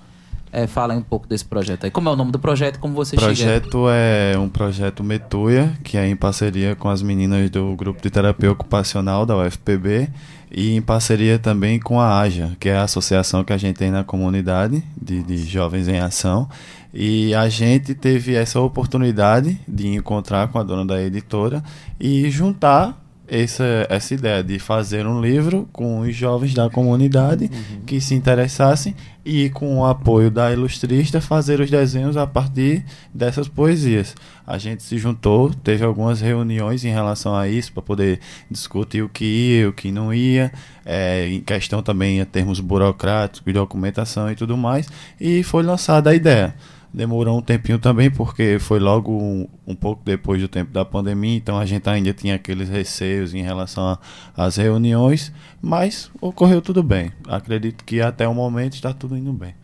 é, 0.53 0.66
falam 0.66 0.99
um 0.99 1.03
pouco 1.03 1.29
desse 1.29 1.45
projeto 1.45 1.85
aí. 1.85 1.91
Como 1.91 2.09
é 2.09 2.12
o 2.12 2.16
nome 2.16 2.33
do 2.33 2.39
projeto, 2.39 2.79
como 2.79 2.95
O 2.95 2.97
vocês 2.97 3.21
projeto 3.21 3.89
é 3.89 4.37
um 4.39 4.49
projeto 4.49 5.05
Metuia, 5.05 5.73
que 5.85 5.97
é 5.97 6.09
em 6.09 6.16
parceria 6.16 6.75
com 6.75 6.89
as 6.89 7.03
meninas 7.03 7.49
do 7.51 7.75
grupo 7.77 8.03
de 8.03 8.11
terapia 8.11 8.51
ocupacional 8.51 9.25
da 9.25 9.37
UFPB 9.37 10.09
e 10.51 10.75
em 10.75 10.83
parceria 10.83 11.39
também 11.39 11.79
com 11.79 12.01
a 12.01 12.18
AJA, 12.18 12.57
que 12.59 12.68
é 12.68 12.77
a 12.77 12.83
associação 12.83 13.45
que 13.45 13.53
a 13.53 13.57
gente 13.57 13.77
tem 13.77 13.91
na 13.91 14.03
comunidade 14.03 14.83
de, 15.01 15.23
de 15.23 15.37
jovens 15.39 15.87
em 15.87 15.99
ação. 16.01 16.49
E 16.93 17.33
a 17.35 17.49
gente 17.49 17.95
teve 17.95 18.35
essa 18.35 18.61
oportunidade 18.61 19.61
de 19.68 19.87
encontrar 19.95 20.49
com 20.49 20.59
a 20.59 20.64
dona 20.64 20.85
da 20.85 21.01
editora 21.01 21.62
e 22.01 22.29
juntar 22.29 22.99
essa, 23.31 23.87
essa 23.89 24.12
ideia 24.12 24.43
de 24.43 24.59
fazer 24.59 25.07
um 25.07 25.20
livro 25.20 25.68
com 25.72 26.01
os 26.01 26.14
jovens 26.14 26.53
da 26.53 26.68
comunidade 26.68 27.49
que 27.87 28.01
se 28.01 28.14
interessassem 28.14 28.95
e 29.24 29.49
com 29.51 29.78
o 29.78 29.87
apoio 29.87 30.31
da 30.31 30.53
ilustrista 30.53 31.20
fazer 31.20 31.61
os 31.61 31.70
desenhos 31.70 32.16
a 32.16 32.26
partir 32.26 32.85
dessas 33.14 33.47
poesias. 33.47 34.16
A 34.45 34.59
gente 34.59 34.83
se 34.83 34.99
juntou, 34.99 35.55
teve 35.55 35.85
algumas 35.85 36.20
reuniões 36.20 36.85
em 36.85 36.91
relação 36.91 37.37
a 37.37 37.47
isso 37.47 37.72
para 37.72 37.83
poder 37.83 38.18
discutir 38.51 39.03
o 39.03 39.09
que 39.09 39.24
ia, 39.24 39.68
o 39.68 39.72
que 39.72 39.93
não 39.93 40.12
ia, 40.12 40.53
é, 40.85 41.28
em 41.28 41.41
questão 41.41 41.83
também 41.83 42.18
em 42.18 42.24
termos 42.24 42.59
burocráticos, 42.59 43.53
documentação 43.53 44.31
e 44.31 44.35
tudo 44.35 44.57
mais, 44.57 44.89
e 45.20 45.45
foi 45.45 45.62
lançada 45.62 46.11
a 46.11 46.14
ideia. 46.14 46.55
Demorou 46.93 47.38
um 47.38 47.43
tempinho 47.43 47.78
também, 47.78 48.11
porque 48.11 48.59
foi 48.59 48.80
logo 48.80 49.12
um, 49.12 49.47
um 49.64 49.76
pouco 49.76 50.03
depois 50.05 50.41
do 50.41 50.49
tempo 50.49 50.72
da 50.72 50.84
pandemia, 50.84 51.36
então 51.36 51.57
a 51.57 51.64
gente 51.64 51.88
ainda 51.88 52.12
tinha 52.12 52.34
aqueles 52.34 52.68
receios 52.68 53.32
em 53.32 53.43
relação 53.43 53.97
às 54.36 54.57
reuniões, 54.57 55.32
mas 55.62 56.11
ocorreu 56.20 56.61
tudo 56.61 56.82
bem. 56.82 57.12
Acredito 57.28 57.84
que 57.84 58.01
até 58.01 58.26
o 58.26 58.34
momento 58.34 58.74
está 58.74 58.93
tudo 58.93 59.16
indo 59.16 59.32
bem. 59.32 59.55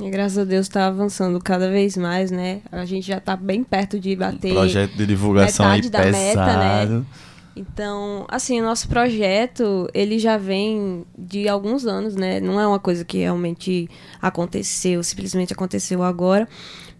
E 0.00 0.10
graças 0.10 0.38
a 0.38 0.44
Deus 0.44 0.66
está 0.66 0.86
avançando 0.86 1.40
cada 1.40 1.68
vez 1.68 1.96
mais, 1.96 2.30
né? 2.30 2.60
A 2.70 2.84
gente 2.84 3.06
já 3.06 3.18
está 3.18 3.34
bem 3.34 3.64
perto 3.64 3.98
de 3.98 4.14
bater. 4.14 4.52
Projeto 4.52 4.92
de 4.96 5.06
divulgação 5.06 5.66
aí 5.66 5.82
metade 5.82 6.12
da 6.12 6.18
meta, 6.18 6.56
né? 6.56 7.04
Então, 7.58 8.24
assim, 8.28 8.60
o 8.60 8.64
nosso 8.64 8.88
projeto, 8.88 9.88
ele 9.92 10.18
já 10.18 10.36
vem 10.36 11.04
de 11.18 11.48
alguns 11.48 11.86
anos, 11.86 12.14
né? 12.14 12.38
Não 12.40 12.60
é 12.60 12.66
uma 12.66 12.78
coisa 12.78 13.04
que 13.04 13.18
realmente 13.18 13.88
aconteceu, 14.22 15.02
simplesmente 15.02 15.52
aconteceu 15.52 16.02
agora, 16.02 16.48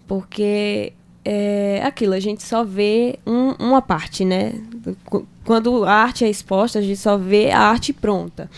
porque 0.06 0.92
é 1.24 1.82
aquilo, 1.84 2.14
a 2.14 2.20
gente 2.20 2.42
só 2.42 2.64
vê 2.64 3.18
um- 3.26 3.52
uma 3.58 3.82
parte, 3.82 4.24
né? 4.24 4.52
Qu- 5.04 5.26
Quando 5.44 5.84
a 5.84 5.92
arte 5.92 6.24
é 6.24 6.28
exposta, 6.30 6.78
a 6.78 6.82
gente 6.82 6.98
só 6.98 7.16
vê 7.16 7.50
a 7.50 7.58
arte 7.60 7.92
pronta. 7.92 8.50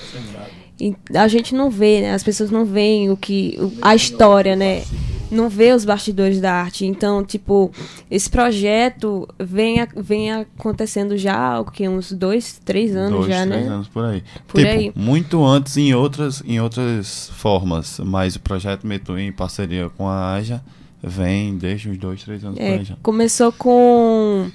E 0.81 0.95
a 1.14 1.28
gente 1.28 1.55
não 1.55 1.68
vê, 1.70 2.01
né? 2.01 2.14
As 2.14 2.22
pessoas 2.22 2.51
não 2.51 2.64
veem 2.64 3.11
o 3.11 3.16
que 3.16 3.59
a 3.83 3.95
história, 3.95 4.57
né? 4.57 4.83
não 5.31 5.49
vê 5.49 5.72
os 5.72 5.85
bastidores 5.85 6.41
da 6.41 6.53
arte. 6.53 6.85
Então, 6.85 7.24
tipo, 7.24 7.70
esse 8.11 8.28
projeto 8.28 9.28
vem, 9.39 9.78
a- 9.78 9.87
vem 9.97 10.33
acontecendo 10.33 11.16
já 11.16 11.37
há 11.39 11.61
o 11.61 11.64
quê? 11.66 11.89
uns 11.89 12.11
dois, 12.11 12.61
três 12.64 12.97
anos 12.97 13.20
Dois, 13.20 13.28
já, 13.28 13.47
três 13.47 13.64
né? 13.64 13.72
anos 13.72 13.87
por 13.87 14.05
aí. 14.07 14.24
Por 14.49 14.61
tipo, 14.61 14.72
aí. 14.72 14.93
muito 14.97 15.45
antes 15.45 15.76
em 15.76 15.95
outras, 15.95 16.43
em 16.45 16.61
outras 16.61 17.31
formas, 17.35 18.01
mas 18.05 18.35
o 18.35 18.41
projeto 18.41 18.85
Metu 18.85 19.16
em 19.16 19.31
parceria 19.31 19.89
com 19.91 20.09
a 20.09 20.33
Aja 20.33 20.61
vem 21.01 21.57
desde 21.57 21.89
uns 21.89 21.99
dois, 21.99 22.24
três 22.24 22.45
anos 22.45 22.59
por 22.59 22.64
É, 22.64 22.78
aí 22.78 22.85
já. 22.85 22.97
começou 23.01 23.53
com 23.53 24.51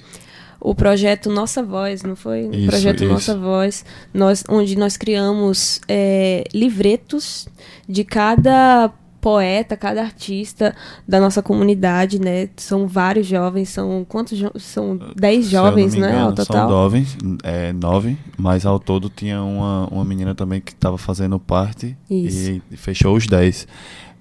o 0.60 0.74
projeto 0.74 1.30
Nossa 1.30 1.62
Voz, 1.62 2.02
não 2.02 2.16
foi? 2.16 2.48
Isso, 2.48 2.64
o 2.64 2.66
projeto 2.66 3.04
isso. 3.04 3.12
Nossa 3.12 3.36
Voz, 3.38 3.84
nós, 4.12 4.44
onde 4.48 4.76
nós 4.76 4.96
criamos 4.96 5.80
é, 5.88 6.44
livretos 6.52 7.48
de 7.88 8.04
cada 8.04 8.90
poeta, 9.20 9.76
cada 9.76 10.02
artista 10.02 10.72
da 11.08 11.18
nossa 11.18 11.42
comunidade, 11.42 12.20
né? 12.20 12.48
São 12.56 12.86
vários 12.86 13.26
jovens, 13.26 13.70
são 13.70 14.06
quantos? 14.08 14.38
jo- 14.38 14.52
São 14.56 15.00
dez 15.16 15.48
jovens, 15.50 15.94
né? 15.94 16.10
engano, 16.10 16.26
Ao 16.26 16.32
total. 16.32 16.56
São 16.56 16.68
nove, 16.70 17.06
é, 17.42 17.72
nove, 17.72 18.16
mas 18.38 18.64
ao 18.64 18.78
todo 18.78 19.08
tinha 19.10 19.42
uma, 19.42 19.88
uma 19.90 20.04
menina 20.04 20.32
também 20.32 20.60
que 20.60 20.70
estava 20.70 20.96
fazendo 20.96 21.40
parte 21.40 21.96
Isso. 22.08 22.62
e 22.70 22.76
fechou 22.76 23.16
os 23.16 23.26
dez. 23.26 23.66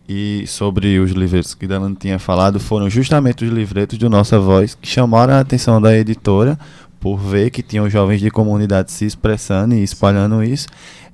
E 0.07 0.45
sobre 0.45 0.99
os 0.99 1.11
livretos 1.11 1.55
que 1.55 1.65
Delano 1.65 1.95
tinha 1.95 2.19
falado, 2.19 2.59
foram 2.59 2.89
justamente 2.89 3.43
os 3.43 3.51
livretos 3.51 3.97
do 3.97 4.09
Nossa 4.09 4.39
Voz 4.39 4.75
que 4.75 4.87
chamaram 4.87 5.33
a 5.33 5.39
atenção 5.39 5.81
da 5.81 5.97
editora 5.97 6.59
por 6.99 7.17
ver 7.17 7.49
que 7.49 7.63
tinham 7.63 7.89
jovens 7.89 8.19
de 8.19 8.29
comunidade 8.29 8.91
se 8.91 9.05
expressando 9.05 9.73
e 9.73 9.83
espalhando 9.83 10.43
isso. 10.43 10.67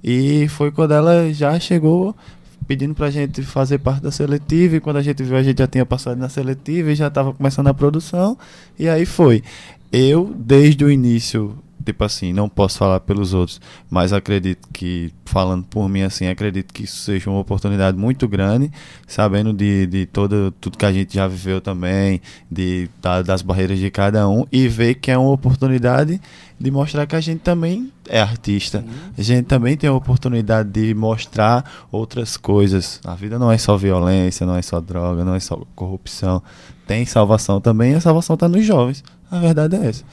E 0.03 0.47
foi 0.49 0.71
quando 0.71 0.93
ela 0.93 1.31
já 1.31 1.59
chegou 1.59 2.15
pedindo 2.67 2.95
pra 2.95 3.09
gente 3.09 3.41
fazer 3.41 3.79
parte 3.79 4.01
da 4.01 4.11
seletiva. 4.11 4.77
E 4.77 4.79
quando 4.79 4.97
a 4.97 5.01
gente 5.01 5.21
viu, 5.23 5.35
a 5.35 5.43
gente 5.43 5.59
já 5.59 5.67
tinha 5.67 5.85
passado 5.85 6.17
na 6.17 6.29
seletiva 6.29 6.91
e 6.91 6.95
já 6.95 7.07
estava 7.07 7.33
começando 7.33 7.67
a 7.67 7.73
produção. 7.73 8.37
E 8.79 8.87
aí 8.87 9.05
foi. 9.05 9.43
Eu, 9.91 10.33
desde 10.37 10.85
o 10.85 10.89
início, 10.89 11.57
tipo 11.85 12.03
assim, 12.03 12.31
não 12.33 12.47
posso 12.47 12.77
falar 12.77 12.99
pelos 13.01 13.33
outros, 13.33 13.59
mas 13.89 14.13
acredito 14.13 14.67
que, 14.73 15.11
falando 15.25 15.63
por 15.65 15.87
mim 15.89 16.01
assim, 16.01 16.27
acredito 16.27 16.73
que 16.73 16.83
isso 16.83 16.97
seja 16.97 17.29
uma 17.29 17.39
oportunidade 17.39 17.97
muito 17.97 18.27
grande, 18.27 18.71
sabendo 19.07 19.51
de, 19.53 19.85
de 19.87 20.05
todo, 20.05 20.51
tudo 20.59 20.77
que 20.77 20.85
a 20.85 20.91
gente 20.93 21.15
já 21.15 21.27
viveu 21.27 21.59
também, 21.61 22.21
de, 22.49 22.89
da- 23.01 23.21
das 23.21 23.41
barreiras 23.41 23.79
de 23.79 23.89
cada 23.89 24.27
um, 24.29 24.45
e 24.51 24.67
ver 24.67 24.95
que 24.95 25.09
é 25.11 25.17
uma 25.17 25.31
oportunidade 25.31 26.21
de 26.59 26.69
mostrar 26.69 27.07
que 27.07 27.15
a 27.15 27.19
gente 27.21 27.39
também 27.39 27.91
é 28.07 28.21
artista. 28.21 28.85
A 29.17 29.21
gente 29.21 29.45
também 29.45 29.75
tem 29.75 29.89
a 29.89 29.93
oportunidade 29.93 30.69
de 30.69 30.93
mostrar 30.93 31.87
outras 31.91 32.37
coisas. 32.37 32.99
A 33.03 33.15
vida 33.15 33.39
não 33.39 33.51
é 33.51 33.57
só 33.57 33.75
violência, 33.75 34.45
não 34.45 34.55
é 34.55 34.61
só 34.61 34.79
droga, 34.79 35.25
não 35.25 35.33
é 35.33 35.39
só 35.39 35.59
corrupção. 35.75 36.43
Tem 36.85 37.03
salvação 37.05 37.59
também, 37.59 37.93
e 37.93 37.95
a 37.95 38.01
salvação 38.01 38.35
está 38.35 38.47
nos 38.47 38.63
jovens. 38.63 39.03
A 39.31 39.39
verdade 39.39 39.75
é 39.75 39.87
essa. 39.87 40.03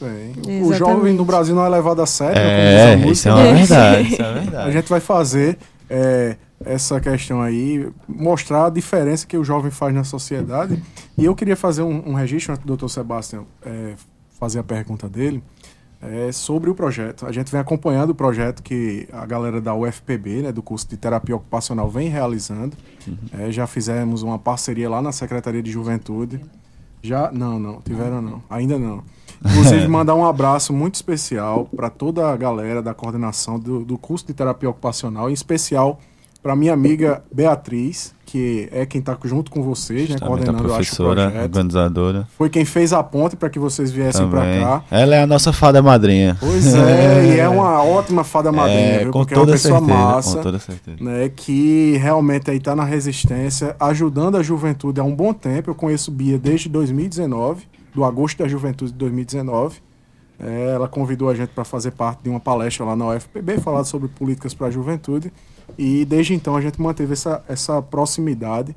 Bem, 0.00 0.62
o 0.62 0.72
jovem 0.72 1.12
no 1.14 1.24
Brasil 1.24 1.54
não 1.54 1.64
é 1.64 1.68
levado 1.68 2.00
a 2.00 2.06
sério, 2.06 2.36
né, 2.36 2.92
É, 2.92 2.96
como 2.96 3.08
diz 3.08 3.18
isso 3.18 3.28
a 3.28 3.32
é 3.32 3.34
uma 3.34 3.42
É. 3.48 3.54
verdade. 3.54 4.08
Isso 4.12 4.22
é 4.22 4.24
uma 4.24 4.30
A 4.30 4.40
verdade. 4.40 4.72
gente 4.72 4.88
vai 4.88 5.00
fazer 5.00 5.58
é, 5.88 6.36
essa 6.64 7.00
questão 7.00 7.40
aí, 7.42 7.88
mostrar 8.08 8.66
a 8.66 8.70
diferença 8.70 9.26
que 9.26 9.36
o 9.36 9.44
jovem 9.44 9.70
faz 9.70 9.94
na 9.94 10.04
sociedade. 10.04 10.82
E 11.18 11.24
eu 11.24 11.34
queria 11.34 11.56
fazer 11.56 11.82
um, 11.82 12.10
um 12.10 12.14
registro 12.14 12.52
antes 12.54 12.64
do 12.64 12.76
Dr. 12.76 12.88
Sebastião 12.88 13.46
é, 13.64 13.94
fazer 14.38 14.58
a 14.58 14.62
pergunta 14.62 15.08
dele 15.08 15.42
é, 16.02 16.32
sobre 16.32 16.70
o 16.70 16.74
projeto. 16.74 17.26
A 17.26 17.32
gente 17.32 17.50
vem 17.52 17.60
acompanhando 17.60 18.10
o 18.10 18.14
projeto 18.14 18.62
que 18.62 19.06
a 19.12 19.26
galera 19.26 19.60
da 19.60 19.74
UFPB, 19.74 20.42
né, 20.42 20.52
do 20.52 20.62
curso 20.62 20.88
de 20.88 20.96
terapia 20.96 21.36
ocupacional, 21.36 21.90
vem 21.90 22.08
realizando. 22.08 22.74
É, 23.38 23.50
já 23.52 23.66
fizemos 23.66 24.22
uma 24.22 24.38
parceria 24.38 24.88
lá 24.88 25.02
na 25.02 25.12
Secretaria 25.12 25.62
de 25.62 25.70
Juventude. 25.70 26.40
Já? 27.02 27.30
Não, 27.32 27.58
não, 27.58 27.80
tiveram 27.82 28.20
não. 28.22 28.42
Ainda 28.48 28.78
não. 28.78 29.02
Inclusive, 29.44 29.86
mandar 29.88 30.14
um 30.14 30.24
abraço 30.24 30.72
muito 30.72 30.94
especial 30.96 31.68
para 31.74 31.88
toda 31.90 32.28
a 32.30 32.36
galera 32.36 32.82
da 32.82 32.92
coordenação 32.94 33.58
do, 33.58 33.84
do 33.84 33.96
curso 33.98 34.26
de 34.26 34.34
terapia 34.34 34.68
ocupacional, 34.68 35.30
em 35.30 35.32
especial 35.32 35.98
para 36.42 36.56
minha 36.56 36.72
amiga 36.72 37.22
Beatriz, 37.30 38.14
que 38.24 38.66
é 38.72 38.86
quem 38.86 39.00
está 39.00 39.14
junto 39.24 39.50
com 39.50 39.62
vocês, 39.62 40.08
né, 40.08 40.16
coordenando 40.18 40.56
acho, 40.58 40.66
o 40.66 40.74
professora, 40.74 41.22
projeto. 41.30 41.42
organizadora. 41.42 42.28
Foi 42.38 42.48
quem 42.48 42.64
fez 42.64 42.94
a 42.94 43.02
ponte 43.02 43.36
para 43.36 43.50
que 43.50 43.58
vocês 43.58 43.90
viessem 43.90 44.26
para 44.30 44.40
cá. 44.58 44.84
Ela 44.90 45.16
é 45.16 45.22
a 45.22 45.26
nossa 45.26 45.52
fada 45.52 45.82
madrinha. 45.82 46.38
Pois 46.40 46.74
é, 46.74 47.26
e 47.36 47.40
é 47.40 47.46
uma 47.46 47.82
ótima 47.82 48.24
fada 48.24 48.50
madrinha, 48.50 48.78
É, 48.80 48.98
viu? 49.00 49.12
com 49.12 49.18
Porque 49.18 49.34
é 49.34 49.36
uma 49.36 49.42
toda 49.44 49.52
pessoa 49.52 49.78
certeza. 49.80 49.98
massa 49.98 50.36
Com 50.36 50.42
toda 50.42 50.58
certeza. 50.58 50.96
né, 50.98 51.28
que 51.28 51.98
realmente 51.98 52.50
aí 52.50 52.56
está 52.56 52.74
na 52.74 52.84
resistência, 52.84 53.76
ajudando 53.78 54.36
a 54.38 54.42
juventude 54.42 54.98
há 54.98 55.04
um 55.04 55.14
bom 55.14 55.34
tempo. 55.34 55.68
Eu 55.68 55.74
conheço 55.74 56.10
Bia 56.10 56.38
desde 56.38 56.70
2019, 56.70 57.64
do 57.94 58.04
agosto 58.04 58.38
da 58.38 58.48
juventude 58.48 58.92
de 58.92 58.98
2019. 58.98 59.80
É, 60.38 60.70
ela 60.74 60.88
convidou 60.88 61.28
a 61.28 61.34
gente 61.34 61.50
para 61.50 61.64
fazer 61.64 61.90
parte 61.90 62.22
de 62.22 62.30
uma 62.30 62.40
palestra 62.40 62.84
lá 62.84 62.96
na 62.96 63.08
UFPB, 63.08 63.58
falar 63.60 63.84
sobre 63.84 64.08
políticas 64.08 64.54
para 64.54 64.68
a 64.68 64.70
juventude. 64.70 65.32
E 65.78 66.04
desde 66.04 66.34
então 66.34 66.56
a 66.56 66.60
gente 66.60 66.80
manteve 66.80 67.12
essa, 67.12 67.44
essa 67.48 67.82
proximidade. 67.82 68.74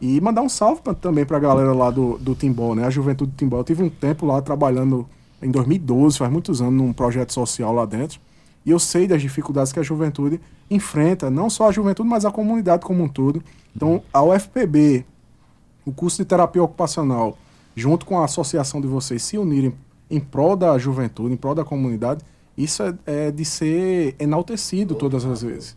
E 0.00 0.20
mandar 0.20 0.42
um 0.42 0.48
salve 0.48 0.80
pra- 0.82 0.94
também 0.94 1.24
para 1.24 1.38
a 1.38 1.40
galera 1.40 1.72
lá 1.72 1.90
do, 1.90 2.18
do 2.18 2.34
Timbó, 2.34 2.74
né? 2.74 2.84
A 2.86 2.90
juventude 2.90 3.32
do 3.32 3.36
Timbó. 3.36 3.58
Eu 3.58 3.64
tive 3.64 3.82
um 3.82 3.88
tempo 3.88 4.26
lá 4.26 4.40
trabalhando 4.42 5.06
em 5.42 5.50
2012, 5.50 6.18
faz 6.18 6.30
muitos 6.30 6.60
anos, 6.60 6.74
num 6.74 6.92
projeto 6.92 7.32
social 7.32 7.72
lá 7.72 7.84
dentro. 7.86 8.20
E 8.66 8.70
eu 8.70 8.78
sei 8.78 9.06
das 9.08 9.22
dificuldades 9.22 9.72
que 9.72 9.80
a 9.80 9.82
juventude 9.82 10.40
enfrenta, 10.70 11.30
não 11.30 11.48
só 11.48 11.68
a 11.68 11.72
juventude, 11.72 12.08
mas 12.08 12.24
a 12.24 12.30
comunidade 12.30 12.84
como 12.84 13.02
um 13.02 13.08
todo. 13.08 13.42
Então, 13.74 14.02
a 14.12 14.22
UFPB, 14.22 15.04
o 15.86 15.92
curso 15.92 16.18
de 16.18 16.24
terapia 16.26 16.62
ocupacional, 16.62 17.38
junto 17.78 18.04
com 18.04 18.18
a 18.20 18.24
associação 18.24 18.80
de 18.80 18.86
vocês 18.86 19.22
se 19.22 19.38
unirem 19.38 19.72
em 20.10 20.18
prol 20.20 20.56
da 20.56 20.76
juventude, 20.78 21.34
em 21.34 21.36
prol 21.36 21.54
da 21.54 21.64
comunidade, 21.64 22.20
isso 22.56 22.82
é, 22.82 22.94
é 23.06 23.30
de 23.30 23.44
ser 23.44 24.16
enaltecido 24.18 24.94
todas 24.94 25.24
as 25.24 25.42
vezes. 25.42 25.76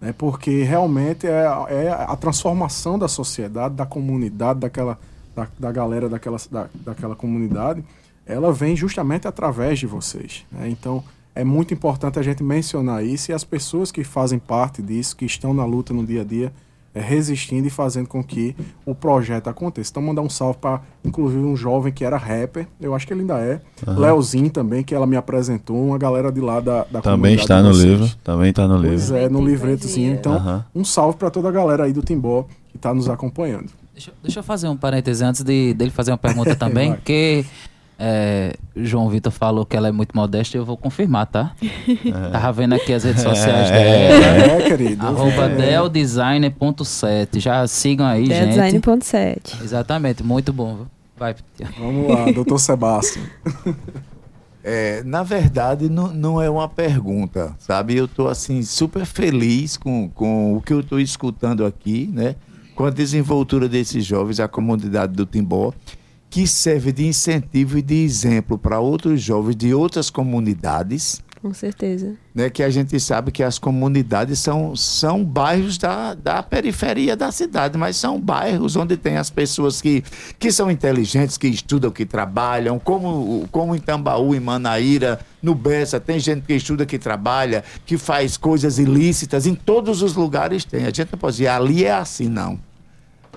Né? 0.00 0.14
Porque 0.16 0.62
realmente 0.62 1.26
é, 1.26 1.44
é 1.68 1.90
a 1.90 2.14
transformação 2.16 2.98
da 2.98 3.08
sociedade, 3.08 3.74
da 3.74 3.84
comunidade, 3.84 4.60
daquela, 4.60 4.98
da, 5.34 5.48
da 5.58 5.72
galera 5.72 6.08
daquela, 6.08 6.36
da, 6.50 6.68
daquela 6.74 7.16
comunidade, 7.16 7.82
ela 8.24 8.52
vem 8.52 8.76
justamente 8.76 9.26
através 9.26 9.78
de 9.78 9.86
vocês. 9.86 10.46
né? 10.52 10.68
Então, 10.68 11.02
é 11.34 11.44
muito 11.44 11.72
importante 11.72 12.18
a 12.18 12.22
gente 12.22 12.42
mencionar 12.42 13.04
isso 13.04 13.30
e 13.30 13.34
as 13.34 13.44
pessoas 13.44 13.90
que 13.90 14.04
fazem 14.04 14.38
parte 14.38 14.82
disso, 14.82 15.16
que 15.16 15.24
estão 15.24 15.54
na 15.54 15.64
luta 15.64 15.92
no 15.92 16.04
dia 16.04 16.22
a 16.22 16.24
dia, 16.24 16.52
é, 16.94 17.00
resistindo 17.00 17.66
e 17.66 17.70
fazendo 17.70 18.08
com 18.08 18.22
que 18.22 18.54
o 18.84 18.94
projeto 18.94 19.48
aconteça. 19.48 19.90
Então, 19.90 20.02
mandar 20.02 20.22
um 20.22 20.28
salve 20.28 20.58
para, 20.58 20.80
inclusive, 21.04 21.40
um 21.40 21.54
jovem 21.56 21.92
que 21.92 22.04
era 22.04 22.16
rapper, 22.16 22.66
eu 22.80 22.94
acho 22.94 23.06
que 23.06 23.12
ele 23.12 23.20
ainda 23.20 23.38
é, 23.38 23.60
Leozinho 23.86 24.50
também, 24.50 24.82
que 24.82 24.94
ela 24.94 25.06
me 25.06 25.16
apresentou, 25.16 25.76
uma 25.86 25.98
galera 25.98 26.32
de 26.32 26.40
lá 26.40 26.60
da, 26.60 26.84
da 26.90 27.00
Também 27.00 27.36
comunidade 27.36 27.40
está 27.42 27.62
no 27.62 27.72
vocês. 27.74 27.84
livro. 27.84 28.10
Também 28.24 28.50
está 28.50 28.66
no 28.66 28.80
Pois 28.80 29.02
livro. 29.10 29.16
é, 29.16 29.28
no 29.28 29.44
livretozinho. 29.44 30.12
Então, 30.14 30.34
Aham. 30.34 30.64
um 30.74 30.84
salve 30.84 31.16
para 31.16 31.30
toda 31.30 31.48
a 31.48 31.52
galera 31.52 31.84
aí 31.84 31.92
do 31.92 32.02
Timbó 32.02 32.46
que 32.70 32.76
está 32.76 32.92
nos 32.94 33.08
acompanhando. 33.08 33.70
Deixa, 33.92 34.12
deixa 34.22 34.38
eu 34.40 34.42
fazer 34.44 34.68
um 34.68 34.76
parêntese 34.76 35.22
antes 35.24 35.42
de, 35.42 35.74
dele 35.74 35.90
fazer 35.90 36.10
uma 36.10 36.18
pergunta 36.18 36.54
também, 36.56 36.94
porque 36.94 37.44
é, 38.02 38.54
João 38.74 39.10
Vitor 39.10 39.30
falou 39.30 39.66
que 39.66 39.76
ela 39.76 39.88
é 39.88 39.92
muito 39.92 40.16
modesta 40.16 40.56
e 40.56 40.58
eu 40.58 40.64
vou 40.64 40.74
confirmar, 40.76 41.26
tá? 41.26 41.52
Tava 42.32 42.52
vendo 42.52 42.72
aqui 42.74 42.94
as 42.94 43.04
redes 43.04 43.22
sociais 43.22 43.70
dela. 43.70 44.62
É, 44.62 44.68
querido. 44.68 45.06
Arroba 45.06 45.44
É. 45.44 45.56
deldesigner.7. 45.56 47.38
Já 47.40 47.66
sigam 47.66 48.06
aí, 48.06 48.24
É 48.32 48.34
gente. 48.46 48.48
Design.7. 48.54 49.62
Exatamente, 49.62 50.22
muito 50.22 50.50
bom. 50.52 50.86
Vai. 51.16 51.34
Vamos 51.78 52.08
lá, 52.10 52.30
doutor 52.32 52.58
Sebastião. 52.58 53.22
É, 54.62 55.02
na 55.04 55.22
verdade, 55.22 55.88
não, 55.88 56.08
não 56.08 56.40
é 56.40 56.48
uma 56.48 56.68
pergunta, 56.68 57.54
sabe? 57.58 57.96
Eu 57.96 58.04
estou 58.06 58.28
assim 58.28 58.62
super 58.62 59.04
feliz 59.04 59.76
com, 59.76 60.08
com 60.10 60.54
o 60.56 60.60
que 60.62 60.72
eu 60.72 60.80
estou 60.80 60.98
escutando 61.00 61.64
aqui, 61.64 62.08
né? 62.12 62.36
Com 62.74 62.84
a 62.84 62.90
desenvoltura 62.90 63.68
desses 63.68 64.04
jovens, 64.04 64.40
a 64.40 64.48
comunidade 64.48 65.12
do 65.14 65.26
Timbó, 65.26 65.72
que 66.30 66.46
serve 66.46 66.92
de 66.92 67.06
incentivo 67.06 67.76
e 67.76 67.82
de 67.82 68.04
exemplo 68.04 68.56
para 68.56 68.78
outros 68.78 69.20
jovens 69.20 69.56
de 69.56 69.74
outras 69.74 70.08
comunidades, 70.08 71.20
Com 71.42 71.52
certeza. 71.52 72.14
né? 72.32 72.48
Que 72.48 72.62
a 72.62 72.70
gente 72.70 73.00
sabe 73.00 73.32
que 73.32 73.42
as 73.42 73.58
comunidades 73.58 74.38
são, 74.38 74.76
são 74.76 75.24
bairros 75.24 75.76
da, 75.76 76.14
da 76.14 76.40
periferia 76.40 77.16
da 77.16 77.32
cidade, 77.32 77.76
mas 77.76 77.96
são 77.96 78.20
bairros 78.20 78.76
onde 78.76 78.96
tem 78.96 79.16
as 79.16 79.28
pessoas 79.28 79.82
que, 79.82 80.04
que 80.38 80.52
são 80.52 80.70
inteligentes, 80.70 81.36
que 81.36 81.48
estudam, 81.48 81.90
que 81.90 82.06
trabalham, 82.06 82.78
como, 82.78 83.48
como 83.50 83.74
em 83.74 83.80
Tambaú, 83.80 84.32
em 84.32 84.40
Manaíra, 84.40 85.18
no 85.42 85.52
Bessa, 85.54 85.98
tem 85.98 86.20
gente 86.20 86.44
que 86.46 86.54
estuda, 86.54 86.86
que 86.86 86.98
trabalha, 86.98 87.64
que 87.84 87.98
faz 87.98 88.36
coisas 88.36 88.78
ilícitas, 88.78 89.46
em 89.46 89.54
todos 89.56 90.00
os 90.00 90.14
lugares 90.14 90.64
tem. 90.64 90.82
A 90.82 90.92
gente 90.92 91.08
não 91.10 91.18
pode 91.18 91.38
dizer, 91.38 91.48
ali 91.48 91.84
é 91.84 91.92
assim, 91.92 92.28
não. 92.28 92.56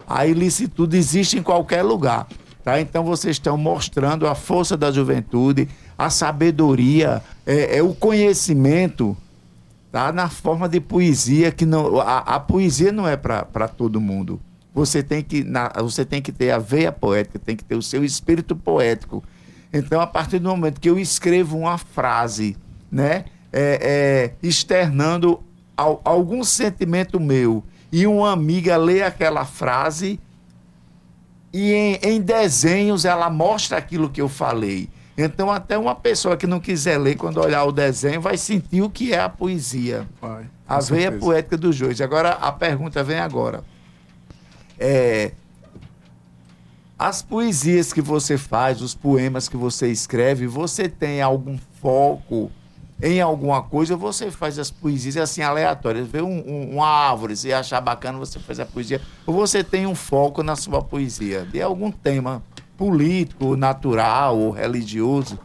A 0.08 0.28
ilicitude 0.28 0.96
existe 0.96 1.40
em 1.40 1.42
qualquer 1.42 1.82
lugar. 1.82 2.28
Tá? 2.64 2.80
Então 2.80 3.04
vocês 3.04 3.36
estão 3.36 3.58
mostrando 3.58 4.26
a 4.26 4.34
força 4.34 4.78
da 4.78 4.92
juventude, 4.92 5.68
a 5.98 6.10
sabedoria, 6.10 7.22
é, 7.46 7.78
é 7.78 7.84
o 7.84 7.94
conhecimento 7.94 9.18
tá? 9.92 10.14
na 10.14 10.30
forma 10.30 10.70
de 10.70 10.80
poesia, 10.80 11.52
que 11.52 11.66
não, 11.66 12.00
a, 12.00 12.20
a 12.20 12.40
poesia 12.40 12.92
não 12.92 13.08
é 13.08 13.18
para 13.18 13.68
todo 13.68 14.00
mundo. 14.00 14.40
você 14.74 15.04
tem 15.04 15.22
que, 15.22 15.44
na, 15.44 15.70
você 15.78 16.06
tem 16.06 16.22
que 16.22 16.32
ter 16.32 16.52
a 16.52 16.58
veia 16.58 16.92
poética, 16.92 17.38
tem 17.38 17.56
que 17.56 17.66
ter 17.66 17.76
o 17.76 17.82
seu 17.82 18.04
espírito 18.04 18.56
poético. 18.56 19.22
Então, 19.72 20.00
a 20.00 20.08
partir 20.08 20.40
do 20.40 20.50
momento 20.50 20.80
que 20.80 20.90
eu 20.90 20.98
escrevo 20.98 21.58
uma 21.58 21.78
frase, 21.78 22.56
né, 22.92 23.26
é, 23.52 24.32
é, 24.42 24.48
externando 24.48 25.40
ao, 25.76 26.00
algum 26.06 26.44
sentimento 26.44 27.20
meu, 27.20 27.64
e 27.92 28.08
uma 28.08 28.32
amiga 28.32 28.78
lê 28.78 29.04
aquela 29.04 29.46
frase, 29.46 30.20
e 31.54 31.72
em, 31.72 32.00
em 32.02 32.20
desenhos 32.20 33.06
ela 33.06 33.30
mostra 33.30 33.78
aquilo 33.78 34.10
que 34.10 34.20
eu 34.20 34.28
falei. 34.28 34.90
Então, 35.16 35.52
até 35.52 35.78
uma 35.78 35.94
pessoa 35.94 36.36
que 36.36 36.48
não 36.48 36.60
quiser 36.60 36.98
ler, 36.98 37.16
quando 37.16 37.40
olhar 37.40 37.64
o 37.66 37.72
desenho, 37.72 38.20
vai 38.20 38.36
sentir 38.36 38.82
o 38.82 38.90
que 38.90 39.14
é 39.14 39.20
a 39.20 39.30
poesia. 39.30 40.08
Vai, 40.20 40.48
a 40.68 40.80
veia 40.80 41.02
certeza. 41.04 41.20
poética 41.20 41.58
dos 41.58 41.78
dois. 41.78 42.02
Agora, 42.02 42.32
a 42.32 42.52
pergunta 42.52 43.04
vem 43.04 43.20
agora. 43.20 43.64
É, 44.80 45.34
as 46.98 47.22
poesias 47.22 47.94
que 47.94 48.02
você 48.02 48.40
faz, 48.40 48.82
os 48.82 48.96
poemas 48.96 49.48
que 49.48 49.56
você 49.56 49.92
escreve, 49.92 50.48
você 50.48 50.90
tem 50.90 51.22
algum 51.22 51.60
foco 51.80 52.52
em 53.02 53.20
alguma 53.22 53.62
coisa 53.62 53.96
você 53.96 54.30
faz 54.32 54.58
as 54.60 54.70
poesias 54.72 55.18
assim 55.18 55.42
aleatórias? 55.42 56.08
Vê 56.08 56.22
um, 56.22 56.44
um- 56.48 56.76
uma 56.76 56.88
árvore, 56.88 57.36
se 57.36 57.52
achar 57.54 57.82
bacana, 57.82 58.18
você 58.18 58.40
faz 58.40 58.60
a 58.60 58.66
poesia. 58.66 59.02
Ou 59.26 59.34
você 59.34 59.64
tem 59.64 59.86
um 59.86 59.96
foco 59.96 60.42
na 60.44 60.56
sua 60.56 60.82
poesia? 60.82 61.46
De 61.52 61.62
algum 61.62 61.92
tema 61.92 62.42
político, 62.78 63.56
natural 63.56 64.38
ou 64.38 64.52
religioso? 64.52 65.38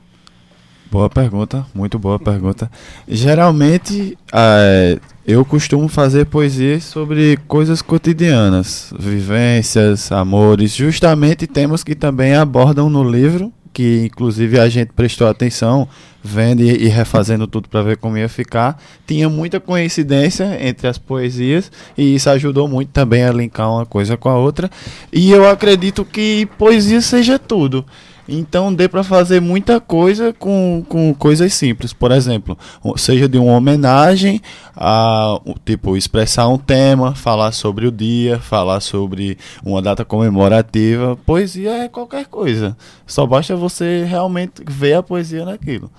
Boa 0.90 1.10
pergunta, 1.10 1.66
muito 1.74 1.98
boa 1.98 2.18
pergunta. 2.18 2.70
Geralmente, 3.06 4.16
eh, 4.32 4.98
eu 5.26 5.44
costumo 5.44 5.86
fazer 5.86 6.24
poesias 6.24 6.84
sobre 6.84 7.36
coisas 7.46 7.82
cotidianas, 7.82 8.90
vivências, 8.98 10.10
amores, 10.10 10.74
justamente 10.74 11.46
temas 11.46 11.84
que 11.84 11.94
também 11.94 12.34
abordam 12.34 12.88
no 12.88 13.04
livro, 13.04 13.52
que 13.78 14.06
inclusive 14.06 14.58
a 14.58 14.68
gente 14.68 14.88
prestou 14.92 15.28
atenção, 15.28 15.86
vendo 16.20 16.64
e, 16.64 16.86
e 16.86 16.88
refazendo 16.88 17.46
tudo 17.46 17.68
para 17.68 17.80
ver 17.80 17.96
como 17.96 18.18
ia 18.18 18.28
ficar. 18.28 18.76
Tinha 19.06 19.28
muita 19.28 19.60
coincidência 19.60 20.58
entre 20.60 20.88
as 20.88 20.98
poesias 20.98 21.70
e 21.96 22.16
isso 22.16 22.28
ajudou 22.28 22.66
muito 22.66 22.88
também 22.88 23.22
a 23.22 23.30
linkar 23.30 23.70
uma 23.70 23.86
coisa 23.86 24.16
com 24.16 24.28
a 24.28 24.36
outra. 24.36 24.68
E 25.12 25.30
eu 25.30 25.48
acredito 25.48 26.04
que 26.04 26.48
poesia 26.58 27.00
seja 27.00 27.38
tudo. 27.38 27.86
Então 28.28 28.74
dê 28.74 28.86
para 28.88 29.02
fazer 29.02 29.40
muita 29.40 29.80
coisa 29.80 30.34
com, 30.34 30.84
com 30.86 31.14
coisas 31.14 31.54
simples. 31.54 31.92
Por 31.94 32.12
exemplo, 32.12 32.58
seja 32.96 33.26
de 33.26 33.38
uma 33.38 33.54
homenagem 33.56 34.40
a 34.76 35.40
tipo 35.64 35.96
expressar 35.96 36.46
um 36.48 36.58
tema, 36.58 37.14
falar 37.14 37.52
sobre 37.52 37.86
o 37.86 37.90
dia, 37.92 38.38
falar 38.38 38.80
sobre 38.80 39.38
uma 39.64 39.80
data 39.80 40.04
comemorativa. 40.04 41.16
Poesia 41.24 41.70
é 41.84 41.88
qualquer 41.88 42.26
coisa. 42.26 42.76
Só 43.06 43.26
basta 43.26 43.56
você 43.56 44.04
realmente 44.04 44.62
ver 44.68 44.94
a 44.94 45.02
poesia 45.02 45.44
naquilo. 45.46 45.90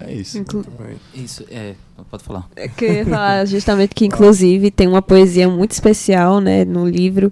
É 0.00 0.10
isso. 0.12 0.38
Inclu- 0.38 0.64
Isso, 1.14 1.44
é. 1.50 1.74
Pode 2.10 2.24
falar. 2.24 2.48
É 2.56 2.66
que 2.66 2.84
eu 2.84 2.92
ia 2.92 3.04
falar 3.06 3.44
justamente 3.46 3.94
que, 3.94 4.06
inclusive, 4.06 4.70
tem 4.70 4.88
uma 4.88 5.02
poesia 5.02 5.48
muito 5.48 5.72
especial, 5.72 6.40
né, 6.40 6.64
no 6.64 6.88
livro, 6.88 7.30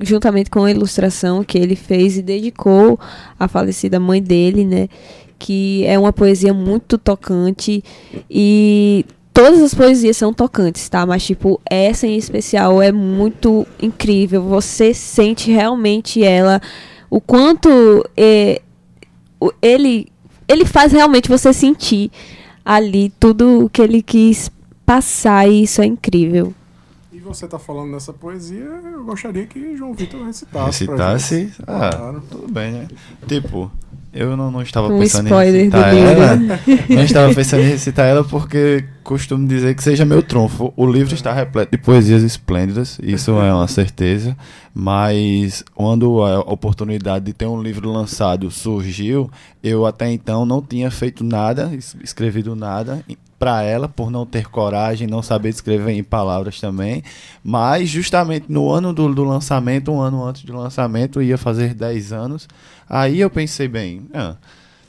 juntamente 0.00 0.50
com 0.50 0.64
a 0.64 0.70
ilustração 0.70 1.44
que 1.44 1.58
ele 1.58 1.76
fez 1.76 2.16
e 2.16 2.22
dedicou 2.22 2.98
à 3.38 3.46
falecida 3.46 4.00
mãe 4.00 4.22
dele, 4.22 4.64
né, 4.64 4.88
que 5.38 5.84
é 5.86 5.98
uma 5.98 6.12
poesia 6.12 6.52
muito 6.52 6.98
tocante 6.98 7.82
e 8.30 9.04
todas 9.32 9.60
as 9.62 9.74
poesias 9.74 10.16
são 10.16 10.34
tocantes, 10.34 10.88
tá? 10.88 11.06
Mas, 11.06 11.24
tipo, 11.24 11.60
essa 11.64 12.06
em 12.06 12.16
especial 12.16 12.82
é 12.82 12.92
muito 12.92 13.66
incrível. 13.80 14.42
Você 14.42 14.92
sente 14.92 15.50
realmente 15.50 16.22
ela, 16.22 16.60
o 17.08 17.20
quanto 17.20 18.04
é, 18.14 18.60
ele, 19.62 20.08
ele 20.46 20.66
faz 20.66 20.92
realmente 20.92 21.28
você 21.28 21.52
sentir 21.54 22.10
ali 22.62 23.10
tudo 23.18 23.64
o 23.64 23.70
que 23.70 23.80
ele 23.80 24.02
quis 24.02 24.50
passar 24.84 25.48
e 25.48 25.62
isso 25.62 25.80
é 25.80 25.86
incrível. 25.86 26.52
Você 27.30 27.46
tá 27.46 27.58
falando 27.60 27.92
nessa 27.92 28.12
poesia, 28.12 28.64
eu 28.92 29.04
gostaria 29.04 29.46
que 29.46 29.76
João 29.76 29.94
Vitor 29.94 30.24
recitasse. 30.26 30.66
Recitasse? 30.84 31.52
Ah, 31.66 31.90
Claro. 31.90 32.22
tudo 32.28 32.52
bem, 32.52 32.72
né? 32.72 32.88
Tipo, 33.28 33.70
eu 34.12 34.36
não, 34.36 34.50
não 34.50 34.60
estava 34.62 34.88
Um 34.88 34.98
pensando 34.98 35.26
em 35.26 35.30
spoiler 35.30 35.60
recitar 35.70 35.94
ela. 35.96 36.36
Não 36.88 37.02
estava 37.04 37.32
pensando 37.32 37.60
em 37.62 37.68
recitar 37.68 38.06
ela 38.08 38.24
porque 38.24 38.84
costumo 39.04 39.46
dizer 39.46 39.76
que 39.76 39.82
seja 39.84 40.04
meu 40.04 40.22
trunfo. 40.24 40.72
O 40.76 40.84
livro 40.84 41.14
está 41.14 41.32
repleto 41.32 41.70
de 41.70 41.78
poesias 41.78 42.24
esplêndidas, 42.24 42.98
isso 43.00 43.30
é 43.30 43.54
uma 43.54 43.68
certeza. 43.68 44.36
Mas 44.74 45.62
quando 45.72 46.24
a 46.24 46.40
oportunidade 46.40 47.26
de 47.26 47.32
ter 47.32 47.46
um 47.46 47.62
livro 47.62 47.88
lançado 47.92 48.50
surgiu, 48.50 49.30
eu 49.62 49.86
até 49.86 50.10
então 50.10 50.44
não 50.44 50.60
tinha 50.60 50.90
feito 50.90 51.22
nada, 51.22 51.70
es- 51.72 51.96
escrevido 52.02 52.56
nada 52.56 53.04
para 53.40 53.62
ela 53.62 53.88
por 53.88 54.10
não 54.10 54.26
ter 54.26 54.50
coragem, 54.50 55.08
não 55.08 55.22
saber 55.22 55.48
escrever 55.48 55.92
em 55.92 56.04
palavras 56.04 56.60
também. 56.60 57.02
Mas 57.42 57.88
justamente 57.88 58.52
no 58.52 58.70
ano 58.70 58.92
do, 58.92 59.14
do 59.14 59.24
lançamento, 59.24 59.90
um 59.90 59.98
ano 59.98 60.22
antes 60.22 60.44
do 60.44 60.54
lançamento, 60.54 61.22
ia 61.22 61.38
fazer 61.38 61.72
10 61.72 62.12
anos. 62.12 62.46
Aí 62.86 63.18
eu 63.18 63.30
pensei 63.30 63.66
bem, 63.66 64.06
ah, 64.12 64.36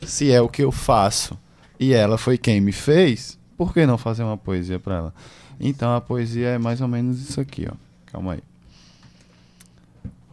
se 0.05 0.29
é 0.29 0.41
o 0.41 0.49
que 0.49 0.61
eu 0.61 0.71
faço 0.71 1.39
e 1.79 1.93
ela 1.93 2.17
foi 2.17 2.37
quem 2.37 2.59
me 2.59 2.73
fez, 2.73 3.39
por 3.57 3.73
que 3.73 3.85
não 3.85 3.97
fazer 3.97 4.23
uma 4.23 4.37
poesia 4.37 4.77
para 4.77 4.95
ela? 4.97 5.13
Então 5.57 5.95
a 5.95 6.01
poesia 6.01 6.49
é 6.49 6.57
mais 6.57 6.81
ou 6.81 6.89
menos 6.89 7.21
isso 7.21 7.39
aqui, 7.39 7.65
ó. 7.71 7.75
Calma 8.11 8.33
aí. 8.33 8.43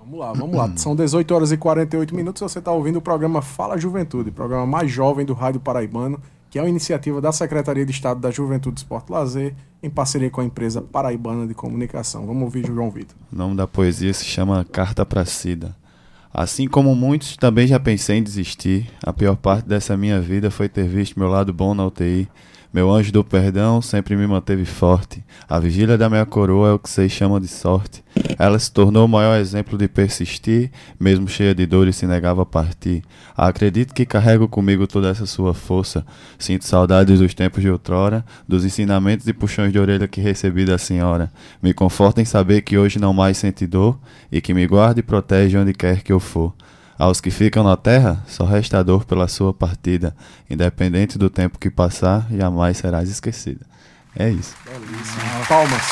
Vamos 0.00 0.18
lá, 0.18 0.32
vamos 0.32 0.56
lá. 0.56 0.72
São 0.76 0.96
18 0.96 1.34
horas 1.34 1.52
e 1.52 1.56
48 1.56 2.16
minutos. 2.16 2.42
Você 2.42 2.58
está 2.58 2.72
ouvindo 2.72 2.96
o 2.96 3.02
programa 3.02 3.40
Fala 3.42 3.78
Juventude, 3.78 4.32
programa 4.32 4.66
mais 4.66 4.90
jovem 4.90 5.24
do 5.24 5.34
Rádio 5.34 5.60
Paraibano, 5.60 6.20
que 6.51 6.59
é 6.59 6.62
uma 6.62 6.68
iniciativa 6.68 7.20
da 7.20 7.32
Secretaria 7.32 7.84
de 7.84 7.92
Estado 7.92 8.20
da 8.20 8.30
Juventude, 8.30 8.80
Esporte 8.80 9.09
e 9.09 9.12
Lazer, 9.12 9.55
em 9.82 9.90
parceria 9.90 10.30
com 10.30 10.40
a 10.40 10.44
empresa 10.44 10.80
Paraibana 10.80 11.46
de 11.46 11.55
Comunicação. 11.55 12.26
Vamos 12.26 12.42
ouvir 12.42 12.66
João 12.66 12.90
Vitor. 12.90 13.16
O 13.32 13.36
nome 13.36 13.57
da 13.57 13.66
poesia 13.66 14.12
se 14.14 14.24
chama 14.24 14.64
Carta 14.64 15.05
para 15.05 15.24
Cida. 15.24 15.76
Assim 16.32 16.66
como 16.66 16.94
muitos, 16.94 17.36
também 17.36 17.66
já 17.66 17.80
pensei 17.80 18.18
em 18.18 18.22
desistir. 18.22 18.90
A 19.03 19.12
pior 19.12 19.36
parte 19.36 19.66
dessa 19.66 19.96
minha 19.96 20.20
vida 20.20 20.51
foi 20.51 20.68
ter 20.68 20.86
visto 20.86 21.18
meu 21.18 21.28
lado 21.28 21.53
bom 21.53 21.74
na 21.74 21.86
UTI. 21.86 22.28
Meu 22.70 22.90
anjo 22.90 23.10
do 23.10 23.24
perdão 23.24 23.80
sempre 23.80 24.14
me 24.14 24.26
manteve 24.26 24.66
forte. 24.66 25.24
A 25.48 25.58
vigília 25.58 25.96
da 25.96 26.10
minha 26.10 26.26
coroa 26.26 26.68
é 26.68 26.72
o 26.72 26.78
que 26.78 26.90
vocês 26.90 27.10
chamam 27.10 27.40
de 27.40 27.48
sorte. 27.48 28.04
Ela 28.38 28.58
se 28.58 28.70
tornou 28.70 29.06
o 29.06 29.08
maior 29.08 29.38
exemplo 29.38 29.78
de 29.78 29.88
persistir, 29.88 30.70
mesmo 31.00 31.26
cheia 31.26 31.54
de 31.54 31.64
dor 31.64 31.88
e 31.88 31.94
se 31.94 32.06
negava 32.06 32.42
a 32.42 32.46
partir. 32.46 33.02
Acredito 33.34 33.94
que 33.94 34.04
carrego 34.04 34.46
comigo 34.46 34.86
toda 34.86 35.08
essa 35.08 35.24
sua 35.24 35.54
força. 35.54 36.04
Sinto 36.38 36.66
saudades 36.66 37.18
dos 37.18 37.32
tempos 37.32 37.62
de 37.62 37.70
outrora, 37.70 38.22
dos 38.46 38.66
ensinamentos 38.66 39.26
e 39.26 39.32
puxões 39.32 39.72
de 39.72 39.78
orelha 39.78 40.06
que 40.06 40.20
recebi 40.20 40.66
da 40.66 40.76
senhora. 40.76 41.32
Me 41.62 41.72
conforta 41.72 42.20
em 42.20 42.26
saber 42.26 42.60
que 42.60 42.76
hoje 42.76 42.98
não 42.98 43.14
mais 43.14 43.38
sente 43.38 43.66
dor 43.66 43.98
e 44.30 44.42
que 44.42 44.52
me 44.52 44.66
guarda 44.66 45.00
e 45.00 45.02
protege 45.02 45.56
onde 45.56 45.72
quer 45.72 46.02
que 46.02 46.12
eu 46.12 46.20
for. 46.20 46.52
Aos 46.99 47.20
que 47.20 47.30
ficam 47.30 47.62
na 47.62 47.76
terra, 47.76 48.24
só 48.26 48.44
resta 48.44 48.82
dor 48.82 49.05
pela 49.05 49.28
sua 49.28 49.55
partida. 49.55 50.14
Independente 50.51 51.16
do 51.16 51.30
tempo 51.30 51.59
que 51.59 51.70
passar, 51.70 52.26
jamais 52.30 52.76
serás 52.76 53.09
esquecida. 53.09 53.64
É 54.16 54.28
isso. 54.28 54.57
Palmas. 55.49 55.82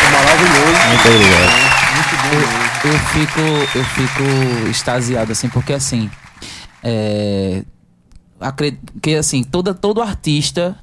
É 0.00 0.10
maravilhoso. 0.12 0.78
Muito 0.88 1.08
obrigado. 1.08 1.72
Eu 2.84 2.98
fico, 2.98 3.40
eu 3.78 3.84
fico 3.84 4.68
extasiado, 4.70 5.32
assim, 5.32 5.48
porque 5.48 5.72
assim. 5.72 6.10
É. 6.82 7.64
acre- 8.40 8.78
Que 9.00 9.16
assim, 9.16 9.42
toda, 9.42 9.74
todo 9.74 10.00
artista. 10.02 10.76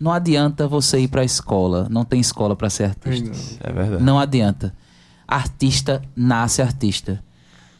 Não 0.00 0.12
adianta 0.12 0.66
você 0.68 0.98
ir 1.00 1.08
pra 1.08 1.24
escola. 1.24 1.86
Não 1.90 2.04
tem 2.04 2.20
escola 2.20 2.54
pra 2.56 2.68
ser 2.68 2.84
artista. 2.84 3.30
É 3.62 3.72
verdade. 3.72 4.02
Não 4.02 4.18
adianta. 4.18 4.74
Artista 5.26 6.02
nasce 6.16 6.60
artista. 6.62 7.22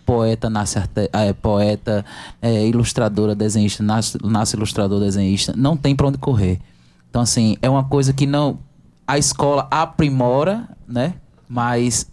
Poeta 0.07 0.51
nasce 0.51 0.79
arte- 0.79 1.09
é, 1.13 1.33
poeta, 1.33 2.05
é, 2.43 2.67
ilustradora, 2.67 3.35
desenhista, 3.35 3.83
nasce, 3.83 4.19
nasce 4.23 4.55
ilustrador, 4.57 5.01
desenhista. 5.01 5.55
Não 5.57 5.77
tem 5.77 5.97
pra 5.97 6.07
onde 6.09 6.19
correr. 6.19 6.61
Então, 7.09 7.23
assim, 7.23 7.57
é 7.63 7.71
uma 7.71 7.85
coisa 7.85 8.13
que 8.13 8.27
não. 8.27 8.59
A 9.07 9.19
escola 9.19 9.67
aprimora, 9.71 10.69
né? 10.87 11.15
Mas 11.49 12.07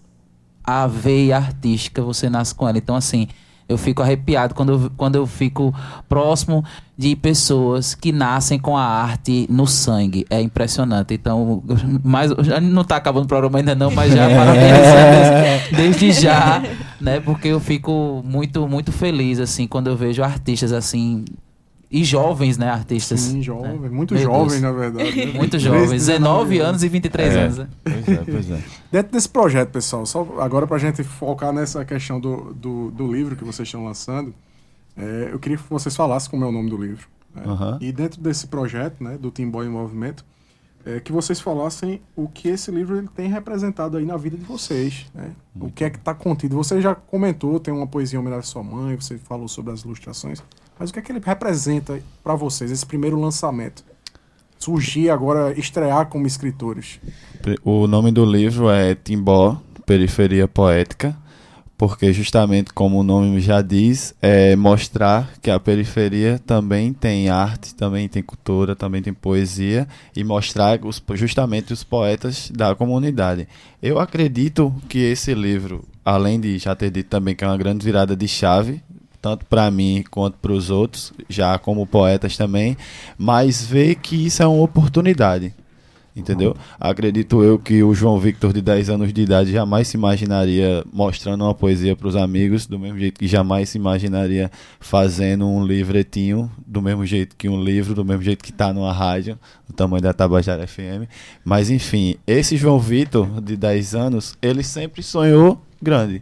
a 0.64 0.88
veia 0.88 1.38
artística 1.38 2.02
você 2.02 2.30
nasce 2.30 2.54
com 2.56 2.68
ela. 2.68 2.78
Então, 2.78 2.96
assim, 2.96 3.28
eu 3.72 3.78
fico 3.78 4.02
arrepiado 4.02 4.54
quando 4.54 4.74
eu, 4.74 4.92
quando 4.96 5.16
eu 5.16 5.26
fico 5.26 5.74
próximo 6.08 6.64
de 6.98 7.16
pessoas 7.16 7.96
que 7.96 8.12
nascem 8.12 8.60
com 8.60 8.78
a 8.78 8.84
arte 8.84 9.48
no 9.50 9.66
sangue. 9.66 10.26
É 10.30 10.42
impressionante. 10.42 11.14
Então, 11.14 11.64
mas 12.04 12.32
já 12.40 12.60
não 12.60 12.84
tá 12.84 12.98
acabando 12.98 13.26
o 13.26 13.28
programa 13.28 13.58
ainda 13.58 13.74
não, 13.74 13.90
mas 13.92 14.14
já 14.14 14.30
parabenizando 14.30 15.76
desde 15.76 16.12
já, 16.12 16.62
né? 17.00 17.20
Porque 17.20 17.48
eu 17.48 17.60
fico 17.60 18.22
muito, 18.26 18.68
muito 18.68 18.92
feliz, 18.92 19.40
assim, 19.40 19.68
quando 19.68 19.88
eu 19.88 19.96
vejo 19.96 20.22
artistas 20.22 20.72
assim 20.72 21.26
e 21.92 22.04
jovens, 22.06 22.58
né, 22.58 22.70
artistas. 22.70 23.20
Sim, 23.20 23.42
jovem, 23.42 23.78
né? 23.78 23.90
muito 23.90 24.14
Meu 24.14 24.24
jovem, 24.24 24.48
Deus. 24.48 24.62
na 24.62 24.72
verdade. 24.72 25.26
né? 25.26 25.34
Muito 25.38 25.52
13, 25.52 25.66
jovens, 25.66 25.90
19 26.06 26.60
anos 26.60 26.84
e 26.84 26.88
23 26.90 27.34
É. 27.36 27.40
anos. 27.42 27.58
né? 27.58 27.68
Pois 27.84 28.08
é, 28.08 28.24
pois 28.24 28.52
é. 28.52 28.64
Dentro 28.92 29.12
desse 29.12 29.28
projeto, 29.30 29.70
pessoal, 29.72 30.06
só 30.06 30.26
agora 30.40 30.66
pra 30.66 30.78
gente 30.78 31.04
focar 31.04 31.52
nessa 31.52 31.84
questão 31.84 32.20
do, 32.20 32.54
do, 32.54 32.92
do 32.92 33.12
livro 33.12 33.36
que 33.36 33.44
vocês 33.44 33.68
estão 33.68 33.84
lançando, 33.84 34.34
é, 34.96 35.30
eu 35.34 35.40
queria 35.40 35.58
que 35.58 35.64
vocês 35.70 35.96
falassem 35.96 36.30
como 36.32 36.46
é 36.46 36.48
o 36.48 36.52
nome 36.52 36.70
do 36.70 36.78
livro. 36.78 37.08
né? 37.36 37.44
Aham. 37.46 37.78
E 37.82 37.92
dentro 37.92 38.22
desse 38.22 38.48
projeto, 38.48 39.04
né, 39.04 39.18
do 39.18 39.30
Team 39.30 39.50
Boy 39.52 39.66
em 39.66 39.70
Movimento, 39.70 40.24
é, 40.86 41.00
que 41.00 41.12
vocês 41.12 41.40
falassem 41.40 42.02
o 42.16 42.28
que 42.28 42.48
esse 42.48 42.72
livro 42.72 42.98
ele 42.98 43.08
tem 43.16 43.30
representado 43.30 43.98
aí 43.98 44.06
na 44.06 44.18
vida 44.18 44.36
de 44.38 44.44
vocês, 44.46 45.06
né? 45.14 45.32
O 45.60 45.70
que 45.70 45.84
é 45.84 45.90
que 45.92 45.98
está 45.98 46.14
contido. 46.16 46.56
Você 46.56 46.82
já 46.82 46.96
comentou, 46.96 47.60
tem 47.60 47.72
uma 47.74 47.86
poesia 47.86 48.18
em 48.18 48.20
homenagem 48.20 48.40
à 48.42 48.48
sua 48.48 48.64
mãe, 48.64 48.96
você 48.96 49.18
falou 49.18 49.48
sobre 49.48 49.72
as 49.74 49.82
ilustrações, 49.82 50.42
mas 50.80 50.90
o 50.90 50.94
que 50.94 51.00
é 51.00 51.02
que 51.02 51.12
ele 51.12 51.22
representa 51.24 52.02
para 52.24 52.36
vocês, 52.36 52.72
esse 52.72 52.86
primeiro 52.86 53.20
lançamento? 53.20 53.84
Surgir 54.58 55.10
agora, 55.10 55.58
estrear 55.60 56.08
como 56.08 56.28
escritores. 56.28 57.00
O 57.64 57.88
nome 57.88 58.12
do 58.12 58.26
livro 58.26 58.70
é 58.70 58.94
Timbó, 58.94 59.60
Periferia 59.86 60.48
Poética, 60.48 61.18
porque 61.82 62.14
justamente 62.14 62.72
como 62.72 63.00
o 63.00 63.04
nome 63.04 63.42
já 63.42 63.60
diz, 63.60 64.14
é 64.22 64.56
mostrar 64.56 65.34
que 65.42 65.50
a 65.50 65.60
periferia 65.60 66.38
também 66.46 66.94
tem 66.94 67.28
arte, 67.28 67.74
também 67.74 68.08
tem 68.08 68.22
cultura, 68.22 68.76
também 68.76 69.02
tem 69.02 69.12
poesia 69.12 69.88
e 70.16 70.24
mostrar 70.24 70.80
os, 70.86 71.02
justamente 71.16 71.74
os 71.74 71.84
poetas 71.84 72.52
da 72.52 72.76
comunidade. 72.76 73.48
Eu 73.82 73.98
acredito 73.98 74.72
que 74.88 75.00
esse 75.00 75.34
livro, 75.34 75.84
além 76.06 76.40
de 76.40 76.60
já 76.60 76.76
ter 76.76 76.92
dito 76.92 77.10
também 77.10 77.36
que 77.36 77.44
é 77.44 77.48
uma 77.48 77.58
grande 77.58 77.84
virada 77.84 78.16
de 78.16 78.28
chave, 78.28 78.84
tanto 79.22 79.46
para 79.46 79.70
mim 79.70 80.04
quanto 80.10 80.38
para 80.38 80.52
os 80.52 80.70
outros, 80.70 81.14
já 81.30 81.58
como 81.60 81.86
poetas 81.86 82.36
também, 82.36 82.76
mas 83.18 83.64
ver 83.64 83.96
que 83.96 84.26
isso 84.26 84.42
é 84.42 84.48
uma 84.48 84.64
oportunidade. 84.64 85.54
Entendeu? 86.14 86.58
Acredito 86.78 87.42
eu 87.42 87.58
que 87.58 87.82
o 87.82 87.94
João 87.94 88.20
Victor, 88.20 88.52
de 88.52 88.62
10 88.62 88.90
anos 88.90 89.14
de 89.14 89.22
idade, 89.22 89.52
jamais 89.52 89.88
se 89.88 89.96
imaginaria 89.96 90.84
mostrando 90.92 91.46
uma 91.46 91.56
poesia 91.56 91.96
para 91.96 92.08
os 92.08 92.18
amigos, 92.18 92.68
do 92.68 92.78
mesmo 92.78 93.00
jeito 93.00 93.18
que 93.18 93.28
jamais 93.28 93.70
se 93.70 93.78
imaginaria 93.78 94.52
fazendo 94.78 95.48
um 95.48 95.66
livretinho, 95.66 96.52
do 96.68 96.82
mesmo 96.82 97.06
jeito 97.06 97.36
que 97.38 97.48
um 97.48 97.64
livro, 97.64 97.96
do 97.96 98.04
mesmo 98.04 98.24
jeito 98.24 98.44
que 98.44 98.52
está 98.52 98.74
numa 98.74 98.92
rádio, 98.92 99.40
do 99.66 99.74
tamanho 99.74 100.02
da 100.02 100.12
Tabajara 100.12 100.68
FM. 100.68 101.08
Mas 101.46 101.70
enfim, 101.70 102.16
esse 102.28 102.58
João 102.58 102.78
Victor, 102.78 103.40
de 103.40 103.56
10 103.56 103.96
anos, 103.96 104.38
ele 104.42 104.64
sempre 104.64 105.02
sonhou 105.02 105.62
grande. 105.82 106.22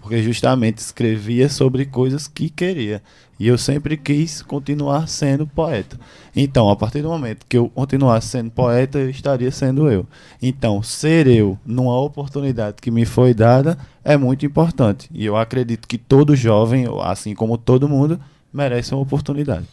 Porque 0.00 0.22
justamente 0.22 0.78
escrevia 0.78 1.48
sobre 1.48 1.84
coisas 1.84 2.26
que 2.26 2.48
queria. 2.48 3.02
E 3.38 3.46
eu 3.46 3.56
sempre 3.56 3.96
quis 3.96 4.42
continuar 4.42 5.08
sendo 5.08 5.46
poeta. 5.46 5.98
Então, 6.36 6.68
a 6.68 6.76
partir 6.76 7.00
do 7.00 7.08
momento 7.08 7.46
que 7.48 7.56
eu 7.56 7.68
continuasse 7.70 8.28
sendo 8.28 8.50
poeta, 8.50 8.98
eu 8.98 9.08
estaria 9.08 9.50
sendo 9.50 9.90
eu. 9.90 10.06
Então, 10.42 10.82
ser 10.82 11.26
eu 11.26 11.58
numa 11.64 11.98
oportunidade 12.00 12.76
que 12.82 12.90
me 12.90 13.06
foi 13.06 13.32
dada 13.32 13.78
é 14.04 14.16
muito 14.16 14.44
importante. 14.44 15.08
E 15.12 15.24
eu 15.24 15.36
acredito 15.36 15.88
que 15.88 15.96
todo 15.96 16.36
jovem, 16.36 16.84
assim 17.02 17.34
como 17.34 17.56
todo 17.56 17.88
mundo, 17.88 18.20
merece 18.52 18.94
uma 18.94 19.02
oportunidade. 19.02 19.66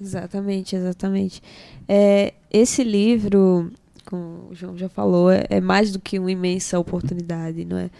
Exatamente, 0.00 0.76
exatamente. 0.76 1.42
É, 1.86 2.32
esse 2.50 2.84
livro, 2.84 3.70
como 4.04 4.48
o 4.50 4.54
João 4.54 4.76
já 4.76 4.88
falou, 4.88 5.30
é, 5.30 5.44
é 5.50 5.60
mais 5.60 5.92
do 5.92 5.98
que 5.98 6.18
uma 6.18 6.30
imensa 6.30 6.78
oportunidade, 6.78 7.64
não 7.64 7.76
é? 7.76 7.90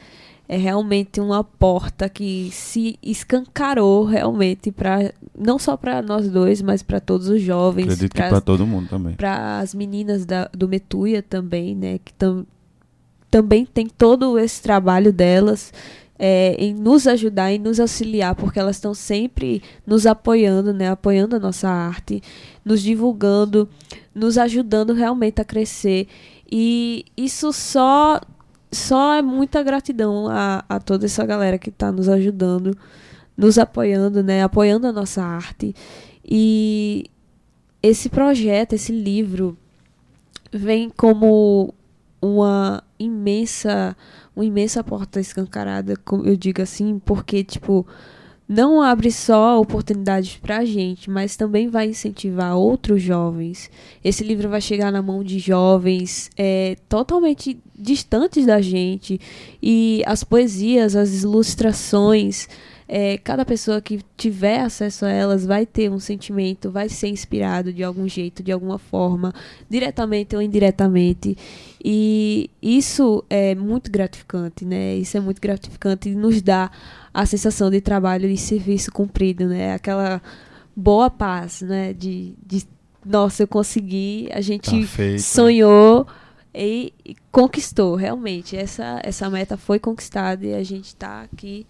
É 0.48 0.56
realmente 0.56 1.20
uma 1.20 1.44
porta 1.44 2.08
que 2.08 2.48
se 2.50 2.98
escancarou 3.02 4.04
realmente 4.04 4.72
para 4.72 5.12
não 5.38 5.58
só 5.58 5.76
para 5.76 6.00
nós 6.00 6.30
dois, 6.30 6.62
mas 6.62 6.82
para 6.82 7.00
todos 7.00 7.28
os 7.28 7.42
jovens, 7.42 7.84
Acredito 7.84 8.12
que 8.12 8.18
para 8.18 8.40
todo 8.40 8.66
mundo 8.66 8.88
também. 8.88 9.14
para 9.14 9.58
as 9.58 9.74
meninas 9.74 10.24
da, 10.24 10.48
do 10.52 10.66
Metuia 10.66 11.22
também, 11.22 11.74
né? 11.74 11.98
Que 12.02 12.14
tam, 12.14 12.46
também 13.30 13.66
tem 13.66 13.86
todo 13.86 14.38
esse 14.38 14.62
trabalho 14.62 15.12
delas 15.12 15.70
é, 16.18 16.56
em 16.58 16.74
nos 16.74 17.06
ajudar, 17.06 17.52
em 17.52 17.58
nos 17.58 17.78
auxiliar, 17.78 18.34
porque 18.34 18.58
elas 18.58 18.76
estão 18.76 18.92
sempre 18.92 19.62
nos 19.86 20.06
apoiando, 20.06 20.72
né? 20.72 20.90
Apoiando 20.90 21.36
a 21.36 21.38
nossa 21.38 21.68
arte, 21.68 22.22
nos 22.64 22.82
divulgando, 22.82 23.68
nos 24.14 24.36
ajudando 24.36 24.92
realmente 24.92 25.40
a 25.40 25.44
crescer. 25.44 26.08
E 26.50 27.04
isso 27.16 27.52
só 27.52 28.20
só 28.70 29.14
é 29.14 29.22
muita 29.22 29.62
gratidão 29.62 30.28
a, 30.28 30.64
a 30.68 30.78
toda 30.80 31.06
essa 31.06 31.24
galera 31.24 31.58
que 31.58 31.70
está 31.70 31.90
nos 31.90 32.08
ajudando, 32.08 32.76
nos 33.36 33.58
apoiando, 33.58 34.22
né? 34.22 34.42
Apoiando 34.42 34.86
a 34.86 34.92
nossa 34.92 35.22
arte. 35.22 35.74
E 36.24 37.10
esse 37.82 38.08
projeto, 38.08 38.74
esse 38.74 38.92
livro, 38.92 39.56
vem 40.52 40.90
como 40.90 41.74
uma 42.20 42.82
imensa, 42.98 43.96
uma 44.34 44.44
imensa 44.44 44.82
porta 44.82 45.20
escancarada, 45.20 45.96
como 46.04 46.24
eu 46.24 46.36
digo 46.36 46.60
assim, 46.60 46.98
porque 46.98 47.44
tipo 47.44 47.86
não 48.48 48.80
abre 48.80 49.12
só 49.12 49.60
oportunidades 49.60 50.38
pra 50.38 50.64
gente, 50.64 51.10
mas 51.10 51.36
também 51.36 51.68
vai 51.68 51.88
incentivar 51.88 52.56
outros 52.56 53.02
jovens. 53.02 53.70
Esse 54.02 54.24
livro 54.24 54.48
vai 54.48 54.60
chegar 54.62 54.90
na 54.90 55.02
mão 55.02 55.22
de 55.22 55.38
jovens 55.38 56.30
é, 56.34 56.76
totalmente 56.88 57.60
distantes 57.78 58.44
da 58.44 58.60
gente 58.60 59.20
e 59.62 60.02
as 60.06 60.24
poesias, 60.24 60.96
as 60.96 61.22
ilustrações, 61.22 62.48
é, 62.88 63.18
cada 63.18 63.44
pessoa 63.44 63.82
que 63.82 64.00
tiver 64.16 64.60
acesso 64.60 65.04
a 65.04 65.10
elas 65.10 65.44
vai 65.44 65.66
ter 65.66 65.90
um 65.90 66.00
sentimento, 66.00 66.70
vai 66.70 66.88
ser 66.88 67.08
inspirado 67.08 67.70
de 67.70 67.84
algum 67.84 68.08
jeito, 68.08 68.42
de 68.42 68.50
alguma 68.50 68.78
forma, 68.78 69.32
diretamente 69.68 70.34
ou 70.34 70.40
indiretamente. 70.40 71.36
E 71.84 72.50
isso 72.62 73.22
é 73.28 73.54
muito 73.54 73.90
gratificante, 73.90 74.64
né? 74.64 74.96
Isso 74.96 75.16
é 75.16 75.20
muito 75.20 75.40
gratificante 75.40 76.08
e 76.08 76.14
nos 76.14 76.40
dá 76.40 76.70
a 77.12 77.26
sensação 77.26 77.70
de 77.70 77.80
trabalho 77.80 78.28
e 78.28 78.38
serviço 78.38 78.90
cumprido, 78.90 79.46
né? 79.46 79.74
Aquela 79.74 80.22
boa 80.74 81.10
paz, 81.10 81.60
né? 81.60 81.92
De, 81.92 82.34
de 82.44 82.66
nossa, 83.04 83.42
eu 83.42 83.48
consegui, 83.48 84.30
a 84.32 84.40
gente 84.40 84.70
Tá 84.70 85.18
sonhou 85.18 86.06
e, 86.54 86.92
e 87.04 87.16
conquistou, 87.30 87.94
realmente. 87.94 88.56
Essa, 88.56 89.00
essa 89.04 89.28
meta 89.30 89.56
foi 89.56 89.78
conquistada 89.78 90.44
e 90.44 90.54
a 90.54 90.62
gente 90.62 90.86
está 90.86 91.22
aqui 91.22 91.66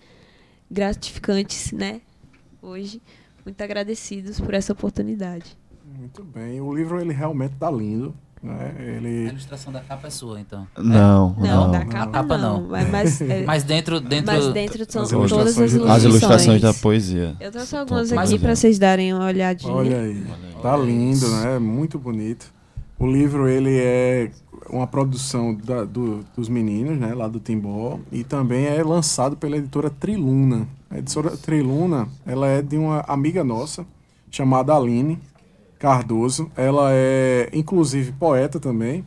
gratificantes, 0.70 1.72
né? 1.72 2.00
Hoje, 2.60 3.00
muito 3.44 3.60
agradecidos 3.62 4.40
por 4.40 4.54
essa 4.54 4.72
oportunidade. 4.72 5.56
Muito 5.98 6.22
bem. 6.22 6.60
O 6.60 6.72
livro 6.74 7.00
ele 7.00 7.12
realmente 7.12 7.54
tá 7.58 7.70
lindo, 7.70 8.14
né? 8.42 8.74
A 8.78 8.82
Ele 8.82 9.28
ilustração 9.28 9.72
da 9.72 9.80
capa 9.80 10.06
é 10.06 10.10
sua, 10.10 10.38
então. 10.40 10.66
Não, 10.76 11.34
Não, 11.38 11.64
não. 11.64 11.70
da 11.70 11.84
capa, 11.84 12.12
Capa 12.12 12.36
não. 12.38 12.60
não. 12.60 12.68
Mas, 12.68 12.90
mas, 12.90 13.20
é, 13.22 13.42
Mas 13.46 13.64
dentro. 13.64 13.98
dentro 14.00 14.32
mas 14.32 14.52
dentro 14.52 14.84
são 14.90 15.02
As 15.02 15.08
todas 15.10 15.58
as 15.58 15.72
ilustrações-. 15.72 15.90
As 15.90 16.04
ilustrações 16.04 16.60
da 16.62 16.74
poesia. 16.74 17.36
Eu 17.40 17.50
trouxe 17.50 17.76
algumas 17.76 18.12
Mas- 18.12 18.30
aqui 18.30 18.38
para 18.38 18.54
vocês 18.54 18.78
darem 18.78 19.12
uma 19.14 19.24
olhadinha. 19.26 19.72
olha 19.72 20.00
aí, 20.00 20.24
tá 20.62 20.76
lindo, 20.76 21.26
né? 21.28 21.58
Muito 21.58 21.98
bonito. 21.98 22.52
O 22.98 23.06
livro 23.06 23.48
ele 23.48 23.76
é 23.78 24.30
uma 24.70 24.86
produção 24.86 25.54
da- 25.54 25.84
do- 25.84 26.24
dos 26.36 26.48
meninos, 26.48 26.98
né, 26.98 27.14
lá 27.14 27.28
do 27.28 27.38
Timbó, 27.38 28.00
e 28.10 28.24
também 28.24 28.66
é 28.66 28.82
lançado 28.82 29.36
pela 29.36 29.56
editora 29.56 29.88
Triluna. 29.88 30.66
A 30.90 30.98
editora 30.98 31.36
Triluna, 31.36 32.08
ela 32.26 32.48
é 32.48 32.60
de 32.60 32.76
uma 32.76 33.00
amiga 33.06 33.44
nossa 33.44 33.86
chamada 34.30 34.74
Aline 34.74 35.18
Cardoso. 35.78 36.50
Ela 36.56 36.90
é 36.92 37.48
inclusive 37.52 38.12
poeta 38.12 38.58
também. 38.58 39.04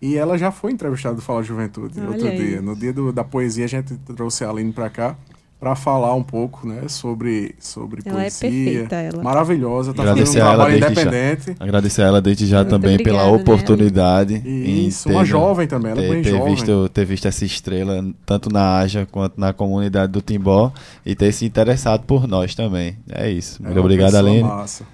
E 0.00 0.16
ela 0.16 0.36
já 0.36 0.50
foi 0.50 0.70
entrevistada 0.72 1.14
do 1.16 1.22
Fala 1.22 1.42
Juventude 1.42 1.98
Olha 1.98 2.10
outro 2.10 2.28
aí. 2.28 2.36
dia. 2.36 2.60
No 2.62 2.76
dia 2.76 2.92
do- 2.92 3.12
da 3.12 3.24
poesia, 3.24 3.64
a 3.64 3.68
gente 3.68 3.94
trouxe 4.16 4.44
a 4.44 4.50
Aline 4.50 4.72
para 4.72 4.90
cá 4.90 5.16
para 5.64 5.74
falar 5.74 6.14
um 6.14 6.22
pouco, 6.22 6.68
né, 6.68 6.82
sobre, 6.88 7.54
sobre 7.58 8.02
Ela 8.04 8.18
é 8.18 8.22
poesia. 8.24 8.50
perfeita, 8.50 8.96
ela. 8.96 9.22
Maravilhosa, 9.22 9.94
tá 9.94 10.02
Agradecer 10.02 10.26
fazendo 10.40 10.42
um 10.42 10.44
a 10.44 10.52
ela 10.52 10.56
trabalho 10.66 10.80
desde 10.80 10.94
já. 10.94 11.00
independente. 11.08 11.56
Agradecer 11.58 12.02
a 12.02 12.04
ela 12.06 12.20
desde 12.20 12.46
já 12.46 12.56
Muito 12.58 12.68
também 12.70 12.98
pela 12.98 13.22
obrigada, 13.26 13.36
né? 13.36 13.42
oportunidade. 13.42 14.34
em 14.44 14.86
Isso, 14.88 15.08
uma 15.08 15.20
ter- 15.20 15.26
jovem 15.26 15.66
também, 15.66 15.92
ela 15.92 16.00
é 16.02 16.06
ter, 16.06 16.12
bem 16.12 16.22
ter 16.22 16.30
jovem. 16.32 16.54
visto, 16.54 16.88
ter 16.90 17.04
visto 17.06 17.26
essa 17.28 17.46
estrela, 17.46 18.04
tanto 18.26 18.52
na 18.52 18.76
Aja 18.76 19.08
quanto 19.10 19.40
na 19.40 19.54
comunidade 19.54 20.12
do 20.12 20.20
Timbó, 20.20 20.70
e 21.06 21.14
ter 21.14 21.32
se 21.32 21.46
interessado 21.46 22.02
por 22.04 22.28
nós 22.28 22.54
também. 22.54 22.98
É 23.10 23.30
isso. 23.30 23.62
É 23.62 23.64
Muito 23.64 23.76
uma 23.78 23.80
obrigado, 23.86 24.16
Aline. 24.16 24.42
Massa. 24.42 24.84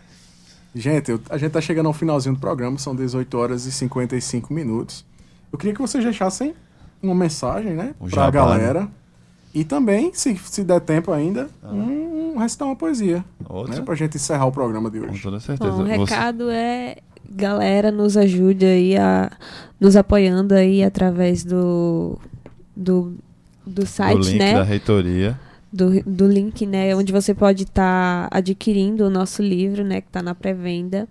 Gente, 0.73 1.11
eu- 1.11 1.21
a 1.31 1.37
gente 1.37 1.51
tá 1.51 1.61
chegando 1.61 1.87
ao 1.87 1.93
finalzinho 1.93 2.37
do 2.37 2.41
programa, 2.41 2.79
são 2.79 2.95
18 2.95 3.37
horas 3.37 3.67
e 3.67 3.73
55 3.73 4.55
minutos. 4.55 5.05
Eu 5.53 5.59
queria 5.59 5.75
que 5.75 5.81
vocês 5.81 6.05
deixassem 6.05 6.55
uma 7.03 7.13
mensagem, 7.17 7.73
né, 7.73 7.93
Um 8.01 8.07
pra 8.09 8.27
jabá, 8.27 8.31
galera. 8.31 8.89
E 9.55 9.65
também, 9.65 10.11
se, 10.15 10.37
se 10.37 10.63
der 10.63 10.81
tempo 10.81 11.11
ainda, 11.13 11.49
Ah. 11.63 11.73
um, 11.73 12.35
um 12.35 12.39
recitar 12.39 12.69
uma 12.69 12.77
poesia. 12.77 13.25
Outra? 13.49 13.77
Né, 13.77 13.83
pra 13.83 13.95
gente 13.95 14.17
encerrar 14.17 14.47
o 14.47 14.53
programa 14.53 14.91
de 14.91 15.01
Com 15.01 15.11
hoje. 15.11 15.23
toda 15.23 15.41
certeza. 15.41 15.73
Bom, 15.73 15.83
o 15.83 15.87
Você- 15.87 15.97
recado 16.15 16.51
é 16.51 16.97
galera 17.33 17.91
nos 17.93 18.17
ajude 18.17 18.65
aí 18.67 18.97
a 18.97 19.31
nos 19.81 19.97
apoiando 19.97 20.55
aí 20.55 20.83
através 20.83 21.45
do 21.45 22.19
do, 22.77 23.15
do 23.67 23.83
do 23.83 23.87
site, 23.87 24.19
link 24.31 24.39
né? 24.39 24.55
da 24.55 24.63
reitoria. 24.63 25.39
do, 25.73 26.03
do 26.05 26.27
link, 26.27 26.67
né? 26.67 26.95
Onde 26.97 27.13
você 27.13 27.33
pode 27.33 27.63
estar 27.63 28.27
adquirindo 28.33 29.05
o 29.07 29.11
nosso 29.11 29.41
livro, 29.43 29.85
né? 29.85 30.01
Que 30.01 30.09
está 30.09 30.21
na 30.23 30.35
pré-venda. 30.35 31.07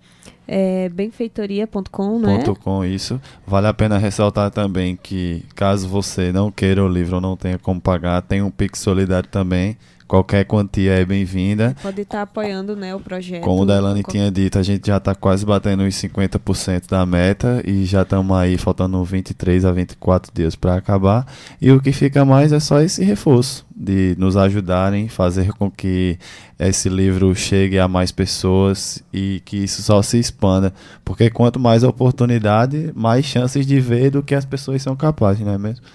É 0.52 0.88
benfeitoria.com, 0.88 2.18
né? 2.18 2.42
Com 2.60 2.84
isso. 2.84 3.20
Vale 3.46 3.68
a 3.68 3.72
pena 3.72 3.98
ressaltar 3.98 4.50
também 4.50 4.98
que, 5.00 5.44
caso 5.54 5.88
você 5.88 6.32
não 6.32 6.50
queira 6.50 6.84
o 6.84 6.88
livro 6.88 7.14
ou 7.14 7.20
não 7.20 7.36
tenha 7.36 7.56
como 7.56 7.80
pagar, 7.80 8.20
tem 8.22 8.42
um 8.42 8.50
Pix 8.50 8.80
Solidário 8.80 9.28
também. 9.28 9.76
Qualquer 10.10 10.44
quantia 10.44 10.94
é 10.94 11.04
bem-vinda. 11.04 11.76
Pode 11.80 12.00
estar 12.00 12.22
apoiando 12.22 12.74
né, 12.74 12.92
o 12.92 12.98
projeto. 12.98 13.44
Como 13.44 13.62
o 13.62 13.64
Dailane 13.64 14.02
tinha 14.02 14.28
dito, 14.28 14.58
a 14.58 14.62
gente 14.64 14.88
já 14.88 14.96
está 14.96 15.14
quase 15.14 15.46
batendo 15.46 15.84
os 15.84 15.94
50% 15.94 16.88
da 16.88 17.06
meta 17.06 17.62
e 17.64 17.84
já 17.84 18.02
estamos 18.02 18.36
aí 18.36 18.58
faltando 18.58 19.04
23 19.04 19.64
a 19.64 19.70
24 19.70 20.32
dias 20.34 20.56
para 20.56 20.74
acabar. 20.74 21.24
E 21.60 21.70
o 21.70 21.80
que 21.80 21.92
fica 21.92 22.24
mais 22.24 22.50
é 22.50 22.58
só 22.58 22.80
esse 22.80 23.04
reforço 23.04 23.64
de 23.70 24.16
nos 24.18 24.36
ajudarem, 24.36 25.08
fazer 25.08 25.52
com 25.52 25.70
que 25.70 26.18
esse 26.58 26.88
livro 26.88 27.32
chegue 27.36 27.78
a 27.78 27.86
mais 27.86 28.10
pessoas 28.10 29.00
e 29.12 29.40
que 29.44 29.58
isso 29.58 29.80
só 29.80 30.02
se 30.02 30.18
expanda. 30.18 30.74
Porque 31.04 31.30
quanto 31.30 31.60
mais 31.60 31.84
oportunidade, 31.84 32.90
mais 32.96 33.24
chances 33.24 33.64
de 33.64 33.78
ver 33.78 34.10
do 34.10 34.24
que 34.24 34.34
as 34.34 34.44
pessoas 34.44 34.82
são 34.82 34.96
capazes, 34.96 35.46
não 35.46 35.52
é 35.52 35.58
mesmo? 35.58 35.86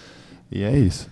E 0.50 0.64
é 0.64 0.78
isso. 0.78 1.10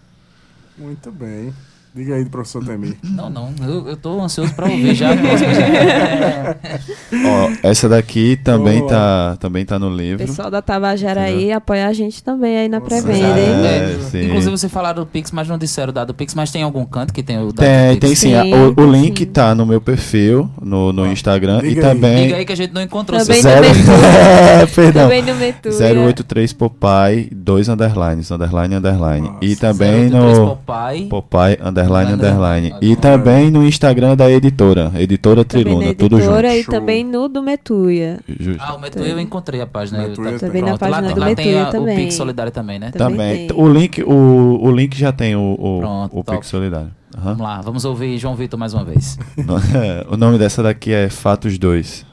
Muito 0.77 1.11
bem. 1.11 1.53
Diga 1.95 2.15
aí, 2.15 2.25
professor 2.25 2.65
Temi. 2.65 2.97
Não, 3.03 3.29
não, 3.29 3.53
eu, 3.61 3.87
eu 3.89 3.95
tô 3.95 4.19
ansioso 4.19 4.51
para 4.55 4.65
ouvir 4.65 4.95
já. 4.95 5.09
Ó, 7.13 7.51
essa 7.61 7.87
daqui 7.87 8.35
também 8.43 8.85
tá, 8.87 9.37
também 9.39 9.63
tá 9.63 9.77
no 9.77 9.89
O 9.89 9.95
livro. 9.95 10.25
pessoal 10.25 10.49
da 10.49 10.59
Tabajara 10.61 11.21
aí 11.21 11.51
apoia 11.51 11.87
a 11.87 11.93
gente 11.93 12.23
também 12.23 12.57
aí 12.57 12.67
na 12.67 12.81
pré-venda, 12.81 13.39
hein? 13.39 13.65
É, 13.65 13.97
sim. 14.09 14.25
Inclusive, 14.25 14.57
você 14.57 14.67
falaram 14.69 15.03
do 15.03 15.05
Pix, 15.05 15.31
mas 15.31 15.47
não 15.47 15.57
disseram 15.57 15.89
o 15.89 15.93
dado 15.93 16.07
do 16.07 16.13
Pix, 16.15 16.33
mas 16.33 16.51
tem 16.51 16.63
algum 16.63 16.83
canto 16.83 17.13
que 17.13 17.21
tem 17.21 17.37
o 17.37 17.53
dado 17.53 17.65
Tem, 17.65 17.93
do 17.93 17.99
tem 17.99 18.09
Pix? 18.09 18.19
sim. 18.19 18.33
Sim, 18.33 18.53
O, 18.55 18.81
o 18.81 18.91
link 18.91 19.19
sim. 19.19 19.25
tá 19.27 19.53
no 19.53 19.65
meu 19.65 19.79
perfil, 19.79 20.49
no, 20.61 20.91
no 20.91 21.05
Instagram. 21.05 21.59
Diga 21.61 21.69
e 21.69 21.85
aí. 21.85 21.93
também. 21.93 22.23
Diga 22.23 22.35
aí 22.37 22.45
que 22.45 22.53
a 22.53 22.57
gente 22.57 22.73
não 22.73 22.81
encontrou. 22.81 23.19
Também 23.19 23.41
seu- 23.41 23.55
no 23.55 23.73
Zero... 23.73 24.03
É, 24.03 24.65
perdão. 24.65 25.03
Também 25.03 25.21
no 25.21 25.35
Metuia. 25.35 25.75
083 26.07 26.53
Popeye, 26.53 27.29
dois 27.31 27.69
underlines, 27.69 28.31
underline, 28.31 28.75
underline. 28.75 29.27
Nossa, 29.27 29.45
e 29.45 29.55
também 29.55 30.05
083 30.05 30.37
no 30.39 30.47
Popeye. 30.57 31.05
Popeye, 31.07 31.57
underline, 31.61 31.82
Underline. 31.83 32.13
underline. 32.13 32.75
E 32.81 32.95
também 32.95 33.51
no 33.51 33.65
Instagram 33.65 34.15
da 34.15 34.29
editora, 34.31 34.91
editora 34.97 35.43
Triluna, 35.45 35.93
tudo 35.93 36.17
junto. 36.17 36.23
editora 36.25 36.55
e 36.55 36.63
Show. 36.63 36.73
também 36.73 37.03
no 37.03 37.27
do 37.27 37.41
Metuia. 37.41 38.19
Justo. 38.39 38.61
Ah, 38.65 38.75
o 38.75 38.79
Metuia 38.81 39.07
eu 39.07 39.19
encontrei 39.19 39.61
a 39.61 39.67
página. 39.67 39.99
Metuia 40.07 40.29
eu- 40.31 40.39
Também 40.39 40.61
na 40.61 40.67
pronto, 40.69 40.79
página 40.79 41.07
lá, 41.07 41.13
do 41.13 41.19
lá 41.19 41.25
tem 41.27 41.35
Metuia 41.35 41.63
a- 41.63 41.71
também. 41.71 41.93
o 41.95 41.99
Pix 42.01 42.13
Solidário 42.15 42.51
também, 42.51 42.79
né? 42.79 42.91
Também 42.91 43.17
Também. 43.17 43.47
tem. 43.47 43.57
O 43.57 43.67
link, 43.71 44.03
o, 44.03 44.59
o 44.63 44.71
link 44.71 44.97
já 44.97 45.11
tem 45.11 45.35
o, 45.35 45.55
o, 45.59 45.79
Pronto, 45.79 46.19
o. 46.19 46.23
Pix 46.23 46.47
Solidário. 46.47 46.91
Aham. 47.15 47.23
Vamos 47.25 47.41
lá, 47.41 47.61
vamos 47.61 47.85
ouvir 47.85 48.17
João 48.17 48.35
Vitor 48.35 48.59
mais 48.59 48.73
uma 48.73 48.83
vez. 48.83 49.19
o 50.09 50.17
nome 50.17 50.37
dessa 50.37 50.63
daqui 50.63 50.91
é 50.91 51.09
Fatos 51.09 51.57
2. 51.59 52.05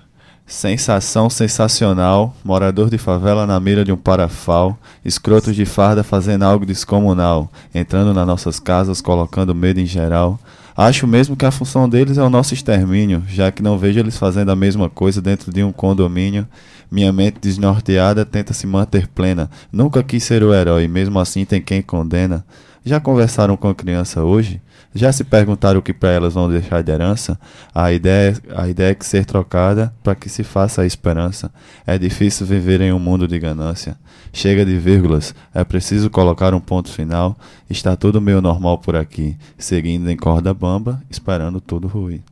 Sensação 0.51 1.31
sensacional, 1.31 2.35
morador 2.43 2.91
de 2.91 2.99
favela 2.99 3.47
na 3.47 3.61
mira 3.61 3.85
de 3.85 3.93
um 3.93 3.97
parafal, 3.97 4.77
escrotos 5.05 5.55
de 5.55 5.65
farda 5.65 6.03
fazendo 6.03 6.43
algo 6.43 6.67
descomunal, 6.67 7.49
entrando 7.73 8.13
nas 8.13 8.27
nossas 8.27 8.59
casas, 8.59 9.01
colocando 9.01 9.55
medo 9.55 9.79
em 9.79 9.87
geral. 9.87 10.41
Acho 10.77 11.07
mesmo 11.07 11.37
que 11.37 11.47
a 11.47 11.53
função 11.53 11.89
deles 11.89 12.19
é 12.19 12.23
o 12.23 12.29
nosso 12.29 12.53
extermínio, 12.53 13.23
já 13.29 13.53
que 13.53 13.63
não 13.63 13.79
vejo 13.79 14.01
eles 14.01 14.19
fazendo 14.19 14.51
a 14.51 14.57
mesma 14.57 14.91
coisa 14.91 15.23
dentro 15.23 15.53
de 15.53 15.63
um 15.63 15.71
condomínio. 15.71 16.45
Minha 16.91 17.13
mente 17.13 17.39
desnorteada 17.41 18.25
tenta 18.25 18.53
se 18.53 18.67
manter 18.67 19.07
plena. 19.07 19.49
Nunca 19.71 20.03
quis 20.03 20.25
ser 20.25 20.43
o 20.43 20.53
herói, 20.53 20.89
mesmo 20.89 21.21
assim 21.21 21.45
tem 21.45 21.63
quem 21.63 21.81
condena. 21.81 22.45
Já 22.85 22.99
conversaram 22.99 23.57
com 23.57 23.69
a 23.69 23.75
criança 23.75 24.23
hoje? 24.23 24.61
Já 24.95 25.13
se 25.13 25.23
perguntaram 25.23 25.79
o 25.79 25.83
que 25.83 25.93
para 25.93 26.11
elas 26.11 26.35
vão 26.35 26.49
deixar 26.49 26.83
de 26.83 26.91
herança? 26.91 27.39
A 27.75 27.93
ideia, 27.93 28.37
a 28.57 28.69
ideia 28.69 28.91
é 28.91 28.95
que 28.95 29.07
ser 29.07 29.25
trocada 29.25 29.95
para 30.03 30.15
que 30.15 30.29
se 30.29 30.43
faça 30.43 30.83
a 30.83 30.87
esperança. 30.87 31.53
É 31.87 31.97
difícil 31.97 32.47
viver 32.47 32.81
em 32.81 32.93
um 32.93 32.99
mundo 32.99 33.29
de 33.29 33.39
ganância. 33.39 33.97
Chega 34.33 34.65
de 34.65 34.77
vírgulas, 34.79 35.35
é 35.55 35.63
preciso 35.63 36.11
colocar 36.11 36.55
um 36.55 36.61
ponto 36.61 36.91
final. 36.91 37.39
Está 37.69 37.95
tudo 37.97 38.21
meio 38.21 38.41
normal 38.41 38.79
por 38.79 38.97
aqui, 38.97 39.37
seguindo 39.59 40.11
em 40.11 40.17
corda 40.17 40.53
bamba, 40.55 41.01
esperando 41.09 41.61
tudo 41.61 41.87
ruir. 41.87 42.23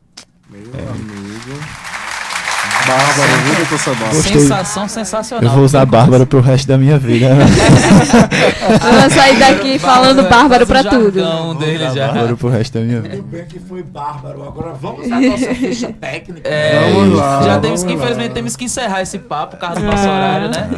Meu 0.49 0.61
amigo. 0.61 1.88
Bárbaro, 2.89 3.31
viu, 3.45 3.55
doutor 3.55 3.79
Sebastião? 3.79 4.39
Sensação 4.41 4.87
sensacional. 4.87 5.43
Eu 5.43 5.55
vou 5.55 5.63
usar 5.63 5.85
Bárbara 5.85 6.25
pro 6.25 6.41
resto 6.41 6.67
da 6.67 6.77
minha 6.77 6.97
vida. 6.97 7.35
né? 7.35 7.45
Vamos 8.81 9.13
sair 9.13 9.37
daqui 9.37 9.77
falando 9.79 10.27
bárbaro 10.27 10.65
pra 10.65 10.83
tudo. 10.83 11.53
dele 11.55 11.89
já. 11.93 12.07
Bárbara 12.07 12.35
pro 12.35 12.49
resto 12.49 12.73
da 12.79 12.85
minha 12.85 13.01
vida. 13.01 13.21
bem 13.21 13.45
que 13.45 13.59
foi 13.59 13.83
bárbaro. 13.83 14.43
Agora 14.43 14.73
vamos 14.73 15.11
à 15.11 15.19
nossa 15.19 15.53
ficha 15.55 15.93
técnica. 15.93 16.47
É, 16.49 16.91
Vamos 16.91 17.15
lá, 17.17 17.41
já 17.43 17.47
vamos 17.57 17.61
temos 17.61 17.83
que, 17.83 17.89
lá. 17.89 17.93
infelizmente, 17.95 18.33
temos 18.33 18.55
que 18.55 18.65
encerrar 18.65 19.01
esse 19.01 19.19
papo 19.19 19.55
por 19.55 19.59
causa 19.61 19.79
do 19.79 19.85
nosso 19.85 20.03
horário, 20.03 20.49
né? 20.49 20.69